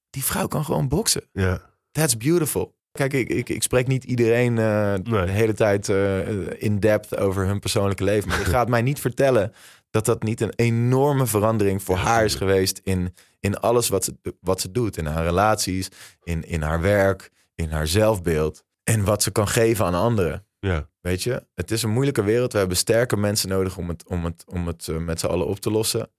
Die 0.09 0.23
vrouw 0.23 0.47
kan 0.47 0.65
gewoon 0.65 0.87
boksen. 0.87 1.23
ja. 1.31 1.69
That's 1.91 2.17
beautiful. 2.17 2.75
Kijk, 2.91 3.13
ik, 3.13 3.29
ik, 3.29 3.49
ik 3.49 3.63
spreek 3.63 3.87
niet 3.87 4.03
iedereen 4.03 4.57
eh, 4.57 4.93
Nee. 4.93 5.25
de 5.25 5.31
hele 5.31 5.53
tijd 5.53 5.89
eh, 5.89 6.61
in 6.61 6.79
depth 6.79 7.17
over 7.17 7.45
hun 7.45 7.59
persoonlijke 7.59 8.03
leven. 8.03 8.29
Maar 8.29 8.39
je 8.39 8.45
gaat 8.57 8.69
mij 8.69 8.81
niet 8.81 8.99
vertellen 8.99 9.53
dat 9.89 10.05
dat 10.05 10.23
niet 10.23 10.41
een 10.41 10.53
enorme 10.55 11.25
verandering 11.25 11.83
voor 11.83 11.95
haar 11.95 12.23
is 12.25 12.35
geweest 12.35 12.81
in, 12.83 13.13
in 13.39 13.57
alles 13.59 13.89
wat 13.89 14.03
ze, 14.03 14.15
wat 14.39 14.61
ze 14.61 14.71
doet. 14.71 14.97
In 14.97 15.05
haar 15.05 15.23
relaties, 15.23 15.89
in, 16.23 16.43
in 16.43 16.61
haar 16.61 16.81
werk, 16.81 17.29
in 17.55 17.69
haar 17.69 17.87
zelfbeeld. 17.87 18.63
En 18.83 19.03
wat 19.03 19.23
ze 19.23 19.31
kan 19.31 19.47
geven 19.47 19.85
aan 19.85 19.95
anderen. 19.95 20.45
Ja. 20.59 20.89
Weet 21.01 21.23
je, 21.23 21.45
het 21.55 21.71
is 21.71 21.83
een 21.83 21.89
moeilijke 21.89 22.23
wereld. 22.23 22.51
We 22.51 22.57
hebben 22.57 22.77
sterke 22.77 23.17
mensen 23.17 23.49
nodig 23.49 23.77
om 23.77 23.89
het, 23.89 24.07
om 24.07 24.25
het, 24.25 24.43
om 24.47 24.67
het 24.67 24.87
eh, 24.87 24.97
met 24.97 25.19
z'n 25.19 25.25
allen 25.25 25.47
op 25.47 25.59
te 25.59 25.71
lossen. 25.71 26.09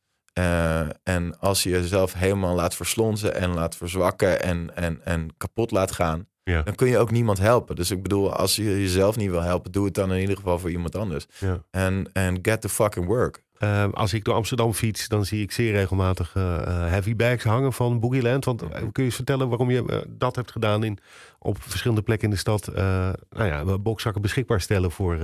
En 1.03 1.39
als 1.39 1.63
je 1.63 1.71
jezelf 1.71 2.13
helemaal 2.13 2.55
laat 2.55 2.75
verslonzen 2.75 3.35
en 3.35 3.55
laat 3.55 3.77
verzwakken 3.77 4.43
en, 4.43 4.77
en, 4.77 5.01
en 5.05 5.29
kapot 5.37 5.71
laat 5.71 5.93
gaan, 5.93 6.27
Ja. 6.45 6.63
dan 6.63 6.75
kun 6.75 6.89
je 6.89 6.99
ook 6.99 7.11
niemand 7.11 7.39
helpen. 7.39 7.77
Dus 7.77 7.91
ik 7.91 8.03
bedoel, 8.03 8.33
als 8.33 8.57
je 8.57 8.63
jezelf 8.63 9.17
niet 9.17 9.31
wil 9.31 9.43
helpen, 9.43 9.73
doe 9.73 9.85
het 9.85 9.95
dan 9.95 10.13
in 10.13 10.21
ieder 10.21 10.37
geval 10.37 10.59
voor 10.59 10.71
iemand 10.71 10.97
anders. 10.97 11.27
Ja. 11.39 11.63
En 11.71 12.11
en 12.13 12.39
get 12.43 12.61
the 12.61 12.69
fucking 12.69 13.07
work. 13.07 13.43
Eh, 13.63 13.89
als 13.93 14.13
ik 14.13 14.25
door 14.25 14.35
Amsterdam 14.35 14.73
fiets, 14.73 15.09
dan 15.09 15.25
zie 15.25 15.43
ik 15.43 15.53
zeer 15.53 15.73
regelmatig 15.73 16.33
eh, 16.35 16.57
eh, 16.57 16.63
heavy 16.91 17.17
bags 17.17 17.45
hangen 17.45 17.73
van 17.73 18.01
Boogieland. 18.01 18.45
Want 18.45 18.63
eh, 18.63 18.69
kun 18.69 18.91
je 18.93 19.03
eens 19.03 19.15
vertellen 19.15 19.49
waarom 19.49 19.71
je 19.71 20.07
dat 20.09 20.37
hebt 20.37 20.51
gedaan 20.51 20.85
in, 20.85 20.99
op 21.39 21.63
verschillende 21.63 22.03
plekken 22.03 22.29
in 22.29 22.35
de 22.35 22.41
stad? 22.41 22.71
nou 22.75 23.17
ja, 23.31 23.79
bokzakken 23.79 24.23
beschikbaar 24.23 24.61
stellen 24.61 24.91
voor, 24.91 25.19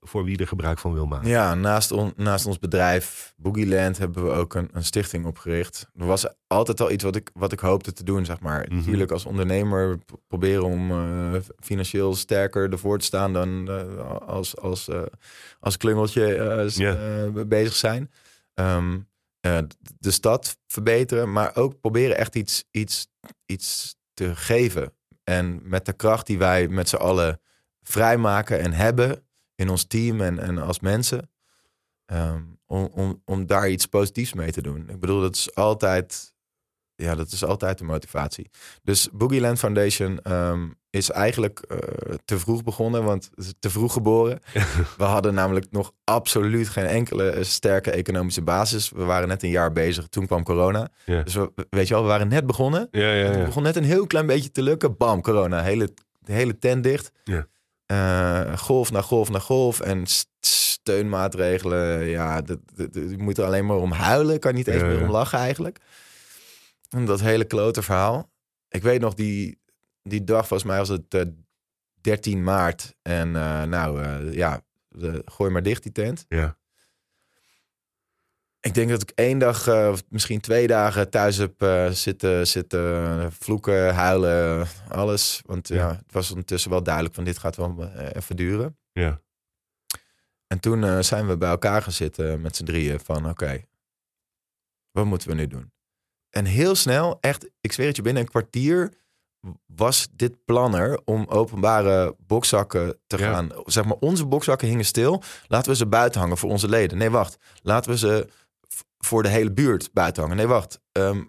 voor 0.00 0.24
wie 0.24 0.38
er 0.38 0.46
gebruik 0.46 0.78
van 0.78 0.92
wil 0.92 1.06
maken. 1.06 1.28
Ja, 1.28 1.54
naast, 1.54 1.92
on- 1.92 2.12
naast 2.16 2.46
ons 2.46 2.58
bedrijf 2.58 3.32
Boogieland 3.36 3.98
hebben 3.98 4.24
we 4.24 4.30
ook 4.30 4.54
een, 4.54 4.68
een 4.72 4.84
stichting 4.84 5.24
opgericht. 5.26 5.88
Er 5.96 6.06
was 6.06 6.26
altijd 6.46 6.80
al 6.80 6.90
iets 6.90 7.04
wat 7.04 7.16
ik, 7.16 7.30
wat 7.34 7.52
ik 7.52 7.60
hoopte 7.60 7.92
te 7.92 8.04
doen, 8.04 8.24
zeg 8.24 8.40
maar. 8.40 8.64
Mhm. 8.68 8.76
Natuurlijk 8.76 9.10
als 9.10 9.24
ondernemer 9.26 9.98
proberen 10.28 10.64
om 10.64 10.92
financieel 11.60 12.14
sterker 12.14 12.70
ervoor 12.72 12.98
te 12.98 13.04
staan 13.04 13.32
dan 13.32 13.68
als, 14.26 14.56
als, 14.58 14.88
als 15.60 15.76
klungeltje 15.76 16.34
eh, 16.34 17.42
bezig 17.46 17.74
zijn. 17.84 18.10
Ehm, 18.54 19.00
eh, 19.40 19.58
de 19.98 20.10
stad 20.10 20.58
verbeteren, 20.66 21.32
maar 21.32 21.56
ook 21.56 21.80
proberen 21.80 22.16
echt 22.16 22.34
iets, 22.36 22.64
iets, 22.70 23.06
iets 23.46 23.96
te 24.14 24.36
geven. 24.36 24.92
En 25.24 25.68
met 25.68 25.86
de 25.86 25.92
kracht 25.92 26.26
die 26.26 26.38
wij 26.38 26.68
met 26.68 26.88
z'n 26.88 26.96
allen 26.96 27.40
vrijmaken 27.82 28.60
en 28.60 28.72
hebben 28.72 29.26
in 29.54 29.68
ons 29.68 29.84
team 29.84 30.20
en, 30.20 30.38
en 30.38 30.58
als 30.58 30.80
mensen. 30.80 31.30
ehm, 32.06 32.42
om, 32.66 32.84
om, 32.92 33.22
om 33.24 33.46
daar 33.46 33.68
iets 33.70 33.86
positiefs 33.86 34.32
mee 34.32 34.52
te 34.52 34.62
doen. 34.62 34.88
Ik 34.88 35.00
bedoel, 35.00 35.20
dat 35.20 35.34
is 35.36 35.54
altijd, 35.54 36.33
ja, 36.96 37.14
dat 37.14 37.32
is 37.32 37.44
altijd 37.44 37.78
de 37.78 37.84
motivatie. 37.84 38.50
Dus 38.82 39.08
Boogieland 39.12 39.58
Foundation 39.58 40.18
ehm, 40.22 40.66
is 40.90 41.10
eigenlijk 41.10 41.58
eh, 41.68 41.78
te 42.24 42.38
vroeg 42.38 42.62
begonnen, 42.62 43.04
want 43.04 43.30
te 43.58 43.70
vroeg 43.70 43.92
geboren. 43.92 44.40
We 44.98 45.04
hadden 45.04 45.34
namelijk 45.34 45.66
nog 45.70 45.92
absoluut 46.04 46.68
geen 46.68 46.86
enkele 46.86 47.44
sterke 47.44 47.90
economische 47.90 48.42
basis. 48.42 48.90
We 48.90 49.04
waren 49.04 49.28
net 49.28 49.42
een 49.42 49.50
jaar 49.50 49.72
bezig, 49.72 50.06
toen 50.08 50.26
kwam 50.26 50.42
corona. 50.42 50.88
Ja. 51.04 51.22
Dus 51.22 51.34
we, 51.34 51.52
weet 51.70 51.88
je 51.88 51.94
wel, 51.94 52.02
we 52.02 52.08
waren 52.08 52.28
net 52.28 52.46
begonnen. 52.46 52.88
Ja, 52.90 53.12
ja, 53.12 53.30
Het 53.30 53.44
begon 53.44 53.62
net 53.62 53.76
een 53.76 53.84
heel 53.84 54.06
klein 54.06 54.26
beetje 54.26 54.50
te 54.50 54.62
lukken. 54.62 54.96
Bam, 54.96 55.20
corona. 55.22 55.62
Hele, 55.62 55.90
de 56.18 56.32
hele 56.32 56.58
tent 56.58 56.82
dicht. 56.84 57.10
Ja. 57.24 57.46
Eh, 57.86 58.58
golf 58.58 58.90
na 58.92 59.02
golf 59.02 59.30
na 59.30 59.38
golf. 59.38 59.80
En 59.80 60.06
st- 60.06 60.28
steunmaatregelen. 60.40 62.04
Ja, 62.04 62.42
je 62.92 63.14
moet 63.18 63.38
er 63.38 63.44
alleen 63.44 63.66
maar 63.66 63.76
om 63.76 63.92
huilen. 63.92 64.38
Kan 64.38 64.54
niet 64.54 64.66
eens 64.66 64.82
meer 64.82 65.02
om 65.02 65.10
lachen 65.10 65.38
eigenlijk. 65.38 65.78
Dat 67.06 67.20
hele 67.20 67.44
klote 67.44 67.82
verhaal. 67.82 68.32
Ik 68.68 68.82
weet 68.82 69.00
nog, 69.00 69.14
die, 69.14 69.58
die 70.02 70.24
dag 70.24 70.46
volgens 70.46 70.68
mij 70.68 70.78
was 70.78 70.88
het 70.88 71.14
eh, 71.14 71.22
13 72.00 72.42
maart. 72.42 72.94
En 73.02 73.36
eh, 73.36 73.62
nou, 73.62 74.02
eh, 74.02 74.32
ja, 74.32 74.60
gooi 75.24 75.50
maar 75.50 75.62
dicht 75.62 75.82
die 75.82 75.92
tent. 75.92 76.24
Ja. 76.28 76.56
Ik 78.60 78.74
denk 78.74 78.90
dat 78.90 79.02
ik 79.02 79.10
één 79.14 79.38
dag, 79.38 79.66
eh, 79.66 79.88
of 79.92 80.02
misschien 80.08 80.40
twee 80.40 80.66
dagen 80.66 81.10
thuis 81.10 81.36
heb 81.36 81.62
eh, 81.62 81.90
zitten, 81.90 82.46
zitten 82.46 83.32
vloeken, 83.32 83.94
huilen, 83.94 84.66
alles. 84.88 85.42
Want 85.46 85.68
ja. 85.68 85.74
Ja. 85.76 85.88
het 85.88 86.12
was 86.12 86.30
ondertussen 86.30 86.70
wel 86.70 86.82
duidelijk 86.82 87.14
van 87.14 87.24
dit 87.24 87.38
gaat 87.38 87.56
wel 87.56 87.82
eh, 87.82 88.08
even 88.12 88.36
duren. 88.36 88.78
Ja. 88.92 89.20
En 90.46 90.60
toen 90.60 90.84
eh, 90.84 90.98
zijn 91.00 91.26
we 91.26 91.36
bij 91.36 91.50
elkaar 91.50 91.82
gaan 91.82 91.92
zitten 91.92 92.40
met 92.40 92.56
z'n 92.56 92.64
drieën 92.64 93.00
van 93.00 93.28
oké, 93.28 93.64
wat 94.90 95.04
moeten 95.04 95.28
we 95.28 95.34
nu 95.34 95.46
doen? 95.46 95.72
En 96.34 96.44
heel 96.44 96.74
snel, 96.74 97.18
echt, 97.20 97.50
ik 97.60 97.72
zweer 97.72 97.86
het 97.86 97.96
je, 97.96 98.02
binnen 98.02 98.22
een 98.22 98.28
kwartier 98.28 98.92
was 99.66 100.08
dit 100.12 100.44
plan 100.44 100.74
er 100.76 101.00
om 101.04 101.26
openbare 101.28 102.16
bokzakken 102.18 102.98
te 103.06 103.18
Ja. 103.18 103.32
gaan. 103.32 103.50
Zeg 103.64 103.84
maar, 103.84 103.96
onze 104.00 104.26
bokzakken 104.26 104.68
hingen 104.68 104.84
stil. 104.84 105.22
Laten 105.46 105.70
we 105.70 105.76
ze 105.76 105.86
buiten 105.86 106.20
hangen 106.20 106.36
voor 106.38 106.50
onze 106.50 106.68
leden. 106.68 106.98
Nee, 106.98 107.10
wacht. 107.10 107.36
Laten 107.62 107.90
we 107.90 107.98
ze 107.98 108.28
voor 108.98 109.22
de 109.22 109.28
hele 109.28 109.52
buurt 109.52 109.92
buiten 109.92 110.22
hangen. 110.22 110.36
Nee, 110.36 110.46
wacht. 110.46 110.80
Ehm, 110.92 111.22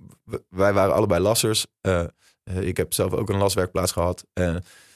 wij 0.49 0.73
waren 0.73 0.93
allebei 0.95 1.21
lassers. 1.21 1.65
Eh, 1.81 2.03
ik 2.59 2.77
heb 2.77 2.93
zelf 2.93 3.13
ook 3.13 3.29
een 3.29 3.37
laswerkplaats 3.37 3.91
gehad. 3.91 4.25
Eh, 4.33 4.55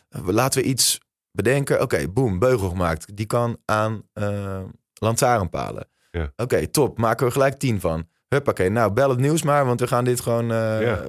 laten 0.10 0.62
we 0.62 0.68
iets 0.68 0.98
bedenken. 1.32 1.82
Oké, 1.82 2.08
boem, 2.08 2.40
beugel 2.40 2.70
gemaakt. 2.70 3.16
Die 3.16 3.26
kan 3.26 3.58
aan 3.66 4.02
eh 4.14 4.62
lantaarnpalen. 4.94 5.88
Ja. 6.12 6.32
Oké, 6.36 6.68
top. 6.68 6.98
Maken 6.98 7.26
we 7.26 7.32
gelijk 7.32 7.60
tien 7.60 7.80
van. 7.80 8.08
Huppakee, 8.30 8.70
nou 8.70 8.92
bel 8.92 9.10
het 9.10 9.20
nieuws 9.20 9.44
maar, 9.44 9.66
want 9.66 9.80
we 9.80 9.88
gaan 9.88 10.04
dit 10.04 10.20
gewoon, 10.20 10.52
eh, 10.52 10.82
Ja. 10.82 11.06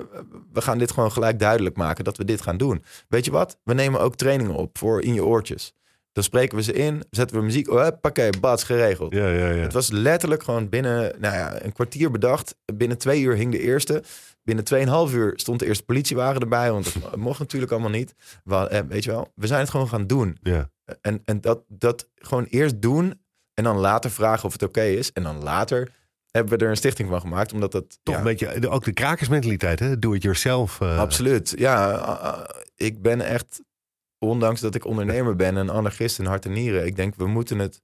we 0.52 0.60
gaan 0.60 0.78
dit 0.78 0.90
gewoon 0.90 1.12
gelijk 1.12 1.38
duidelijk 1.38 1.76
maken 1.76 2.04
dat 2.04 2.16
we 2.16 2.24
dit 2.24 2.40
gaan 2.40 2.56
doen. 2.56 2.84
Weet 3.08 3.24
je 3.24 3.30
wat? 3.30 3.58
We 3.64 3.74
nemen 3.74 4.00
ook 4.00 4.16
trainingen 4.16 4.54
op 4.54 4.78
voor 4.78 5.02
in 5.02 5.14
je 5.14 5.24
oortjes. 5.24 5.72
Dan 6.12 6.24
spreken 6.24 6.56
we 6.56 6.62
ze 6.62 6.72
in, 6.72 7.02
zetten 7.10 7.36
we 7.36 7.42
muziek, 7.42 7.66
huppakee, 7.66 8.30
bats, 8.40 8.64
geregeld. 8.64 9.14
Ja, 9.14 9.28
ja, 9.28 9.48
ja. 9.50 9.62
Het 9.62 9.72
was 9.72 9.90
letterlijk 9.90 10.42
gewoon 10.42 10.68
binnen 10.68 11.12
nou 11.18 11.34
ja, 11.34 11.62
een 11.64 11.72
kwartier 11.72 12.10
bedacht. 12.10 12.56
Binnen 12.74 12.98
twee 12.98 13.22
uur 13.22 13.34
hing 13.34 13.52
de 13.52 13.60
eerste. 13.60 14.02
Binnen 14.42 14.64
2,5 15.08 15.14
uur 15.14 15.32
stond 15.36 15.58
de 15.58 15.66
eerste 15.66 15.84
politiewagen 15.84 16.40
erbij. 16.40 16.72
Want 16.72 16.94
het 16.94 17.16
mocht 17.26 17.38
natuurlijk 17.38 17.72
allemaal 17.72 17.90
niet. 17.90 18.14
Eh, 18.44 18.78
weet 18.88 19.04
je 19.04 19.10
wel, 19.10 19.32
we 19.34 19.46
zijn 19.46 19.60
het 19.60 19.70
gewoon 19.70 19.88
gaan 19.88 20.06
doen. 20.06 20.38
Ja. 20.42 20.70
En, 21.00 21.22
en 21.24 21.40
dat, 21.40 21.62
dat 21.68 22.08
gewoon 22.14 22.44
eerst 22.44 22.82
doen. 22.82 23.20
En 23.54 23.64
dan 23.64 23.76
later 23.76 24.10
vragen 24.10 24.44
of 24.44 24.52
het 24.52 24.62
oké 24.62 24.82
is. 24.82 25.12
En 25.12 25.22
dan 25.22 25.42
later 25.42 25.88
hebben 26.30 26.58
we 26.58 26.64
er 26.64 26.70
een 26.70 26.76
stichting 26.76 27.08
van 27.08 27.20
gemaakt. 27.20 27.52
Omdat 27.52 27.72
dat... 27.72 27.98
Toch 28.02 28.14
ja, 28.14 28.20
een 28.20 28.26
beetje, 28.26 28.68
ook 28.68 28.84
de 28.84 28.92
krakersmentaliteit, 28.92 29.78
hè? 29.78 29.98
Do 29.98 30.12
it 30.12 30.22
yourself. 30.22 30.80
eh. 30.80 30.98
Absoluut. 30.98 31.52
Ja, 31.56 31.92
ah, 31.92 32.20
ah, 32.22 32.48
ik 32.76 33.02
ben 33.02 33.20
echt, 33.20 33.62
ondanks 34.18 34.60
dat 34.60 34.74
ik 34.74 34.84
ondernemer 34.84 35.36
ben, 35.36 35.56
een 35.56 35.70
anarchist 35.70 36.18
in 36.18 36.24
hart 36.26 36.44
en 36.44 36.52
nieren. 36.52 36.86
Ik 36.86 36.96
denk, 36.96 37.14
we 37.14 37.26
moeten 37.26 37.58
het, 37.58 37.82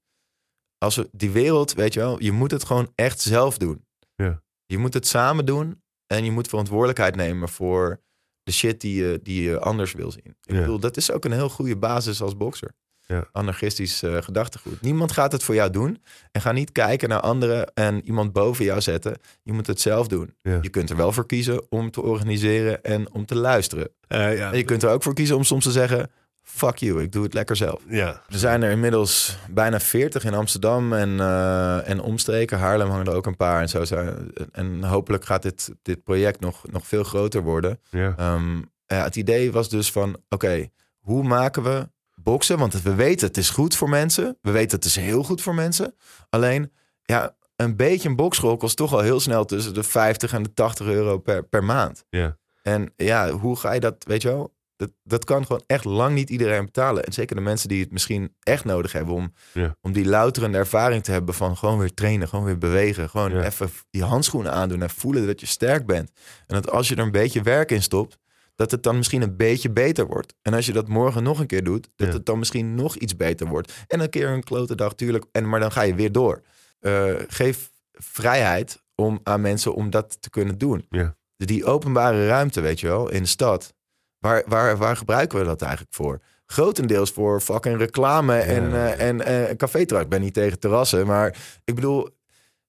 als 0.78 0.96
we 0.96 1.09
die 1.12 1.30
wereld, 1.30 1.72
weet 1.72 1.94
je 1.94 2.00
wel, 2.00 2.22
je 2.22 2.32
moet 2.32 2.50
het 2.50 2.64
gewoon 2.64 2.92
echt 2.94 3.20
zelf 3.20 3.59
doen. 3.59 3.87
Ja. 4.14 4.42
Je 4.66 4.78
moet 4.78 4.94
het 4.94 5.06
samen 5.06 5.46
doen 5.46 5.82
en 6.06 6.24
je 6.24 6.30
moet 6.30 6.48
verantwoordelijkheid 6.48 7.16
nemen 7.16 7.48
voor 7.48 8.00
de 8.42 8.52
shit 8.52 8.80
die 8.80 9.02
je, 9.04 9.20
die 9.22 9.42
je 9.42 9.61
anders 9.61 9.92
wil 9.92 10.11
zien. 10.11 10.24
Ik 10.42 10.54
Ja. 10.54 10.61
bedoel, 10.61 10.78
dat 10.80 10.97
is 10.97 11.11
ook 11.11 11.24
een 11.24 11.32
heel 11.32 11.49
goede 11.49 11.76
basis 11.76 12.22
als 12.22 12.36
bokser. 12.36 12.70
Ja. 13.07 13.24
Anarchistisch 13.32 14.02
eh, 14.02 14.16
gedachtegoed. 14.22 14.80
Niemand 14.80 15.12
gaat 15.12 15.32
het 15.32 15.42
voor 15.42 15.54
jou 15.54 15.70
doen. 15.70 16.02
En 16.32 16.40
ga 16.40 16.52
niet 16.52 16.72
kijken 16.72 17.09
naar 17.09 17.20
anderen 17.20 17.74
en 17.74 18.04
iemand 18.04 18.32
boven 18.32 18.64
jou 18.64 18.80
zetten. 18.80 19.16
Je 19.42 19.52
moet 19.52 19.66
het 19.66 19.80
zelf 19.80 20.09
doen. 20.09 20.34
Ja. 20.42 20.59
Je 20.61 20.68
kunt 20.68 20.90
er 20.90 20.96
wel 20.96 21.12
voor 21.12 21.26
kiezen 21.26 21.70
om 21.70 21.90
te 21.90 22.02
organiseren 22.02 22.82
en 22.82 23.12
om 23.12 23.26
te 23.26 23.36
luisteren. 23.36 23.88
Eh, 24.09 24.38
ja. 24.38 24.50
En 24.50 24.57
je 24.57 24.64
kunt 24.64 24.82
er 24.82 24.90
ook 24.90 25.02
voor 25.02 25.14
kiezen 25.14 25.36
om 25.36 25.44
soms 25.44 25.64
te 25.64 25.70
zeggen: 25.70 26.11
fuck 26.42 26.76
you, 26.76 27.02
ik 27.02 27.12
doe 27.12 27.22
het 27.22 27.34
lekker 27.34 27.57
zelf. 27.57 27.82
ja. 27.88 28.22
Er 28.28 28.38
zijn 28.38 28.62
er 28.62 28.70
inmiddels 28.70 29.38
bijna 29.50 29.80
40 29.80 30.24
in 30.24 30.34
Amsterdam 30.34 30.92
en, 30.92 31.20
eh, 31.20 31.88
en 31.88 32.00
omstreken. 32.00 32.59
Haarlem 32.59 32.88
hangen 32.88 33.07
er 33.07 33.14
ook 33.14 33.26
een 33.26 33.36
paar. 33.36 33.61
En, 33.61 33.68
zo 33.68 33.84
zijn, 33.84 34.32
en 34.52 34.84
hopelijk 34.84 35.24
gaat 35.24 35.42
dit, 35.42 35.70
dit 35.82 36.02
project 36.04 36.40
nog, 36.40 36.62
nog 36.70 36.86
veel 36.86 37.04
groter 37.04 37.42
worden. 37.42 37.80
Ja. 37.90 38.14
Ehm, 38.16 38.57
ja, 38.86 39.02
het 39.04 39.16
idee 39.16 39.52
was 39.52 39.68
dus 39.68 39.92
van: 39.92 40.16
oké, 40.28 40.68
hoe 40.98 41.22
maken 41.22 41.62
we 41.62 41.88
boksen? 42.31 42.59
Want 42.59 42.83
we 42.83 42.95
weten 42.95 43.27
het 43.27 43.37
is 43.37 43.51
goed 43.51 43.77
voor 43.77 43.89
mensen. 43.89 44.39
We 44.43 44.51
weten 44.51 44.77
het 44.77 44.85
is 44.87 44.97
heel 44.97 45.22
goed 45.22 45.43
voor 45.43 45.55
mensen. 45.55 45.95
Alleen, 46.29 46.72
ja, 47.03 47.37
een 47.57 47.77
beetje 47.77 48.09
een 48.09 48.16
bokschool 48.16 48.57
kost 48.57 48.77
toch 48.77 48.93
al 48.93 49.01
heel 49.01 49.20
snel 49.20 49.45
tussen 49.45 49.74
de 49.74 49.83
50 49.83 50.33
en 50.33 50.43
de 50.43 50.53
80 50.55 50.87
euro 50.87 51.18
per, 51.18 51.45
per 51.45 51.64
maand. 51.64 52.05
Ja. 52.11 52.37
En 52.62 52.93
ja, 52.97 53.31
hoe 53.31 53.57
ga 53.57 53.72
je 53.72 53.81
dat, 53.81 54.05
weet 54.09 54.22
je 54.22 54.29
wel? 54.29 54.55
Dat, 54.77 54.91
dat 55.03 55.24
kan 55.24 55.47
gewoon 55.47 55.62
echt 55.66 55.85
lang 55.85 56.14
niet 56.14 56.31
iedereen 56.31 56.64
betalen. 56.64 57.05
En 57.05 57.12
zeker 57.12 57.37
de 57.37 57.43
mensen 57.43 57.68
die 57.68 57.81
het 57.83 57.93
misschien 57.93 58.35
echt 58.43 58.64
nodig 58.64 58.93
hebben 58.93 59.14
om, 59.14 59.33
Ja. 59.53 59.77
om 59.81 59.93
die 59.93 60.05
louterende 60.07 60.59
ervaring 60.59 61.03
te 61.05 61.11
hebben 61.11 61.35
van 61.35 61.57
gewoon 61.57 61.79
weer 61.79 61.95
trainen, 61.95 62.29
gewoon 62.29 62.45
weer 62.45 62.59
bewegen. 62.59 63.09
Gewoon 63.11 63.33
Ja. 63.33 63.45
even 63.45 63.70
die 63.91 64.03
handschoenen 64.05 64.53
aandoen 64.53 64.83
en 64.83 64.91
voelen 64.91 65.27
dat 65.27 65.41
je 65.41 65.47
sterk 65.47 65.87
bent. 65.87 66.11
En 66.47 66.55
dat 66.55 66.70
als 66.70 66.89
je 66.89 66.95
er 66.95 67.03
een 67.03 67.11
beetje 67.11 67.43
werk 67.43 67.70
in 67.70 67.83
stopt, 67.83 68.18
dat 68.57 68.70
het 68.70 68.82
dan 68.82 68.96
misschien 68.96 69.22
een 69.22 69.36
beetje 69.36 69.70
beter 69.70 70.07
wordt. 70.07 70.34
En 70.42 70.54
als 70.54 70.66
je 70.66 70.72
dat 70.72 70.88
morgen 70.88 71.22
nog 71.22 71.38
een 71.38 71.46
keer 71.46 71.64
doet, 71.64 71.88
dat 71.96 72.07
Ja. 72.09 72.12
het 72.14 72.26
dan 72.26 72.38
misschien 72.38 72.74
nog 72.74 72.96
iets 72.96 73.16
beter 73.16 73.46
wordt. 73.46 73.72
En 73.86 74.00
een 74.00 74.11
keer 74.11 74.28
een 74.28 74.42
klote 74.44 74.74
dag, 74.74 74.94
tuurlijk. 74.94 75.24
En, 75.32 75.48
maar 75.48 75.61
dan 75.61 75.72
ga 75.72 75.82
je 75.82 75.94
weer 75.94 76.12
door. 76.12 76.42
Eh, 76.80 77.14
geef 77.28 77.70
vrijheid 77.92 78.82
om, 78.94 79.20
aan 79.22 79.40
mensen 79.40 79.74
om 79.74 79.90
dat 79.90 80.22
te 80.22 80.30
kunnen 80.30 80.59
doen. 80.59 80.86
Ja. 80.90 81.16
Die 81.36 81.64
openbare 81.64 82.26
ruimte, 82.26 82.61
weet 82.61 82.80
je 82.80 82.86
wel, 82.86 83.11
in 83.11 83.22
de 83.22 83.28
stad. 83.28 83.74
Waar, 84.18 84.42
waar, 84.46 84.76
waar 84.76 84.96
gebruiken 84.96 85.38
we 85.38 85.44
dat 85.44 85.62
eigenlijk 85.62 85.94
voor? 85.94 86.20
Grotendeels 86.46 87.11
voor 87.11 87.40
fucking 87.40 87.78
reclame 87.78 88.38
en, 88.38 88.74
eh 88.74 89.09
en 89.09 89.20
eh 89.20 89.57
café 89.57 89.78
Ik 89.78 90.09
ben 90.09 90.20
niet 90.20 90.34
tegen 90.34 90.59
terrassen, 90.59 91.07
maar 91.07 91.36
ik 91.64 91.74
bedoel, 91.74 92.09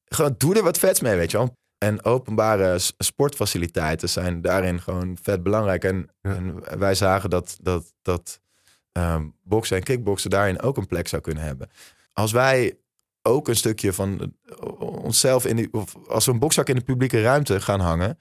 gewoon 0.05 0.35
doe 0.37 0.55
er 0.55 0.63
wat 0.63 0.77
vets 0.79 1.01
mee, 1.01 1.15
weet 1.15 1.31
je 1.31 1.37
wel. 1.37 1.57
En 1.77 2.03
openbare 2.03 2.79
sportfaciliteiten 2.97 4.09
zijn 4.09 4.41
daarin 4.41 4.81
gewoon 4.81 5.17
vet 5.21 5.43
belangrijk. 5.43 5.83
En, 5.83 6.09
Ja. 6.21 6.35
en 6.35 6.79
wij 6.79 6.95
zagen 6.95 7.29
dat, 7.29 7.57
dat, 7.61 7.93
dat 8.01 8.39
ehm, 8.91 9.25
boksen 9.43 9.77
en 9.77 9.83
kickboksen 9.83 10.29
daarin 10.29 10.61
ook 10.61 10.77
een 10.77 10.87
plek 10.87 11.07
zou 11.07 11.21
kunnen 11.21 11.43
hebben. 11.43 11.69
Als 12.13 12.31
wij 12.31 12.77
ook 13.21 13.47
een 13.47 13.55
stukje 13.55 13.93
van 13.93 14.33
eh, 14.45 14.57
onszelf 14.79 15.45
in 15.45 15.55
die, 15.55 15.73
of 15.73 15.95
als 16.07 16.25
we 16.25 16.31
een 16.31 16.39
bokzak 16.39 16.69
in 16.69 16.75
de 16.75 16.81
publieke 16.83 17.21
ruimte 17.21 17.61
gaan 17.61 17.79
hangen, 17.79 18.19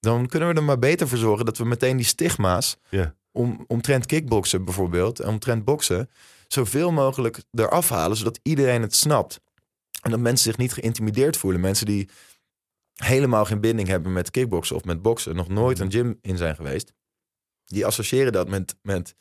dan 0.00 0.26
kunnen 0.26 0.48
we 0.48 0.54
er 0.54 0.62
maar 0.62 0.78
beter 0.78 1.08
voor 1.08 1.18
zorgen 1.18 1.44
dat 1.44 1.58
we 1.58 1.64
meteen 1.64 1.96
die 1.96 2.06
stigma's 2.06 2.76
Ja. 2.88 3.14
om, 3.32 3.64
omtrent 3.66 4.06
kickboksen 4.06 4.64
bijvoorbeeld, 4.64 5.20
en 5.20 5.28
omtrent 5.28 5.64
boksen, 5.64 6.10
zoveel 6.48 6.92
mogelijk 6.92 7.42
eraf 7.52 7.88
halen, 7.88 8.16
zodat 8.16 8.40
iedereen 8.42 8.82
het 8.82 8.94
snapt. 8.94 9.40
En 10.02 10.10
dat 10.10 10.20
mensen 10.20 10.44
zich 10.50 10.56
niet 10.56 10.72
geïntimideerd 10.72 11.36
voelen. 11.36 11.60
Mensen 11.60 11.86
die 11.86 12.08
helemaal 13.04 13.44
geen 13.44 13.60
binding 13.60 13.88
hebben 13.88 14.12
met 14.12 14.30
kickboksen 14.30 14.76
of 14.76 14.84
met 14.84 15.02
boksen, 15.02 15.36
nog 15.36 15.48
nooit 15.48 15.78
een 15.78 15.90
gym 15.90 16.18
in 16.20 16.36
zijn 16.36 16.54
geweest, 16.54 16.92
die 17.64 17.86
associëren 17.86 18.32
dat 18.32 18.48
met, 18.48 18.76
met 18.82 19.14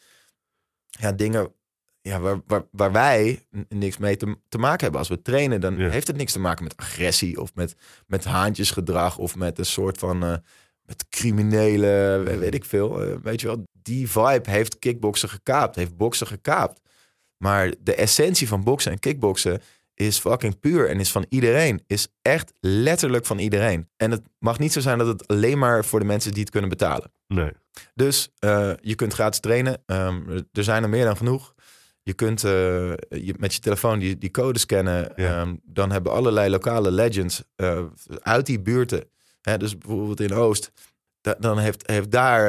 ja, 0.90 1.12
dingen 1.12 1.54
ja, 2.02 2.20
waar, 2.20 2.42
waar, 2.48 2.64
waar 2.72 2.92
wij 2.92 3.46
niks 3.70 3.98
mee 3.98 4.18
te, 4.18 4.38
te 4.50 4.58
maken 4.58 4.82
hebben. 4.82 5.00
Als 5.00 5.10
we 5.10 5.22
trainen, 5.22 5.62
dan 5.62 5.78
Ja. 5.78 5.90
heeft 5.90 6.08
het 6.08 6.18
niks 6.18 6.32
te 6.32 6.40
maken 6.40 6.64
met 6.64 6.78
agressie 6.78 7.42
of 7.42 7.56
met, 7.56 7.76
met 8.08 8.24
haantjesgedrag 8.26 9.18
of 9.18 9.36
met 9.36 9.58
een 9.60 9.66
soort 9.66 9.98
van 9.98 10.24
eh, 10.24 10.36
met 10.82 11.06
criminele, 11.10 12.22
we- 12.26 12.38
weet 12.38 12.54
ik 12.54 12.66
veel. 12.66 13.02
eh, 13.04 13.16
weet 13.24 13.42
je 13.42 13.48
wel, 13.48 13.64
die 13.72 14.10
vibe 14.10 14.50
heeft 14.52 14.80
kickboksen 14.80 15.30
gekaapt, 15.30 15.76
heeft 15.76 15.98
boksen 15.98 16.28
gekaapt. 16.28 16.82
Maar 17.38 17.74
de 17.80 17.96
essentie 17.96 18.48
van 18.48 18.64
boksen 18.64 18.92
en 18.92 19.00
kickboksen 19.00 19.62
is 20.00 20.20
fucking 20.20 20.60
puur 20.60 20.90
en 20.90 21.00
is 21.00 21.12
van 21.12 21.26
iedereen. 21.30 21.84
Is 21.88 22.08
echt 22.22 22.54
letterlijk 22.60 23.26
van 23.26 23.40
iedereen. 23.40 23.90
En 23.98 24.12
het 24.12 24.22
mag 24.38 24.60
niet 24.60 24.74
zo 24.74 24.80
zijn 24.80 24.98
dat 24.98 25.08
het 25.08 25.28
alleen 25.28 25.58
maar 25.58 25.86
voor 25.86 26.00
de 26.00 26.06
mensen 26.06 26.32
die 26.32 26.42
het 26.42 26.52
kunnen 26.52 26.70
betalen. 26.70 27.12
Nee. 27.28 27.52
Dus 27.96 28.30
eh, 28.40 28.72
je 28.82 28.96
kunt 28.96 29.14
gratis 29.14 29.40
trainen. 29.40 29.82
Ehm, 29.86 30.42
er 30.52 30.64
zijn 30.64 30.84
er 30.84 30.90
meer 30.90 31.06
dan 31.06 31.18
genoeg. 31.18 31.54
Je 32.04 32.14
kunt 32.14 32.44
eh, 32.44 32.52
je, 33.10 33.34
met 33.38 33.54
je 33.54 33.60
telefoon 33.60 34.00
die, 34.00 34.18
die 34.18 34.32
code 34.32 34.60
scannen. 34.60 35.12
Ja. 35.16 35.40
Ehm, 35.42 35.56
dan 35.64 35.92
hebben 35.92 36.12
allerlei 36.12 36.50
lokale 36.50 36.92
legends 36.92 37.44
eh, 37.56 37.84
uit 38.20 38.46
die 38.46 38.62
buurten. 38.62 39.04
Hè, 39.42 39.58
dus 39.58 39.78
bijvoorbeeld 39.78 40.20
in 40.20 40.34
Oost. 40.34 40.72
da- 41.22 41.36
dan 41.40 41.58
heeft, 41.58 41.88
heeft 41.88 42.12
daar 42.12 42.46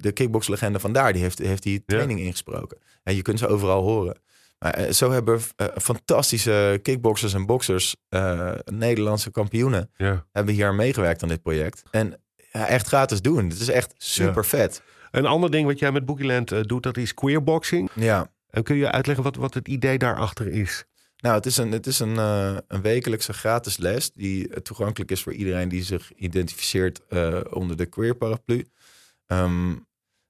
de 0.00 0.12
kickboxlegende 0.14 0.80
van 0.80 0.92
daar. 0.92 1.12
Die 1.12 1.22
heeft, 1.22 1.38
heeft 1.38 1.62
die 1.62 1.82
training 1.86 2.20
ingesproken. 2.20 2.78
En 3.02 3.14
je 3.14 3.22
kunt 3.22 3.38
ze 3.38 3.46
overal 3.46 3.82
horen. 3.82 4.16
Maar 4.64 4.74
eh, 4.74 4.92
zo 4.92 5.10
hebben 5.10 5.40
eh, 5.56 5.66
fantastische 5.76 6.80
kickboxers 6.82 7.34
en 7.34 7.46
boxers, 7.46 7.96
eh, 8.08 8.52
Nederlandse 8.64 9.30
kampioenen, 9.30 9.90
hebben 10.32 10.54
hier 10.54 10.66
aan 10.66 10.76
meegewerkt 10.76 11.22
aan 11.22 11.28
dit 11.28 11.42
project. 11.42 11.82
En 11.90 12.22
echt 12.50 12.86
gratis 12.86 13.22
doen. 13.22 13.48
Het 13.48 13.60
is 13.60 13.68
echt 13.68 13.94
super 13.96 14.44
vet. 14.44 14.82
Een 15.10 15.26
ander 15.26 15.50
ding 15.50 15.66
wat 15.66 15.78
jij 15.78 15.92
met 15.92 16.04
Boogieland 16.04 16.52
eh, 16.52 16.62
doet, 16.62 16.82
dat 16.82 16.96
is 16.96 17.14
queerboxing. 17.14 17.90
Ja. 17.94 18.30
En 18.50 18.62
kun 18.62 18.76
je 18.76 18.90
uitleggen 18.90 19.24
wat, 19.24 19.36
wat 19.36 19.54
het 19.54 19.68
idee 19.68 19.98
daarachter 19.98 20.48
is? 20.48 20.84
Nou, 21.16 21.36
het 21.36 21.46
is 21.46 21.56
een, 21.56 21.72
het 21.72 21.86
is 21.86 21.98
een, 21.98 22.16
eh, 22.16 22.56
een 22.68 22.82
wekelijkse 22.82 23.32
gratis 23.32 23.76
les 23.76 24.12
die 24.12 24.48
eh, 24.48 24.56
toegankelijk 24.56 25.10
is 25.10 25.22
voor 25.22 25.32
iedereen 25.32 25.68
die 25.68 25.82
zich 25.82 26.12
identificeert 26.14 27.00
eh, 27.08 27.40
onder 27.50 27.76
de 27.76 27.86
queer 27.86 28.14
paraplu. 28.14 28.66
Ehm, 29.26 29.74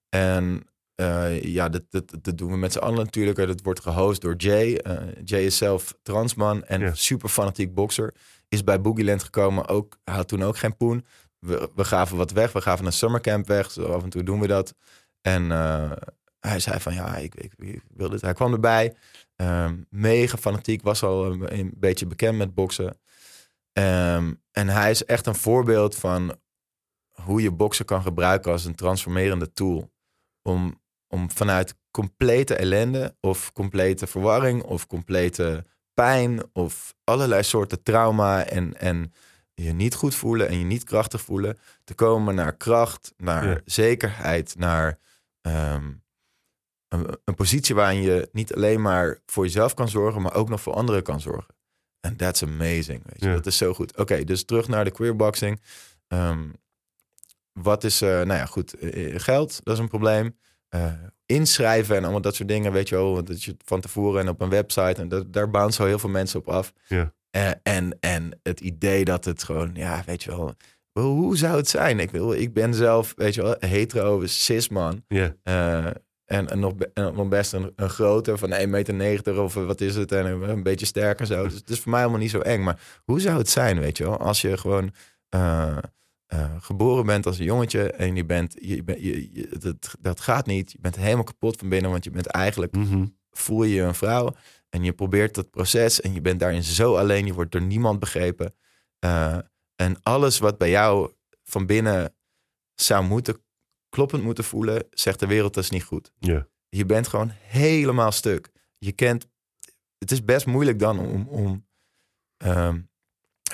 en 0.09 0.67
eh, 0.95 1.43
ja, 1.43 1.69
dat, 1.69 1.83
dat, 1.91 2.13
dat 2.21 2.39
doen 2.39 2.51
we 2.51 2.57
met 2.57 2.73
z'n 2.73 2.79
allen 2.79 3.05
natuurlijk. 3.05 3.37
Dat 3.37 3.63
wordt 3.63 3.81
gehost 3.81 4.21
door 4.21 4.35
Jay. 4.37 4.75
Eh, 4.77 4.97
Jay 5.25 5.45
is 5.45 5.57
zelf 5.57 5.95
transman 6.03 6.65
en 6.65 6.81
Ja. 6.81 6.95
super 6.95 7.29
fanatiek 7.29 7.75
bokser. 7.75 8.15
Is 8.49 8.65
bij 8.65 8.81
Boogieland 8.81 9.23
gekomen, 9.23 9.69
ook, 9.69 9.99
had 10.05 10.29
toen 10.29 10.43
ook 10.43 10.57
geen 10.57 10.77
poen. 10.77 11.07
We, 11.39 11.71
we 11.75 11.85
gaven 11.85 12.17
wat 12.17 12.31
weg, 12.31 12.53
we 12.53 12.61
gaven 12.61 12.87
een 12.87 12.93
summercamp 12.93 13.47
weg. 13.47 13.71
Zo 13.71 13.85
af 13.93 14.03
en 14.03 14.09
toe 14.09 14.23
doen 14.23 14.41
we 14.41 14.47
dat. 14.47 14.75
En 15.21 15.51
eh, 15.53 15.93
hij 16.41 16.61
zei 16.61 16.81
van 16.81 16.95
ja, 16.95 17.17
ik, 17.17 17.35
ik, 17.35 17.53
ik 17.57 17.83
wil 17.95 18.09
dit. 18.09 18.21
Hij 18.21 18.33
kwam 18.33 18.53
erbij. 18.53 18.97
Ehm, 19.37 19.77
mega 19.91 20.37
fanatiek, 20.37 20.83
was 20.83 21.03
al 21.03 21.27
een, 21.27 21.59
een 21.59 21.73
beetje 21.77 22.07
bekend 22.07 22.37
met 22.39 22.55
boksen. 22.55 22.99
Ehm, 23.73 24.33
en 24.53 24.69
hij 24.69 24.91
is 24.91 25.05
echt 25.05 25.27
een 25.27 25.35
voorbeeld 25.35 25.95
van 25.97 26.37
hoe 27.23 27.43
je 27.43 27.51
boksen 27.53 27.85
kan 27.85 28.03
gebruiken 28.03 28.53
als 28.53 28.65
een 28.65 28.75
transformerende 28.75 29.53
tool. 29.53 29.93
Om, 30.43 30.83
om 31.15 31.31
vanuit 31.31 31.75
complete 31.91 32.55
ellende 32.55 33.17
of 33.21 33.53
complete 33.53 34.07
verwarring 34.07 34.63
of 34.63 34.87
complete 34.87 35.65
pijn 35.93 36.43
of 36.53 36.95
allerlei 37.05 37.43
soorten 37.43 37.83
trauma 37.83 38.45
en, 38.45 38.79
en 38.81 39.13
je 39.55 39.73
niet 39.73 39.95
goed 39.95 40.15
voelen 40.15 40.49
en 40.49 40.59
je 40.59 40.65
niet 40.65 40.85
krachtig 40.85 41.21
voelen, 41.21 41.59
te 41.85 41.95
komen 41.95 42.35
naar 42.35 42.57
kracht, 42.57 43.13
naar 43.17 43.49
Ja. 43.49 43.61
zekerheid, 43.65 44.55
naar 44.59 44.99
ehm, 45.41 45.93
een, 46.89 47.19
een 47.25 47.35
positie 47.35 47.75
waarin 47.75 48.03
je 48.03 48.29
niet 48.33 48.55
alleen 48.55 48.83
maar 48.83 49.19
voor 49.27 49.45
jezelf 49.45 49.75
kan 49.75 49.89
zorgen, 49.89 50.23
maar 50.23 50.35
ook 50.35 50.49
nog 50.49 50.61
voor 50.61 50.75
anderen 50.75 51.03
kan 51.03 51.21
zorgen. 51.21 51.55
En 52.01 52.17
that's 52.17 52.43
amazing. 52.43 53.03
Weet 53.05 53.21
je? 53.21 53.27
Ja. 53.29 53.35
Dat 53.35 53.47
is 53.47 53.57
zo 53.57 53.75
goed. 53.75 53.97
Oké, 53.97 54.25
dus 54.25 54.45
terug 54.45 54.69
naar 54.69 54.85
de 54.85 54.91
queerboxing. 54.91 55.61
Ehm 56.09 56.49
wat 57.61 57.85
is, 57.85 58.01
eh, 58.03 58.09
nou 58.09 58.33
ja, 58.33 58.47
goed, 58.47 58.75
eh, 58.75 59.21
geld, 59.21 59.61
dat 59.65 59.75
is 59.75 59.81
een 59.81 59.89
probleem. 59.89 60.39
Eh, 60.75 60.93
inschrijven 61.27 61.97
en 61.97 62.03
allemaal 62.03 62.21
dat 62.21 62.35
soort 62.35 62.49
dingen, 62.49 62.73
weet 62.73 62.89
je 62.89 62.95
wel. 62.95 63.25
Dat 63.25 63.43
je 63.43 63.57
van 63.65 63.81
tevoren 63.81 64.21
en 64.21 64.29
op 64.29 64.41
een 64.41 64.49
website, 64.49 65.01
en 65.01 65.09
dat, 65.09 65.33
daar 65.33 65.51
bouncen 65.51 65.83
zo 65.83 65.89
heel 65.89 65.99
veel 65.99 66.11
mensen 66.11 66.41
op 66.41 66.49
af. 66.49 66.73
Ja. 66.87 67.13
Eh, 67.31 67.51
en, 67.63 67.97
en 68.01 68.41
het 68.43 68.61
idee 68.61 69.05
dat 69.05 69.25
het 69.25 69.43
gewoon, 69.43 69.71
ja, 69.75 70.03
weet 70.07 70.23
je 70.23 70.31
wel, 70.31 70.55
hoe- 70.93 71.37
zou 71.37 71.57
het 71.57 71.69
zijn? 71.69 71.99
Ik, 72.01 72.11
wil, 72.11 72.33
ik 72.33 72.53
ben 72.53 72.75
zelf, 72.75 73.13
weet 73.17 73.35
je 73.35 73.43
wel, 73.43 73.57
hetero, 73.59 74.27
cis 74.27 74.69
man. 74.69 75.05
Ja. 75.09 75.35
Eh, 75.43 75.87
en, 76.25 76.49
en, 76.51 76.59
nog, 76.59 76.73
en 76.95 77.15
nog 77.15 77.29
best 77.29 77.53
een, 77.53 77.73
een 77.77 77.91
grote 77.91 78.37
van 78.39 78.53
1,90 78.89 78.95
meter 78.95 79.41
of 79.41 79.55
wat 79.55 79.81
is 79.81 79.97
het. 79.97 80.13
En 80.13 80.27
een, 80.27 80.43
een 80.49 80.63
beetje 80.63 80.87
sterk 80.87 81.21
en 81.21 81.27
zo. 81.27 81.43
Dus 81.45 81.55
het 81.55 81.71
is 81.71 81.81
voor 81.81 81.91
mij 81.91 82.01
allemaal 82.01 82.19
niet 82.21 82.31
zo 82.31 82.41
eng. 82.41 82.63
Maar 82.63 82.81
hoe 83.05 83.21
zou 83.21 83.39
het 83.39 83.49
zijn, 83.51 83.81
weet 83.81 83.97
je 83.99 84.05
wel? 84.05 84.19
Als 84.19 84.41
je 84.41 84.57
gewoon 84.59 84.93
eh, 86.35 86.55
geboren 86.61 87.07
bent 87.07 87.27
als 87.27 87.39
een 87.39 87.45
jongetje 87.45 87.91
en 87.93 88.17
je 88.17 88.25
bent, 88.25 88.57
je, 88.61 88.83
bent- 88.85 89.01
je, 89.03 89.33
je- 89.33 89.59
dat, 89.59 89.95
dat 90.01 90.21
gaat 90.21 90.47
niet. 90.47 90.73
Je 90.73 90.79
bent 90.81 90.97
helemaal 90.97 91.25
kapot 91.25 91.59
van 91.59 91.69
binnen, 91.69 91.91
want 91.91 92.05
je 92.05 92.11
bent 92.11 92.27
eigenlijk, 92.27 92.73
Mhm. 92.77 93.07
voel 93.31 93.63
je 93.65 93.75
je 93.75 93.83
een 93.83 93.95
vrouw. 93.95 94.35
En 94.69 94.83
je 94.85 94.93
probeert 94.93 95.35
dat 95.35 95.51
proces 95.51 96.01
en 96.01 96.15
je 96.15 96.21
bent 96.21 96.41
daarin 96.41 96.63
zo 96.63 96.97
alleen. 96.97 97.27
Je 97.27 97.33
wordt 97.35 97.53
door 97.53 97.63
niemand 97.63 97.99
begrepen. 98.01 98.55
Eh, 98.99 99.39
en 99.77 100.03
alles 100.03 100.39
wat 100.39 100.59
bij 100.59 100.71
jou 100.71 101.13
van 101.45 101.67
binnen 101.67 102.15
zou 102.75 103.05
moeten, 103.05 103.43
kloppend 103.89 104.23
moeten 104.23 104.45
voelen, 104.45 104.87
zegt 104.91 105.21
de 105.21 105.27
wereld 105.27 105.55
dat 105.55 105.65
is 105.65 105.71
niet 105.71 105.85
goed. 105.85 106.13
Ja. 106.19 106.47
Je 106.69 106.87
bent 106.87 107.09
gewoon 107.09 107.31
helemaal 107.41 108.13
stuk. 108.13 108.51
Je 108.79 108.93
kent. 108.93 109.27
Het 109.99 110.11
is 110.11 110.25
best 110.25 110.47
moeilijk 110.47 110.79
dan 110.79 110.99
om, 110.99 111.29
om 111.29 111.67
ehm, 112.37 112.81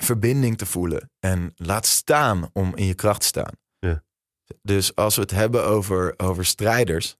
verbinding 0.04 0.58
te 0.58 0.66
voelen. 0.66 1.10
En 1.18 1.52
laat 1.56 1.86
staan 1.86 2.50
om 2.52 2.76
in 2.76 2.86
je 2.86 2.94
kracht 2.94 3.20
te 3.20 3.26
staan. 3.26 3.52
Ja. 3.78 4.02
Dus 4.62 4.94
als 4.94 5.14
we 5.16 5.20
het 5.22 5.30
hebben 5.30 5.64
over, 5.66 6.14
over 6.16 6.44
strijders, 6.44 7.16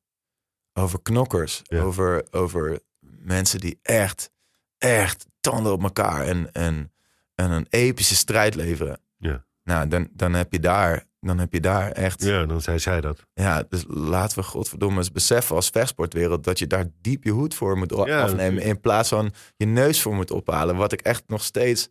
over 0.73 1.03
knokkers, 1.03 1.61
Ja. 1.63 1.81
over, 1.83 2.27
over 2.31 2.81
mensen 3.19 3.61
die 3.61 3.79
echt, 3.83 4.31
echt 4.79 5.27
tanden 5.41 5.73
op 5.73 5.83
elkaar 5.83 6.27
en, 6.27 6.53
en, 6.53 6.93
en 7.35 7.51
een 7.51 7.67
epische 7.71 8.17
strijd 8.17 8.55
leveren. 8.55 9.01
Ja. 9.17 9.45
Nou, 9.65 9.89
dan, 9.89 10.09
dan, 10.13 10.33
heb 10.33 10.53
je 10.53 10.61
daar, 10.61 11.05
dan 11.21 11.39
heb 11.39 11.53
je 11.53 11.61
daar 11.61 11.91
echt 11.91 12.23
ja, 12.23 12.45
dan 12.47 12.61
zei 12.61 12.79
zij 12.79 13.01
dat. 13.01 13.27
ja, 13.35 13.63
dus 13.69 13.85
laten 13.89 14.39
we 14.39 14.45
godverdomme 14.45 14.99
eens 14.99 15.13
beseffen 15.13 15.57
als 15.57 15.69
vechtsportwereld 15.69 16.45
dat 16.45 16.59
je 16.59 16.67
daar 16.67 16.85
diep 17.01 17.25
je 17.25 17.31
hoed 17.31 17.55
voor 17.55 17.79
moet 17.79 17.91
Ja, 18.07 18.23
afnemen. 18.23 18.63
In 18.63 18.81
plaats 18.81 19.09
van 19.09 19.33
je 19.57 19.67
neus 19.67 20.03
voor 20.03 20.15
moet 20.15 20.31
ophalen. 20.31 20.77
Wat 20.77 20.93
ik 20.93 21.01
echt 21.01 21.23
nog 21.27 21.43
steeds. 21.45 21.89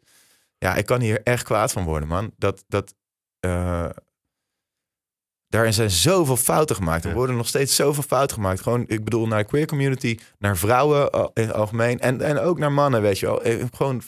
Ja, 0.59 0.75
ik 0.75 0.85
kan 0.85 1.01
hier 1.01 1.21
echt 1.23 1.43
kwaad 1.43 1.71
van 1.71 1.83
worden, 1.83 2.07
man. 2.07 2.31
Dat. 2.37 2.63
dat 2.67 2.93
eh, 3.39 3.89
Daarin 5.47 5.73
zijn 5.73 5.89
zoveel 5.89 6.37
fouten 6.37 6.75
gemaakt. 6.75 7.05
Er 7.05 7.13
worden 7.13 7.35
nog 7.35 7.47
steeds 7.47 7.75
zoveel 7.75 8.03
fouten 8.03 8.35
gemaakt. 8.35 8.61
Gewoon, 8.61 8.83
ik 8.87 9.03
bedoel, 9.03 9.27
naar 9.27 9.39
de 9.39 9.45
queer 9.45 9.65
community, 9.65 10.19
naar 10.37 10.57
vrouwen 10.57 11.09
eh, 11.09 11.25
in 11.33 11.43
het 11.47 11.53
algemeen. 11.53 11.99
En, 11.99 12.21
en 12.21 12.37
ook 12.39 12.57
naar 12.59 12.71
mannen, 12.71 13.01
weet 13.01 13.19
je 13.19 13.25
wel. 13.25 13.41
Eh, 13.43 13.65
Gewoon 13.75 14.01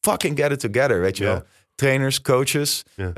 fucking 0.00 0.38
get 0.38 0.50
it 0.50 0.60
together, 0.72 1.00
weet 1.00 1.16
je 1.16 1.24
Ja. 1.24 1.30
wel. 1.32 1.42
Trainers, 1.74 2.20
coaches, 2.20 2.84
Ja. 2.94 3.12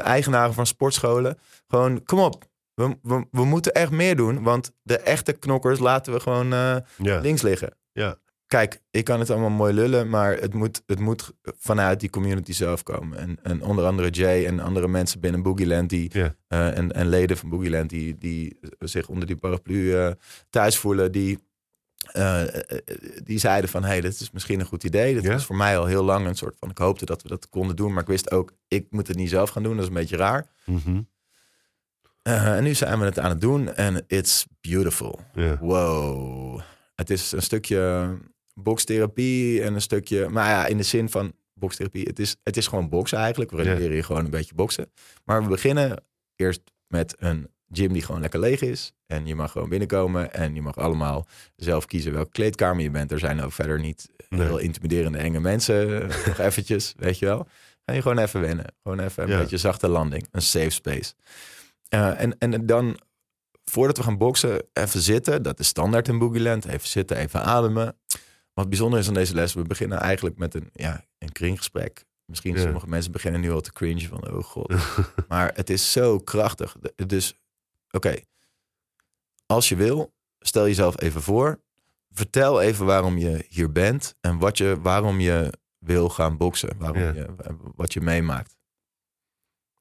eigenaren 0.00 0.54
van 0.54 0.66
sportscholen. 0.66 1.38
Gewoon, 1.68 2.04
kom 2.04 2.18
op. 2.18 2.44
We, 2.74 2.98
we, 3.02 3.26
we 3.30 3.44
moeten 3.44 3.72
echt 3.72 3.90
meer 3.90 4.16
doen. 4.16 4.42
Want 4.42 4.72
de 4.82 4.98
echte 4.98 5.32
knokkers 5.32 5.78
laten 5.78 6.12
we 6.12 6.20
gewoon 6.20 6.48
Ja. 6.48 6.84
links 7.20 7.42
liggen. 7.42 7.76
Ja. 7.92 8.16
Kijk, 8.48 8.80
ik 8.90 9.04
kan 9.04 9.20
het 9.20 9.30
allemaal 9.30 9.50
mooi 9.50 9.72
lullen, 9.72 10.08
maar 10.08 10.36
het 10.36 10.54
moet, 10.54 10.82
het 10.86 10.98
moet 10.98 11.32
vanuit 11.42 12.00
die 12.00 12.10
community 12.10 12.52
zelf 12.52 12.82
komen. 12.82 13.18
En, 13.18 13.38
en 13.42 13.62
onder 13.62 13.84
andere 13.84 14.10
Jay 14.10 14.46
en 14.46 14.60
andere 14.60 14.88
mensen 14.88 15.20
binnen 15.20 15.42
Boogieland 15.42 15.90
die, 15.90 16.10
eh, 16.12 16.76
en, 16.78 16.92
en 16.92 17.08
leden 17.08 17.36
van 17.36 17.48
Boogieland 17.48 17.90
die, 17.90 18.18
die 18.18 18.58
zich 18.78 19.08
onder 19.08 19.26
die 19.26 19.36
paraplu 19.36 19.94
eh, 19.94 20.10
thuis 20.50 20.78
voelen, 20.78 21.12
die, 21.12 21.38
eh, 22.12 22.42
die 23.24 23.38
zeiden 23.38 23.70
van, 23.70 23.84
hey, 23.84 24.00
dit 24.00 24.20
is 24.20 24.30
misschien 24.30 24.60
een 24.60 24.66
goed 24.66 24.84
idee. 24.84 25.14
Dit 25.14 25.22
Ja. 25.24 25.32
was 25.32 25.44
voor 25.44 25.56
mij 25.56 25.78
al 25.78 25.86
heel 25.86 26.04
lang 26.04 26.26
een 26.26 26.36
soort 26.36 26.56
van, 26.58 26.70
ik 26.70 26.78
hoopte 26.78 27.04
dat 27.04 27.22
we 27.22 27.28
dat 27.28 27.48
konden 27.48 27.76
doen, 27.76 27.92
maar 27.92 28.02
ik 28.02 28.08
wist 28.08 28.30
ook, 28.30 28.52
ik 28.68 28.86
moet 28.90 29.06
het 29.08 29.16
niet 29.16 29.30
zelf 29.30 29.50
gaan 29.50 29.62
doen, 29.62 29.72
dat 29.74 29.82
is 29.82 29.88
een 29.88 29.94
beetje 29.94 30.16
raar. 30.16 30.46
Mhm. 30.64 31.00
En 32.22 32.62
nu 32.62 32.74
zijn 32.74 32.98
we 32.98 33.04
het 33.04 33.18
aan 33.18 33.30
het 33.30 33.40
doen 33.40 33.74
en 33.74 34.04
it's 34.06 34.46
beautiful. 34.60 35.20
Ja. 35.34 35.58
Wow. 35.58 36.60
Het 36.94 37.10
is 37.10 37.32
een 37.32 37.42
stukje 37.42 38.08
bokstherapie 38.62 39.62
en 39.62 39.74
een 39.74 39.80
stukje... 39.82 40.28
Maar 40.28 40.48
ja, 40.50 40.66
in 40.66 40.76
de 40.76 40.82
zin 40.82 41.08
van 41.10 41.32
bokstherapie. 41.54 42.04
Het 42.06 42.18
is, 42.18 42.36
het 42.42 42.56
is 42.56 42.66
gewoon 42.66 42.88
boksen 42.88 43.18
eigenlijk. 43.18 43.50
We 43.50 43.62
leren 43.62 43.96
je 43.96 44.02
gewoon 44.02 44.24
een 44.24 44.30
beetje 44.30 44.54
boksen. 44.54 44.90
Maar 45.24 45.42
we 45.42 45.48
beginnen 45.48 46.04
eerst 46.36 46.60
met 46.86 47.14
een 47.18 47.48
gym 47.72 47.92
die 47.92 48.02
gewoon 48.02 48.20
lekker 48.20 48.40
leeg 48.40 48.60
is. 48.60 48.92
En 49.06 49.26
je 49.26 49.34
mag 49.34 49.52
gewoon 49.52 49.68
binnenkomen. 49.68 50.32
En 50.34 50.54
je 50.54 50.62
mag 50.62 50.76
allemaal 50.76 51.26
zelf 51.56 51.86
kiezen 51.86 52.12
welke 52.12 52.30
kleedkamer 52.30 52.82
je 52.82 52.90
bent. 52.90 53.12
Er 53.12 53.18
zijn 53.18 53.40
ook 53.42 53.52
verder 53.52 53.80
niet 53.80 54.08
heel 54.28 54.58
intimiderende 54.58 55.18
enge 55.18 55.40
mensen. 55.40 56.06
Nog 56.26 56.38
eventjes, 56.38 56.94
weet 56.96 57.18
je 57.18 57.26
wel. 57.26 57.46
En 57.84 57.94
je 57.94 58.02
gewoon 58.02 58.18
even 58.18 58.40
wennen. 58.40 58.64
Gewoon 58.82 59.00
even 59.00 59.22
een 59.22 59.28
Ja. 59.28 59.38
beetje 59.38 59.56
zachte 59.58 59.88
landing. 59.88 60.28
Een 60.30 60.42
safe 60.42 60.70
space. 60.70 61.14
Eh, 61.88 62.20
en, 62.20 62.38
en 62.38 62.66
dan 62.66 63.00
voordat 63.64 63.96
we 63.96 64.02
gaan 64.02 64.18
boksen, 64.18 64.62
even 64.72 65.00
zitten. 65.00 65.42
Dat 65.42 65.58
is 65.60 65.66
standaard 65.66 66.08
in 66.08 66.18
Boogieland. 66.18 66.64
Even 66.66 66.88
zitten, 66.88 67.16
even 67.16 67.42
ademen. 67.42 67.96
Wat 68.58 68.68
bijzonder 68.68 68.98
is 68.98 69.08
aan 69.08 69.14
deze 69.14 69.34
les, 69.34 69.54
we 69.54 69.62
beginnen 69.62 69.98
eigenlijk 69.98 70.36
met 70.38 70.54
een, 70.54 70.70
ja, 70.72 71.04
een 71.18 71.32
kringgesprek. 71.32 72.04
Misschien 72.24 72.54
Ja. 72.54 72.60
sommige 72.60 72.88
mensen 72.88 73.12
beginnen 73.12 73.40
nu 73.40 73.50
al 73.52 73.60
te 73.60 73.72
cringe 73.72 74.08
van, 74.08 74.28
oh 74.30 74.44
god. 74.44 74.74
maar 75.28 75.54
het 75.54 75.70
is 75.70 75.92
zo 75.92 76.18
krachtig. 76.18 76.76
Dus, 77.06 77.38
oké. 77.90 78.16
Als 79.46 79.68
je 79.68 79.76
wil, 79.76 80.12
stel 80.38 80.66
jezelf 80.66 81.00
even 81.00 81.22
voor. 81.22 81.60
Vertel 82.10 82.60
even 82.60 82.86
waarom 82.86 83.18
je 83.18 83.44
hier 83.48 83.72
bent. 83.72 84.14
En 84.20 84.38
wat 84.38 84.58
je, 84.58 84.80
waarom 84.80 85.20
je 85.20 85.52
wil 85.78 86.08
gaan 86.08 86.36
boksen. 86.36 86.78
Waarom 86.78 87.02
Ja. 87.02 87.12
je, 87.12 87.26
wat 87.74 87.92
je 87.92 88.00
meemaakt. 88.00 88.56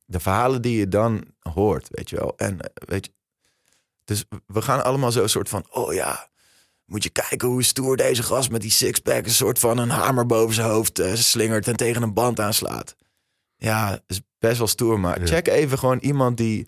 De 0.05 0.19
verhalen 0.19 0.61
die 0.61 0.77
je 0.77 0.87
dan 0.87 1.25
hoort, 1.39 1.87
weet 1.91 2.09
je 2.09 2.15
wel. 2.15 2.37
En 2.37 2.61
eh, 2.61 2.87
weet 2.87 3.05
je, 3.05 3.11
dus 4.03 4.25
we 4.45 4.61
gaan 4.61 4.83
allemaal 4.83 5.11
zo 5.11 5.21
een 5.23 5.29
soort 5.29 5.49
van, 5.49 5.65
oh 5.71 5.93
ja, 5.93 6.29
moet 6.87 7.03
je 7.03 7.09
kijken 7.09 7.47
hoe 7.47 7.63
stoer 7.63 7.97
deze 7.97 8.23
gast 8.23 8.51
met 8.51 8.61
die 8.61 8.71
sixpack 8.71 9.25
een 9.25 9.31
soort 9.31 9.59
van 9.59 9.77
een 9.77 9.89
hamer 9.89 10.25
boven 10.25 10.55
zijn 10.55 10.69
hoofd 10.69 10.99
eh, 10.99 11.13
slingert 11.13 11.67
en 11.67 11.75
tegen 11.75 12.01
een 12.01 12.13
band 12.13 12.39
aanslaat. 12.39 12.95
Ja, 13.55 13.99
is 14.07 14.21
best 14.39 14.57
wel 14.57 14.67
stoer, 14.67 14.99
maar 14.99 15.19
Ja. 15.19 15.25
check 15.25 15.47
even 15.47 15.77
gewoon 15.79 15.99
iemand 15.99 16.37
die 16.37 16.67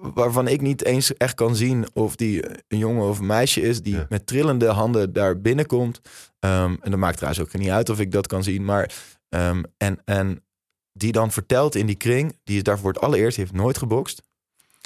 waarvan 0.00 0.48
ik 0.48 0.60
niet 0.60 0.84
eens 0.84 1.14
echt 1.16 1.34
kan 1.34 1.56
zien 1.56 1.86
of 1.92 2.16
die 2.16 2.44
een 2.68 2.78
jongen 2.78 3.08
of 3.08 3.18
een 3.18 3.26
meisje 3.26 3.60
is 3.60 3.82
die 3.82 3.94
Ja. 3.94 4.06
met 4.08 4.26
trillende 4.26 4.66
handen 4.68 5.12
daar 5.12 5.40
binnenkomt. 5.40 6.00
Ehm, 6.38 6.76
en 6.80 6.90
dat 6.90 7.00
maakt 7.00 7.16
trouwens 7.16 7.42
ook 7.44 7.52
niet 7.60 7.70
uit 7.70 7.88
of 7.88 8.00
ik 8.00 8.12
dat 8.12 8.26
kan 8.26 8.42
zien, 8.42 8.64
maar 8.64 8.94
ehm, 9.28 9.62
en, 9.76 9.98
en 10.04 10.44
die 10.92 11.12
dan 11.12 11.32
vertelt 11.32 11.74
in 11.74 11.86
die 11.86 11.96
kring, 11.96 12.38
die 12.44 12.56
is 12.56 12.62
daar 12.62 12.78
voor 12.78 12.92
het 12.92 13.00
allereerst, 13.02 13.36
die 13.36 13.44
heeft 13.44 13.56
nooit 13.56 13.78
gebokst. 13.78 14.22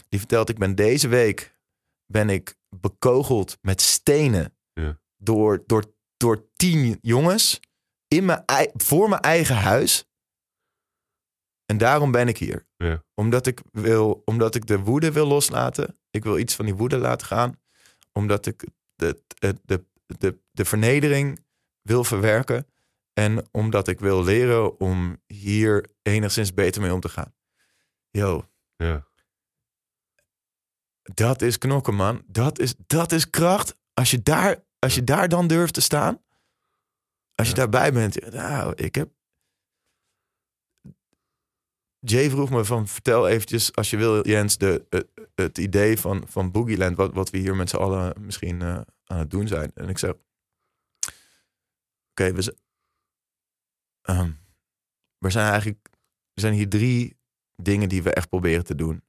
Die 0.09 0.19
vertelt, 0.19 0.49
ik 0.49 0.59
ben 0.59 0.75
deze 0.75 1.09
week 1.09 1.55
ben 2.07 2.31
ik 2.31 2.55
bekogeld 2.81 3.59
met 3.61 3.81
stenen 3.81 4.57
Ja. 4.73 5.01
door, 5.17 5.63
door, 5.67 5.85
door 6.17 6.47
tien 6.57 6.99
jongens 7.01 7.61
in 8.09 8.25
mijn, 8.25 8.45
voor 8.75 9.09
mijn 9.09 9.21
eigen 9.21 9.57
huis. 9.57 10.09
En 11.67 11.79
daarom 11.79 12.11
ben 12.11 12.29
ik 12.29 12.39
hier. 12.39 12.67
Ja. 12.77 13.05
Omdat 13.15 13.47
ik, 13.47 13.61
wil, 13.71 14.23
omdat 14.25 14.55
ik 14.55 14.67
de 14.67 14.79
woede 14.79 15.13
wil 15.13 15.27
loslaten. 15.27 15.99
Ik 16.11 16.25
wil 16.25 16.39
iets 16.39 16.55
van 16.55 16.65
die 16.65 16.75
woede 16.75 16.99
laten 16.99 17.27
gaan. 17.27 17.61
Omdat 18.13 18.47
ik 18.47 18.65
de, 18.95 19.23
de, 19.39 19.55
de, 19.65 19.85
de, 20.07 20.41
de 20.51 20.65
vernedering 20.65 21.45
wil 21.83 22.05
verwerken. 22.05 22.67
En 23.13 23.49
omdat 23.51 23.89
ik 23.89 24.01
wil 24.01 24.25
leren 24.25 24.81
om 24.81 25.23
hier 25.27 25.87
enigszins 26.03 26.55
beter 26.55 26.83
mee 26.83 26.93
om 26.93 27.01
te 27.01 27.09
gaan. 27.09 27.35
Yo, 28.11 28.49
Ja. 28.77 29.07
Dat 31.13 31.43
is 31.43 31.59
knokken, 31.59 31.95
man. 31.95 32.23
Dat 32.27 32.59
is, 32.59 32.75
dat 32.87 33.13
is 33.13 33.31
kracht. 33.31 33.77
Als 33.95 34.11
je, 34.11 34.23
daar, 34.23 34.65
als 34.79 34.95
je 34.95 35.05
daar 35.05 35.29
dan 35.29 35.47
durft 35.47 35.75
te 35.75 35.81
staan. 35.81 36.23
Als 37.35 37.49
je 37.49 37.55
daarbij 37.55 37.93
bent. 37.93 38.33
Nou, 38.33 38.75
ik 38.75 38.95
heb... 38.95 39.11
Jay 41.99 42.31
vroeg 42.31 42.51
me 42.51 42.65
van, 42.65 42.89
vertel 42.89 43.29
eventjes, 43.29 43.75
als 43.75 43.91
je 43.91 43.97
wil, 43.97 44.27
Jens, 44.27 44.59
de, 44.59 44.87
het, 44.91 45.09
het 45.35 45.59
idee 45.59 45.99
van, 45.99 46.25
van 46.29 46.51
Boogieland, 46.51 46.97
wat, 46.97 47.15
wat 47.15 47.31
we 47.31 47.39
hier 47.39 47.57
met 47.57 47.71
z'n 47.71 47.77
allen 47.77 48.15
misschien 48.21 48.63
eh, 48.63 48.81
aan 49.05 49.19
het 49.19 49.31
doen 49.31 49.49
zijn. 49.49 49.71
En 49.75 49.89
ik 49.89 49.99
zeg, 49.99 50.15
oké, 52.11 52.33
we, 52.33 52.57
ehm, 54.03 54.33
we 55.19 55.31
zijn 55.31 55.51
eigenlijk, 55.51 55.89
er 56.35 56.41
zijn 56.41 56.55
hier 56.55 56.69
drie 56.69 57.17
dingen 57.57 57.89
die 57.89 58.03
we 58.03 58.13
echt 58.13 58.29
proberen 58.29 58.65
te 58.65 58.75
doen. 58.75 59.03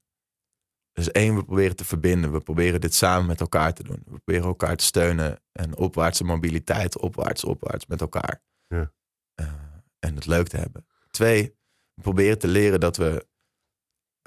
Dus 0.96 1.12
één, 1.12 1.36
we 1.36 1.43
proberen 1.43 1.76
te 1.76 1.86
verbinden. 1.86 2.32
We 2.32 2.39
proberen 2.39 2.82
dit 2.82 2.93
samen 2.93 3.26
met 3.26 3.39
elkaar 3.39 3.74
te 3.74 3.84
doen. 3.84 4.02
We 4.06 4.20
proberen 4.20 4.48
elkaar 4.48 4.76
te 4.76 4.84
steunen 4.84 5.41
en 5.52 5.78
opwaartse 5.78 6.24
mobiliteit, 6.24 7.00
opwaarts, 7.00 7.43
opwaarts 7.43 7.86
met 7.86 8.02
elkaar. 8.02 8.41
Ja. 8.68 8.91
Eh, 9.34 9.54
en 10.00 10.16
het 10.16 10.26
leuk 10.26 10.48
te 10.48 10.58
hebben. 10.58 10.88
Twee, 11.10 11.56
we 11.93 12.02
proberen 12.02 12.39
te 12.39 12.48
leren 12.48 12.80
dat 12.80 12.98
we 12.98 13.28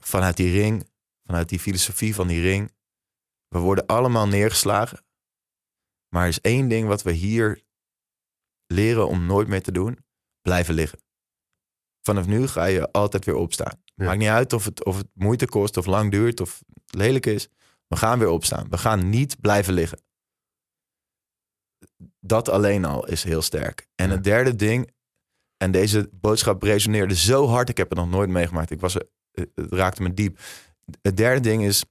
vanuit 0.03 0.37
die 0.37 0.53
ring, 0.53 0.89
vanuit 1.25 1.49
die 1.49 1.59
filosofie 1.59 2.15
van 2.15 2.27
die 2.27 2.41
ring, 2.41 2.73
we 3.49 3.59
worden 3.59 3.87
allemaal 3.87 4.29
neergeslagen. 4.29 5.05
Maar 6.09 6.23
er 6.23 6.29
is 6.29 6.41
één 6.41 6.69
ding 6.69 6.89
wat 6.89 7.03
we 7.03 7.13
hier 7.13 7.63
leren 8.67 9.09
om 9.09 9.27
nooit 9.27 9.49
meer 9.49 9.63
te 9.63 9.73
doen: 9.73 9.99
blijven 10.41 10.75
liggen. 10.75 10.99
Vanaf 12.09 12.27
nu 12.27 12.47
ga 12.47 12.65
je 12.65 12.93
altijd 12.93 13.25
weer 13.25 13.35
opstaan. 13.35 13.83
Ja. 13.95 14.05
Maakt 14.05 14.19
niet 14.19 14.29
uit 14.29 14.53
of 14.53 14.65
het, 14.65 14.85
of 14.85 14.97
het 14.97 15.07
moeite 15.13 15.47
kost, 15.47 15.77
of 15.77 15.87
lang 15.87 16.11
duurt, 16.11 16.41
of 16.41 16.63
lelijk 16.87 17.27
is. 17.27 17.49
We 17.87 17.97
gaan 17.97 18.19
weer 18.19 18.29
opstaan. 18.29 18.67
We 18.71 18.79
gaan 18.79 19.09
niet 19.09 19.41
blijven 19.41 19.73
liggen. 19.75 19.99
Dat 22.21 22.49
alleen 22.49 22.85
al 22.85 23.07
is 23.07 23.23
heel 23.23 23.43
sterk. 23.43 23.87
En 23.95 24.07
Ja. 24.09 24.15
het 24.15 24.25
derde 24.25 24.57
ding, 24.57 24.91
en 25.57 25.71
deze 25.71 26.09
boodschap 26.13 26.63
resoneerde 26.63 27.15
zo 27.15 27.47
hard, 27.47 27.69
ik 27.69 27.77
heb 27.77 27.89
het 27.89 27.99
nog 27.99 28.09
nooit 28.11 28.31
meegemaakt. 28.31 28.71
Ik 28.71 28.81
was, 28.81 28.95
er- 28.95 29.09
het 29.33 29.51
het 29.55 29.73
raakte 29.73 30.03
me 30.03 30.15
diep. 30.15 30.39
Het 31.03 31.17
derde 31.17 31.41
ding 31.41 31.65
is, 31.65 31.85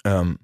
ehm, 0.00 0.34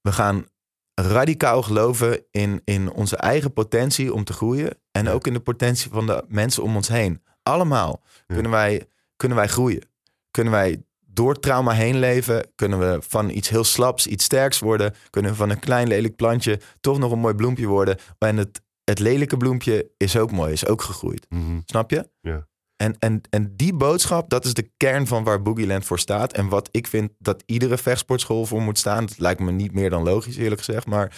we 0.00 0.12
gaan 0.12 0.46
radicaal 0.94 1.62
geloven 1.62 2.24
in, 2.30 2.60
in 2.64 2.90
onze 2.90 3.16
eigen 3.16 3.52
potentie 3.52 4.14
om 4.14 4.24
te 4.24 4.32
groeien. 4.32 4.78
En 4.90 5.08
ook 5.08 5.26
in 5.26 5.32
de 5.32 5.40
potentie 5.40 5.90
van 5.90 6.06
de 6.06 6.24
mensen 6.28 6.62
om 6.62 6.76
ons 6.76 6.88
heen. 6.88 7.22
Allemaal 7.42 8.00
Ja. 8.26 8.34
kunnen, 8.34 8.50
wij, 8.52 8.86
kunnen 9.16 9.36
wij 9.36 9.48
groeien. 9.48 9.82
Kunnen 10.30 10.52
wij 10.52 10.82
door 11.06 11.40
trauma 11.40 11.72
heen 11.72 11.98
leven. 11.98 12.46
Kunnen 12.54 12.78
we 12.78 12.98
van 13.08 13.30
iets 13.30 13.48
heel 13.48 13.64
slaps 13.64 14.06
iets 14.06 14.24
sterks 14.24 14.58
worden. 14.58 14.94
Kunnen 15.10 15.30
we 15.30 15.36
van 15.36 15.50
een 15.50 15.58
klein 15.58 15.88
lelijk 15.88 16.16
plantje 16.16 16.60
toch 16.80 16.98
nog 16.98 17.12
een 17.12 17.18
mooi 17.18 17.34
bloempje 17.34 17.66
worden. 17.66 17.96
En 18.18 18.36
het, 18.36 18.60
het 18.84 18.98
lelijke 18.98 19.36
bloempje 19.36 19.90
is 19.96 20.16
ook 20.16 20.30
mooi, 20.32 20.52
is 20.52 20.66
ook 20.66 20.82
gegroeid. 20.82 21.26
Mhm. 21.28 21.60
Snap 21.64 21.90
je? 21.90 22.08
Ja. 22.20 22.46
En, 22.76 22.96
en, 22.98 23.20
en 23.30 23.56
die 23.56 23.74
boodschap, 23.74 24.30
dat 24.30 24.44
is 24.44 24.54
de 24.54 24.70
kern 24.76 25.06
van 25.06 25.24
waar 25.24 25.42
Boogieland 25.42 25.84
voor 25.84 25.98
staat. 25.98 26.32
En 26.32 26.48
wat 26.48 26.68
ik 26.70 26.86
vind 26.86 27.10
dat 27.18 27.42
iedere 27.46 27.78
vechtsportschool 27.78 28.46
voor 28.46 28.62
moet 28.62 28.78
staan. 28.78 29.06
Dat 29.06 29.18
lijkt 29.18 29.40
me 29.40 29.50
niet 29.52 29.72
meer 29.72 29.90
dan 29.90 30.02
logisch, 30.02 30.36
eerlijk 30.36 30.62
gezegd. 30.62 30.86
Maar 30.86 31.16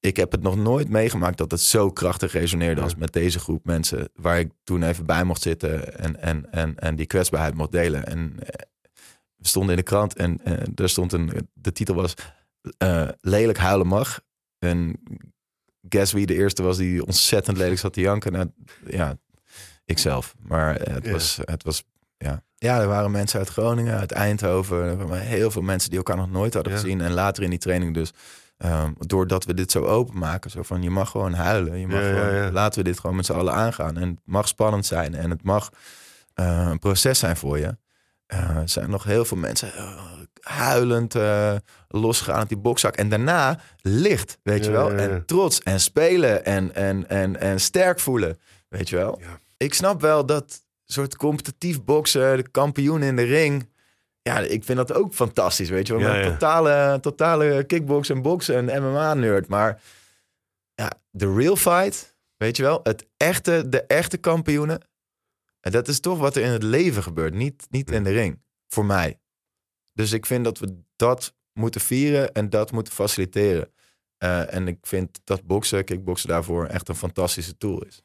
ik 0.00 0.16
heb 0.16 0.32
het 0.32 0.42
nog 0.42 0.56
nooit 0.56 0.88
meegemaakt 0.88 1.38
dat 1.38 1.50
het 1.50 1.60
zo 1.60 1.90
krachtig 1.90 2.32
resoneerde 2.32 2.80
als 2.80 2.92
Ja. 2.92 2.98
met 2.98 3.12
deze 3.12 3.38
groep 3.38 3.64
mensen. 3.64 4.08
Waar 4.14 4.38
ik 4.38 4.50
toen 4.64 4.82
even 4.82 5.06
bij 5.06 5.24
mocht 5.24 5.42
zitten 5.42 5.98
en, 5.98 6.20
en, 6.22 6.50
en, 6.52 6.76
en 6.78 6.96
die 6.96 7.06
kwetsbaarheid 7.06 7.54
mocht 7.54 7.72
delen. 7.72 8.06
En 8.06 8.34
eh, 8.40 8.66
we 9.36 9.48
stonden 9.48 9.70
in 9.70 9.76
de 9.76 9.82
krant 9.82 10.14
en 10.16 10.40
eh, 10.44 10.52
er 10.74 10.88
stond 10.88 11.12
een, 11.12 11.48
de 11.54 11.72
titel 11.72 11.94
was 11.94 12.14
eh, 12.78 13.08
Lelijk 13.20 13.58
huilen 13.58 13.86
mag. 13.86 14.20
En 14.58 15.00
guess 15.88 16.12
wie 16.12 16.26
de 16.26 16.34
eerste 16.34 16.62
was 16.62 16.76
die 16.76 17.04
ontzettend 17.06 17.56
lelijk 17.56 17.80
zat 17.80 17.92
te 17.92 18.00
janken. 18.00 18.32
Nou, 18.32 18.50
ja, 18.86 19.18
ikzelf. 19.84 20.34
Maar 20.38 20.76
eh, 20.76 20.94
het, 20.94 21.04
Ja. 21.04 21.12
was, 21.12 21.38
het 21.44 21.62
was 21.62 21.84
ja, 22.60 22.80
er 22.80 22.88
waren 22.88 23.10
mensen 23.10 23.38
uit 23.38 23.48
Groningen, 23.48 23.98
uit 23.98 24.12
Eindhoven. 24.12 24.82
Er 24.82 25.06
waren 25.06 25.26
heel 25.26 25.50
veel 25.50 25.62
mensen 25.62 25.88
die 25.88 25.98
elkaar 25.98 26.16
nog 26.16 26.30
nooit 26.30 26.54
hadden 26.54 26.72
Ja. 26.72 26.78
gezien. 26.78 27.00
En 27.00 27.12
later 27.12 27.42
in 27.42 27.50
die 27.50 27.58
training 27.58 27.94
dus, 27.94 28.10
ehm, 28.58 28.92
doordat 28.98 29.44
we 29.44 29.54
dit 29.54 29.70
zo 29.70 29.84
openmaken. 29.84 30.50
Zo 30.50 30.62
van, 30.62 30.82
je 30.82 30.90
mag 30.90 31.10
gewoon 31.10 31.32
huilen. 31.32 31.78
Je 31.78 31.86
mag 31.86 32.00
Ja, 32.00 32.08
gewoon, 32.08 32.34
ja. 32.34 32.50
Laten 32.52 32.78
we 32.78 32.84
dit 32.88 33.00
gewoon 33.00 33.16
met 33.16 33.26
z'n 33.26 33.32
allen 33.32 33.54
aangaan. 33.54 33.96
En 33.96 34.08
het 34.08 34.20
mag 34.24 34.48
spannend 34.48 34.86
zijn. 34.86 35.14
En 35.14 35.30
het 35.30 35.42
mag 35.42 35.70
eh, 36.34 36.66
een 36.70 36.78
proces 36.78 37.18
zijn 37.18 37.36
voor 37.36 37.58
je. 37.58 37.76
Eh, 38.26 38.56
er 38.56 38.68
zijn 38.68 38.90
nog 38.90 39.04
heel 39.04 39.24
veel 39.24 39.36
mensen 39.36 39.74
eh, 39.74 40.02
huilend 40.40 41.14
losgegaan 41.88 42.38
uit 42.38 42.48
die 42.48 42.58
bokzak. 42.58 42.96
En 42.96 43.08
daarna 43.08 43.60
licht, 43.80 44.38
weet 44.42 44.64
je 44.64 44.70
wel. 44.70 44.92
En 44.92 45.26
trots 45.26 45.62
en 45.62 45.80
spelen 45.80 46.44
en, 46.44 46.74
en, 46.74 47.08
en, 47.08 47.40
en 47.40 47.60
sterk 47.60 48.00
voelen, 48.00 48.38
weet 48.68 48.88
je 48.88 48.96
wel. 48.96 49.20
Ik 49.56 49.74
snap 49.74 50.00
wel 50.00 50.26
dat 50.26 50.62
soort 50.84 51.16
competitief 51.16 51.84
boksen, 51.84 52.36
de 52.36 52.48
kampioen 52.50 53.02
in 53.02 53.16
de 53.16 53.22
ring. 53.22 53.68
Ja, 54.28 54.38
ik 54.38 54.64
vind 54.64 54.78
dat 54.78 54.92
ook 54.92 55.14
fantastisch, 55.14 55.68
weet 55.68 55.86
je 55.86 55.98
wel. 55.98 56.14
Ja, 56.14 56.30
totale, 56.30 57.00
totale 57.00 57.64
kickbox 57.64 58.08
en 58.08 58.22
boksen 58.22 58.68
en 58.68 58.82
MMA-nerd. 58.82 59.48
Maar 59.48 59.80
ja, 60.74 60.92
de 61.10 61.34
real 61.34 61.56
fight, 61.56 62.16
weet 62.36 62.56
je 62.56 62.62
wel. 62.62 62.80
Het 62.82 63.06
echte, 63.16 63.68
de 63.68 63.82
echte 63.82 64.16
kampioenen. 64.16 64.80
En 65.60 65.72
dat 65.72 65.88
is 65.88 66.00
toch 66.00 66.18
wat 66.18 66.36
er 66.36 66.42
in 66.42 66.50
het 66.50 66.62
leven 66.62 67.02
gebeurt, 67.02 67.34
niet, 67.34 67.66
niet 67.70 67.90
in 67.90 68.04
de 68.04 68.10
ring. 68.10 68.42
Voor 68.68 68.84
mij. 68.84 69.20
Dus 69.92 70.12
ik 70.12 70.26
vind 70.26 70.44
dat 70.44 70.58
we 70.58 70.82
dat 70.96 71.34
moeten 71.52 71.80
vieren 71.80 72.32
en 72.32 72.50
dat 72.50 72.72
moeten 72.72 72.92
faciliteren. 72.92 73.72
Eh, 74.16 74.54
en 74.54 74.68
ik 74.68 74.78
vind 74.80 75.20
dat 75.24 75.42
boksen, 75.42 75.84
kickboksen 75.84 76.28
daarvoor 76.28 76.66
echt 76.66 76.88
een 76.88 76.94
fantastische 76.94 77.56
tool 77.56 77.84
is. 77.84 78.02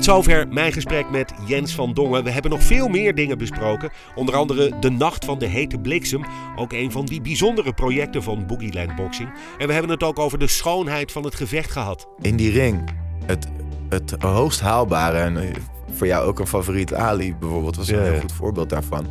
Tot 0.00 0.08
zover 0.08 0.48
mijn 0.48 0.72
gesprek 0.72 1.10
met 1.10 1.32
Jens 1.46 1.74
van 1.74 1.92
Dongen. 1.92 2.24
We 2.24 2.30
hebben 2.30 2.50
nog 2.50 2.62
veel 2.62 2.88
meer 2.88 3.14
dingen 3.14 3.38
besproken. 3.38 3.90
Onder 4.14 4.34
andere 4.36 4.78
de 4.80 4.90
Nacht 4.90 5.24
van 5.24 5.38
de 5.38 5.46
Hete 5.46 5.78
Bliksem. 5.78 6.24
Ook 6.56 6.72
een 6.72 6.92
van 6.92 7.04
die 7.04 7.20
bijzondere 7.20 7.72
projecten 7.72 8.22
van 8.22 8.46
Boogieland 8.46 8.96
Boxing. 8.96 9.30
En 9.58 9.66
we 9.66 9.72
hebben 9.72 9.90
het 9.90 10.02
ook 10.02 10.18
over 10.18 10.38
de 10.38 10.46
schoonheid 10.46 11.12
van 11.12 11.24
het 11.24 11.34
gevecht 11.34 11.70
gehad. 11.70 12.08
in 12.20 12.36
die 12.36 12.50
ring 12.50 12.90
het, 13.26 13.46
het 13.88 14.14
hoogst 14.22 14.60
haalbare. 14.60 15.18
En 15.18 15.36
eh, 15.36 15.48
voor 15.92 16.06
jou 16.06 16.26
ook 16.26 16.38
een 16.38 16.46
favoriet 16.46 16.94
Ali 16.94 17.34
bijvoorbeeld 17.40 17.76
was 17.76 17.88
een 17.88 17.96
Ja, 17.96 18.02
heel 18.02 18.20
goed 18.20 18.32
voorbeeld 18.32 18.70
daarvan. 18.70 19.06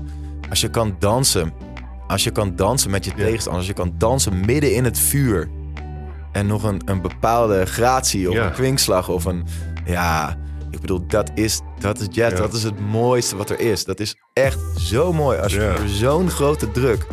Als 0.49 0.61
je 0.61 0.69
kan 0.69 0.95
dansen, 0.99 1.53
als 2.07 2.23
je 2.23 2.31
kan 2.31 2.55
dansen 2.55 2.89
met 2.91 3.05
je 3.05 3.11
Ja. 3.15 3.23
tegenstander, 3.23 3.59
als 3.61 3.67
je 3.69 3.73
kan 3.75 3.93
dansen 3.97 4.39
midden 4.45 4.75
in 4.75 4.83
het 4.83 4.99
vuur 4.99 5.49
en 6.31 6.47
nog 6.47 6.63
een, 6.63 6.81
een 6.85 7.01
bepaalde 7.01 7.65
gratie 7.65 8.29
of 8.29 8.35
een 8.35 8.51
kwinkslag 8.51 9.09
of 9.09 9.25
een 9.25 9.45
ja, 9.85 10.37
ik 10.71 10.79
bedoel 10.81 11.07
dat 11.07 11.31
is 11.35 11.61
dat 11.79 11.99
is 11.99 12.07
jazz, 12.11 12.33
Ja. 12.35 12.41
dat 12.41 12.53
is 12.53 12.63
het 12.63 12.79
mooiste 12.79 13.35
wat 13.35 13.49
er 13.49 13.59
is. 13.59 13.83
Dat 13.83 13.99
is 13.99 14.15
echt 14.33 14.59
zo 14.77 15.13
mooi 15.13 15.39
als 15.39 15.53
je 15.53 15.59
Ja. 15.61 15.69
onder 15.75 15.89
zo'n 15.89 16.29
grote 16.29 16.71
druk 16.71 17.05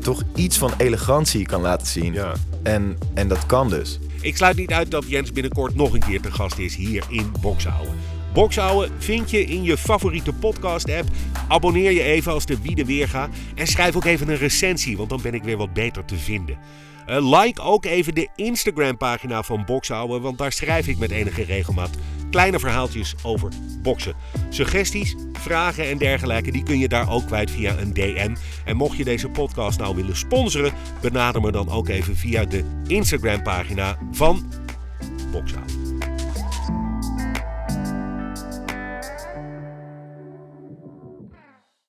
toch 0.00 0.22
iets 0.34 0.58
van 0.58 0.72
elegantie 0.78 1.46
kan 1.46 1.60
laten 1.60 1.86
zien. 1.86 2.12
Ja. 2.12 2.32
En, 2.62 2.98
en 3.14 3.28
dat 3.28 3.46
kan 3.46 3.68
dus. 3.68 3.98
Ik 4.20 4.36
sluit 4.36 4.56
niet 4.56 4.70
uit 4.72 4.90
dat 4.90 5.04
Jens 5.08 5.32
binnenkort 5.32 5.74
nog 5.74 5.92
een 5.92 6.00
keer 6.00 6.20
te 6.20 6.32
gast 6.32 6.58
is 6.58 6.76
hier 6.76 7.04
in 7.08 7.32
Boksouwen. 7.40 7.94
Boksouwen 8.32 8.90
vind 8.98 9.30
je 9.30 9.44
in 9.44 9.62
je 9.62 9.76
favoriete 9.76 10.32
podcast-app. 10.32 11.08
Abonneer 11.48 11.90
je 11.90 12.02
even 12.02 12.32
als 12.32 12.46
de 12.46 12.60
wie 12.62 12.74
de 12.74 12.84
weer 12.84 13.08
gaat. 13.08 13.28
En 13.54 13.66
schrijf 13.66 13.96
ook 13.96 14.04
even 14.04 14.28
een 14.28 14.36
recensie, 14.36 14.96
want 14.96 15.08
dan 15.08 15.20
ben 15.22 15.34
ik 15.34 15.42
weer 15.42 15.56
wat 15.56 15.72
beter 15.72 16.04
te 16.04 16.16
vinden. 16.16 16.58
Eh, 17.06 17.40
like 17.40 17.60
ook 17.62 17.84
even 17.84 18.14
de 18.14 18.28
Instagram-pagina 18.36 19.42
van 19.42 19.64
Boksouwen, 19.64 20.20
want 20.20 20.38
daar 20.38 20.52
schrijf 20.52 20.86
ik 20.86 20.98
met 20.98 21.10
enige 21.10 21.42
regelmaat 21.44 21.90
kleine 22.34 22.58
verhaaltjes 22.58 23.14
over 23.22 23.52
boksen. 23.82 24.14
Suggesties, 24.48 25.14
vragen 25.32 25.88
en 25.88 25.98
dergelijke, 25.98 26.52
die 26.52 26.62
kun 26.62 26.78
je 26.78 26.88
daar 26.88 27.10
ook 27.10 27.26
kwijt 27.26 27.50
via 27.50 27.78
een 27.78 27.92
DM. 27.92 28.34
En 28.64 28.76
mocht 28.76 28.96
je 28.96 29.04
deze 29.04 29.28
podcast 29.28 29.78
nou 29.78 29.96
willen 29.96 30.16
sponsoren, 30.16 30.72
benader 31.00 31.40
me 31.40 31.52
dan 31.52 31.68
ook 31.68 31.88
even 31.88 32.16
via 32.16 32.44
de 32.44 32.64
Instagram-pagina 32.86 33.98
van 34.12 34.52
Boksouwen. 35.32 35.93